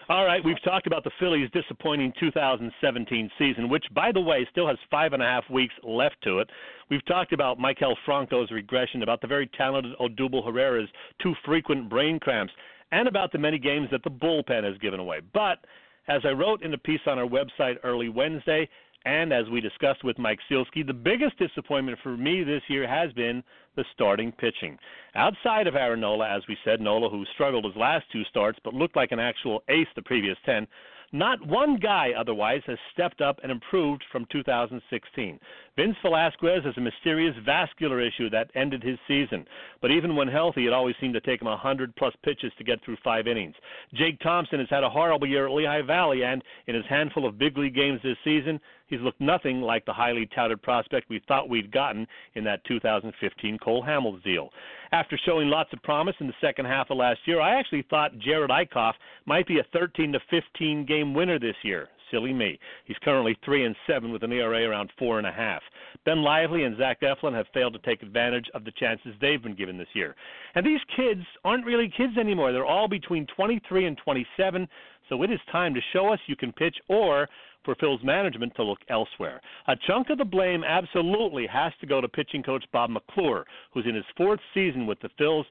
All 0.09 0.25
right, 0.25 0.43
we've 0.43 0.61
talked 0.63 0.87
about 0.87 1.03
the 1.03 1.11
Phillies' 1.19 1.51
disappointing 1.53 2.11
2017 2.19 3.29
season, 3.37 3.69
which, 3.69 3.85
by 3.93 4.11
the 4.11 4.19
way, 4.19 4.47
still 4.49 4.67
has 4.67 4.77
five 4.89 5.13
and 5.13 5.21
a 5.21 5.25
half 5.25 5.43
weeks 5.51 5.73
left 5.83 6.15
to 6.23 6.39
it. 6.39 6.49
We've 6.89 7.05
talked 7.05 7.31
about 7.31 7.59
Maikel 7.59 7.93
Franco's 8.05 8.49
regression, 8.49 9.03
about 9.03 9.21
the 9.21 9.27
very 9.27 9.47
talented 9.55 9.95
Odubel 9.99 10.43
Herrera's 10.43 10.89
too 11.21 11.35
frequent 11.45 11.89
brain 11.89 12.19
cramps, 12.19 12.51
and 12.91 13.07
about 13.07 13.31
the 13.31 13.37
many 13.37 13.59
games 13.59 13.87
that 13.91 14.03
the 14.03 14.09
bullpen 14.09 14.63
has 14.63 14.75
given 14.79 14.99
away. 14.99 15.21
But 15.31 15.59
as 16.07 16.21
I 16.25 16.29
wrote 16.29 16.63
in 16.63 16.73
a 16.73 16.77
piece 16.79 17.01
on 17.05 17.19
our 17.19 17.27
website 17.27 17.75
early 17.83 18.09
Wednesday, 18.09 18.67
and 19.05 19.31
as 19.31 19.49
we 19.49 19.61
discussed 19.61 20.03
with 20.03 20.19
Mike 20.19 20.39
Sielski, 20.49 20.85
the 20.85 20.93
biggest 20.93 21.37
disappointment 21.37 21.97
for 22.03 22.17
me 22.17 22.43
this 22.43 22.61
year 22.67 22.87
has 22.87 23.11
been 23.13 23.43
the 23.75 23.85
starting 23.93 24.31
pitching. 24.33 24.77
Outside 25.15 25.67
of 25.67 25.75
Aaron 25.75 26.01
Nola, 26.01 26.29
as 26.29 26.43
we 26.47 26.57
said, 26.65 26.81
Nola, 26.81 27.09
who 27.09 27.23
struggled 27.33 27.65
his 27.65 27.75
last 27.75 28.05
two 28.11 28.23
starts 28.25 28.59
but 28.63 28.73
looked 28.73 28.95
like 28.95 29.11
an 29.11 29.19
actual 29.19 29.63
ace 29.69 29.87
the 29.95 30.01
previous 30.01 30.37
10, 30.45 30.67
not 31.11 31.45
one 31.47 31.77
guy 31.77 32.11
otherwise 32.15 32.61
has 32.67 32.77
stepped 32.93 33.19
up 33.19 33.39
and 33.41 33.51
improved 33.51 34.03
from 34.11 34.27
2016. 34.31 35.39
Vince 35.75 35.95
Velasquez 36.03 36.63
has 36.63 36.77
a 36.77 36.81
mysterious 36.81 37.35
vascular 37.43 37.99
issue 37.99 38.29
that 38.29 38.51
ended 38.53 38.83
his 38.83 38.99
season, 39.07 39.45
but 39.81 39.89
even 39.89 40.15
when 40.15 40.27
healthy, 40.27 40.67
it 40.67 40.73
always 40.73 40.95
seemed 41.01 41.15
to 41.15 41.21
take 41.21 41.41
him 41.41 41.47
a 41.47 41.51
100 41.51 41.95
plus 41.95 42.13
pitches 42.23 42.51
to 42.57 42.63
get 42.63 42.83
through 42.83 42.97
five 43.03 43.27
innings. 43.27 43.55
Jake 43.95 44.19
Thompson 44.19 44.59
has 44.59 44.69
had 44.69 44.83
a 44.83 44.89
horrible 44.89 45.27
year 45.27 45.47
at 45.47 45.53
Lehigh 45.53 45.81
Valley, 45.81 46.23
and 46.23 46.43
in 46.67 46.75
his 46.75 46.85
handful 46.87 47.25
of 47.25 47.39
big 47.39 47.57
league 47.57 47.75
games 47.75 47.99
this 48.03 48.17
season, 48.23 48.59
he's 48.89 49.01
looked 49.01 49.21
nothing 49.21 49.61
like 49.61 49.85
the 49.85 49.93
highly 49.93 50.27
touted 50.35 50.61
prospect 50.61 51.09
we 51.09 51.21
thought 51.27 51.49
we'd 51.49 51.71
gotten 51.71 52.07
in 52.35 52.43
that 52.43 52.63
2015 52.65 53.57
Cole 53.59 53.83
Hamels 53.83 54.23
deal. 54.23 54.49
After 54.91 55.19
showing 55.25 55.49
lots 55.49 55.71
of 55.73 55.81
promise 55.83 56.15
in 56.19 56.27
the 56.27 56.33
second 56.41 56.65
half 56.65 56.89
of 56.89 56.97
last 56.97 57.19
year, 57.25 57.39
I 57.39 57.59
actually 57.59 57.85
thought 57.89 58.11
Jerad 58.15 58.49
Eickhoff 58.49 58.93
might 59.25 59.47
be 59.47 59.59
a 59.59 59.65
13 59.71 60.13
to 60.13 60.19
15 60.29 60.85
game 60.85 61.13
winner 61.13 61.39
this 61.39 61.55
year. 61.63 61.89
Silly 62.11 62.33
me. 62.33 62.59
He's 62.85 62.97
currently 63.03 63.37
three 63.45 63.65
and 63.65 63.75
seven 63.85 64.11
with 64.11 64.23
an 64.23 64.31
ERA 64.31 64.67
around 64.67 64.89
four 64.97 65.19
and 65.19 65.27
a 65.27 65.31
half. 65.31 65.61
Ben 66.05 66.23
Lively 66.23 66.63
and 66.63 66.77
Zach 66.77 67.01
Eflin 67.01 67.35
have 67.35 67.45
failed 67.53 67.73
to 67.73 67.79
take 67.79 68.01
advantage 68.01 68.49
of 68.53 68.65
the 68.65 68.71
chances 68.71 69.13
they've 69.21 69.43
been 69.43 69.55
given 69.55 69.77
this 69.77 69.87
year. 69.93 70.15
And 70.55 70.65
these 70.65 70.79
kids 70.95 71.21
aren't 71.43 71.65
really 71.65 71.91
kids 71.95 72.17
anymore. 72.17 72.51
They're 72.51 72.65
all 72.65 72.87
between 72.87 73.27
23 73.35 73.85
and 73.85 73.97
27. 74.03 74.67
So 75.07 75.23
it 75.23 75.31
is 75.31 75.39
time 75.51 75.73
to 75.73 75.81
show 75.93 76.11
us 76.11 76.19
you 76.27 76.35
can 76.35 76.51
pitch 76.53 76.77
or 76.87 77.27
for 77.63 77.75
Phil's 77.75 78.03
management 78.03 78.55
to 78.55 78.63
look 78.63 78.79
elsewhere. 78.89 79.41
A 79.67 79.75
chunk 79.87 80.09
of 80.09 80.17
the 80.17 80.25
blame 80.25 80.63
absolutely 80.63 81.47
has 81.47 81.73
to 81.81 81.87
go 81.87 82.01
to 82.01 82.07
pitching 82.07 82.43
coach 82.43 82.63
Bob 82.71 82.89
McClure, 82.89 83.45
who's 83.73 83.85
in 83.87 83.95
his 83.95 84.05
fourth 84.17 84.39
season 84.53 84.87
with 84.87 84.99
the 85.01 85.09
Phils. 85.19 85.43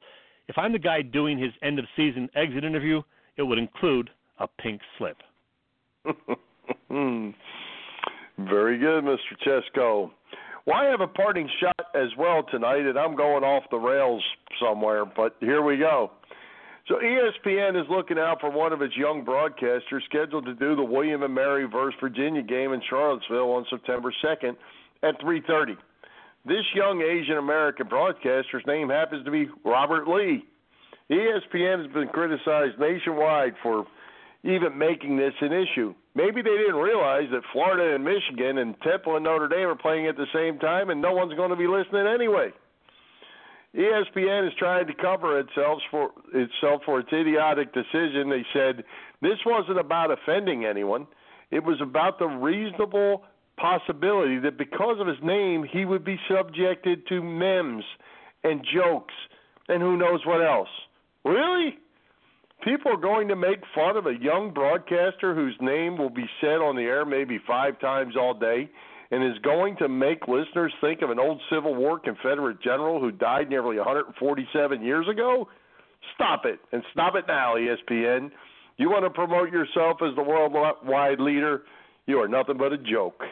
If 0.48 0.56
I'm 0.56 0.72
the 0.72 0.78
guy 0.78 1.02
doing 1.02 1.38
his 1.38 1.52
end 1.62 1.78
of 1.78 1.84
season 1.96 2.28
exit 2.34 2.64
interview, 2.64 3.02
it 3.36 3.42
would 3.42 3.58
include 3.58 4.10
a 4.38 4.48
pink 4.60 4.80
slip. 4.96 5.18
Very 8.38 8.78
good, 8.78 9.04
Mr. 9.04 9.18
Chesko. 9.46 10.10
Well, 10.66 10.76
I 10.76 10.84
have 10.84 11.00
a 11.00 11.08
parting 11.08 11.48
shot 11.60 11.86
as 11.94 12.08
well 12.18 12.42
tonight, 12.50 12.86
and 12.86 12.98
I'm 12.98 13.16
going 13.16 13.42
off 13.42 13.64
the 13.70 13.78
rails 13.78 14.22
somewhere, 14.60 15.04
but 15.04 15.36
here 15.40 15.62
we 15.62 15.76
go. 15.78 16.10
So 16.88 16.94
ESPN 16.94 17.78
is 17.78 17.86
looking 17.90 18.18
out 18.18 18.40
for 18.40 18.50
one 18.50 18.72
of 18.72 18.80
its 18.80 18.96
young 18.96 19.22
broadcasters 19.22 20.02
scheduled 20.06 20.46
to 20.46 20.54
do 20.54 20.74
the 20.74 20.82
William 20.82 21.22
and 21.22 21.34
Mary 21.34 21.66
versus 21.70 21.98
Virginia 22.00 22.40
game 22.40 22.72
in 22.72 22.80
Charlottesville 22.88 23.52
on 23.52 23.66
September 23.68 24.10
2nd 24.24 24.56
at 25.02 25.20
3:30. 25.20 25.76
This 26.46 26.64
young 26.74 27.02
Asian 27.02 27.36
American 27.36 27.88
broadcaster's 27.88 28.64
name 28.66 28.88
happens 28.88 29.22
to 29.26 29.30
be 29.30 29.50
Robert 29.64 30.08
Lee. 30.08 30.46
ESPN 31.10 31.82
has 31.82 31.92
been 31.92 32.08
criticized 32.08 32.78
nationwide 32.78 33.54
for 33.62 33.86
even 34.42 34.78
making 34.78 35.16
this 35.18 35.34
an 35.42 35.52
issue. 35.52 35.94
Maybe 36.14 36.40
they 36.40 36.56
didn't 36.56 36.76
realize 36.76 37.28
that 37.32 37.42
Florida 37.52 37.94
and 37.94 38.04
Michigan 38.04 38.58
and 38.58 38.80
Temple 38.80 39.16
and 39.16 39.24
Notre 39.24 39.48
Dame 39.48 39.68
are 39.68 39.74
playing 39.74 40.06
at 40.06 40.16
the 40.16 40.26
same 40.32 40.58
time 40.58 40.88
and 40.88 41.02
no 41.02 41.12
one's 41.12 41.34
going 41.34 41.50
to 41.50 41.56
be 41.56 41.66
listening 41.66 42.06
anyway. 42.06 42.50
ESPN 43.78 44.48
is 44.48 44.52
trying 44.58 44.88
to 44.88 44.94
cover 44.94 45.38
itself 45.38 45.78
for 45.90 46.10
itself 46.34 46.82
for 46.84 46.98
its 46.98 47.10
idiotic 47.12 47.72
decision. 47.72 48.28
They 48.28 48.44
said 48.52 48.82
this 49.22 49.38
wasn't 49.46 49.78
about 49.78 50.10
offending 50.10 50.64
anyone. 50.64 51.06
It 51.52 51.62
was 51.62 51.80
about 51.80 52.18
the 52.18 52.26
reasonable 52.26 53.22
possibility 53.56 54.40
that 54.40 54.58
because 54.58 54.96
of 55.00 55.06
his 55.06 55.16
name, 55.22 55.64
he 55.70 55.84
would 55.84 56.04
be 56.04 56.18
subjected 56.28 57.06
to 57.08 57.22
memes 57.22 57.84
and 58.42 58.66
jokes 58.74 59.14
and 59.68 59.80
who 59.80 59.96
knows 59.96 60.26
what 60.26 60.44
else. 60.44 60.68
Really? 61.24 61.78
People 62.64 62.92
are 62.92 63.00
going 63.00 63.28
to 63.28 63.36
make 63.36 63.60
fun 63.74 63.96
of 63.96 64.06
a 64.06 64.14
young 64.20 64.52
broadcaster 64.52 65.34
whose 65.34 65.56
name 65.60 65.96
will 65.96 66.10
be 66.10 66.26
said 66.40 66.56
on 66.56 66.74
the 66.74 66.82
air 66.82 67.04
maybe 67.04 67.38
five 67.46 67.78
times 67.78 68.16
all 68.16 68.34
day 68.34 68.68
and 69.10 69.24
is 69.24 69.38
going 69.42 69.76
to 69.76 69.88
make 69.88 70.28
listeners 70.28 70.72
think 70.80 71.02
of 71.02 71.10
an 71.10 71.18
old 71.18 71.40
Civil 71.50 71.74
War 71.74 71.98
Confederate 71.98 72.62
general 72.62 73.00
who 73.00 73.10
died 73.10 73.48
nearly 73.48 73.76
147 73.76 74.82
years 74.82 75.06
ago? 75.08 75.48
Stop 76.14 76.44
it, 76.44 76.58
and 76.72 76.82
stop 76.92 77.14
it 77.16 77.24
now, 77.26 77.54
ESPN. 77.54 78.30
You 78.76 78.90
want 78.90 79.04
to 79.04 79.10
promote 79.10 79.50
yourself 79.50 79.98
as 80.02 80.14
the 80.14 80.22
worldwide 80.22 81.20
leader? 81.20 81.62
You 82.06 82.18
are 82.20 82.28
nothing 82.28 82.56
but 82.56 82.72
a 82.72 82.78
joke. 82.78 83.22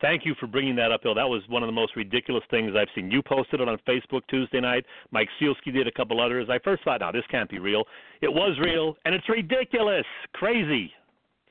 Thank 0.00 0.26
you 0.26 0.34
for 0.40 0.48
bringing 0.48 0.74
that 0.76 0.90
up, 0.90 1.04
Bill. 1.04 1.14
That 1.14 1.28
was 1.28 1.42
one 1.48 1.62
of 1.62 1.68
the 1.68 1.72
most 1.72 1.94
ridiculous 1.94 2.42
things 2.50 2.72
I've 2.76 2.88
seen. 2.92 3.08
You 3.10 3.22
posted 3.22 3.60
it 3.60 3.68
on 3.68 3.78
Facebook 3.88 4.22
Tuesday 4.28 4.60
night. 4.60 4.84
Mike 5.12 5.28
Sielski 5.40 5.72
did 5.72 5.86
a 5.86 5.92
couple 5.92 6.20
others. 6.20 6.48
I 6.50 6.58
first 6.64 6.82
thought, 6.82 7.00
no, 7.00 7.12
this 7.12 7.22
can't 7.30 7.48
be 7.48 7.60
real. 7.60 7.84
It 8.20 8.32
was 8.32 8.58
real, 8.60 8.96
and 9.04 9.14
it's 9.14 9.28
ridiculous. 9.28 10.04
Crazy. 10.34 10.90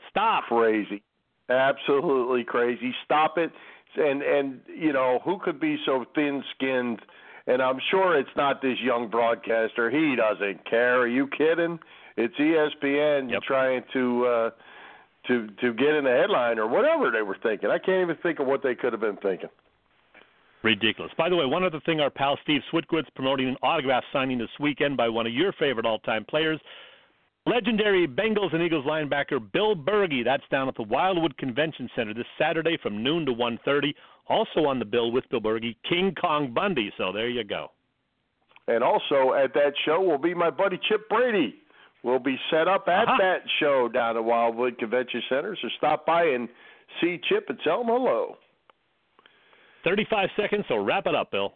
Stop. 0.10 0.44
Crazy. 0.50 1.02
Absolutely 1.52 2.44
crazy. 2.44 2.94
Stop 3.06 3.38
it. 3.38 3.52
And 3.98 4.22
and 4.22 4.62
you 4.68 4.94
know 4.94 5.20
who 5.26 5.38
could 5.40 5.60
be 5.60 5.78
so 5.86 6.06
thin-skinned 6.16 7.02
And 7.48 7.62
I'm 7.62 7.80
sure 7.90 8.18
it's 8.18 8.36
not 8.38 8.62
this 8.62 8.78
young 8.80 9.10
broadcaster. 9.10 9.90
He 9.90 10.16
doesn't 10.16 10.70
care. 10.70 11.00
Are 11.00 11.08
you 11.08 11.28
kidding? 11.28 11.80
It's 12.16 12.36
ESPN 12.36 13.32
Yep. 13.32 13.44
trying 13.44 13.84
to 13.94 14.26
uh, 14.26 14.50
to 15.28 15.48
to 15.62 15.74
get 15.74 15.96
in 15.96 16.04
the 16.06 16.12
headline 16.12 16.60
or 16.60 16.68
whatever 16.68 17.12
they 17.12 17.22
were 17.22 17.38
thinking. 17.42 17.70
I 17.70 17.80
can't 17.80 18.02
even 18.02 18.16
think 18.24 18.40
of 18.40 18.48
what 18.48 18.64
they 18.64 18.76
could 18.76 18.94
have 18.94 19.02
been 19.02 19.18
thinking. 19.18 19.50
Ridiculous. 20.64 21.12
By 21.18 21.28
the 21.30 21.36
way, 21.36 21.46
one 21.46 21.64
other 21.64 21.80
thing 21.86 22.00
our 22.00 22.12
pal 22.12 22.38
Steve 22.44 22.62
Switgood's 22.72 23.10
promoting 23.16 23.48
an 23.48 23.58
autograph 23.64 24.04
signing 24.14 24.38
this 24.38 24.50
weekend 24.60 24.96
by 24.96 25.10
one 25.10 25.26
of 25.26 25.34
your 25.34 25.52
favorite 25.54 25.86
all 25.86 26.00
time 26.00 26.24
players. 26.24 26.60
Legendary 27.46 28.08
Bengals 28.08 28.54
and 28.54 28.62
Eagles 28.62 28.86
linebacker 28.86 29.40
Bill 29.52 29.76
Bergey. 29.76 30.24
That's 30.24 30.44
down 30.52 30.68
at 30.68 30.76
the 30.76 30.84
Wildwood 30.84 31.38
Convention 31.38 31.90
Center 31.96 32.14
this 32.14 32.26
Saturday 32.38 32.78
from 32.84 33.02
noon 33.04 33.26
to 33.26 33.34
1:30. 33.34 33.94
Also 34.28 34.66
on 34.66 34.78
the 34.80 34.86
bill 34.86 35.12
with 35.12 35.28
Bill 35.30 35.42
Bergey, 35.42 35.76
King 35.90 36.14
Kong 36.20 36.54
Bundy. 36.54 36.92
So 36.98 37.12
there 37.12 37.30
you 37.30 37.44
go. 37.44 37.72
And 38.68 38.84
also 38.84 39.34
at 39.34 39.54
that 39.56 39.74
show 39.86 40.00
will 40.02 40.20
be 40.20 40.34
my 40.36 40.52
buddy 40.52 40.78
Chip 40.88 41.10
Brady. 41.10 41.56
We'll 42.04 42.20
be 42.20 42.40
set 42.50 42.68
up 42.68 42.88
at 42.88 43.08
Uh-huh. 43.08 43.18
that 43.20 43.42
show 43.60 43.88
down 43.88 44.18
at 44.18 44.24
Wildwood 44.24 44.78
Convention 44.78 45.22
Center. 45.28 45.56
So 45.56 45.68
stop 45.78 46.06
by 46.06 46.24
and 46.26 46.48
see 47.00 47.18
Chip 47.28 47.50
and 47.50 47.60
tell 47.62 47.82
him 47.82 47.88
hello. 47.88 48.38
35 49.84 50.30
seconds, 50.36 50.66
so 50.68 50.78
wrap 50.78 51.08
it 51.08 51.16
up, 51.16 51.32
Bill. 51.32 51.54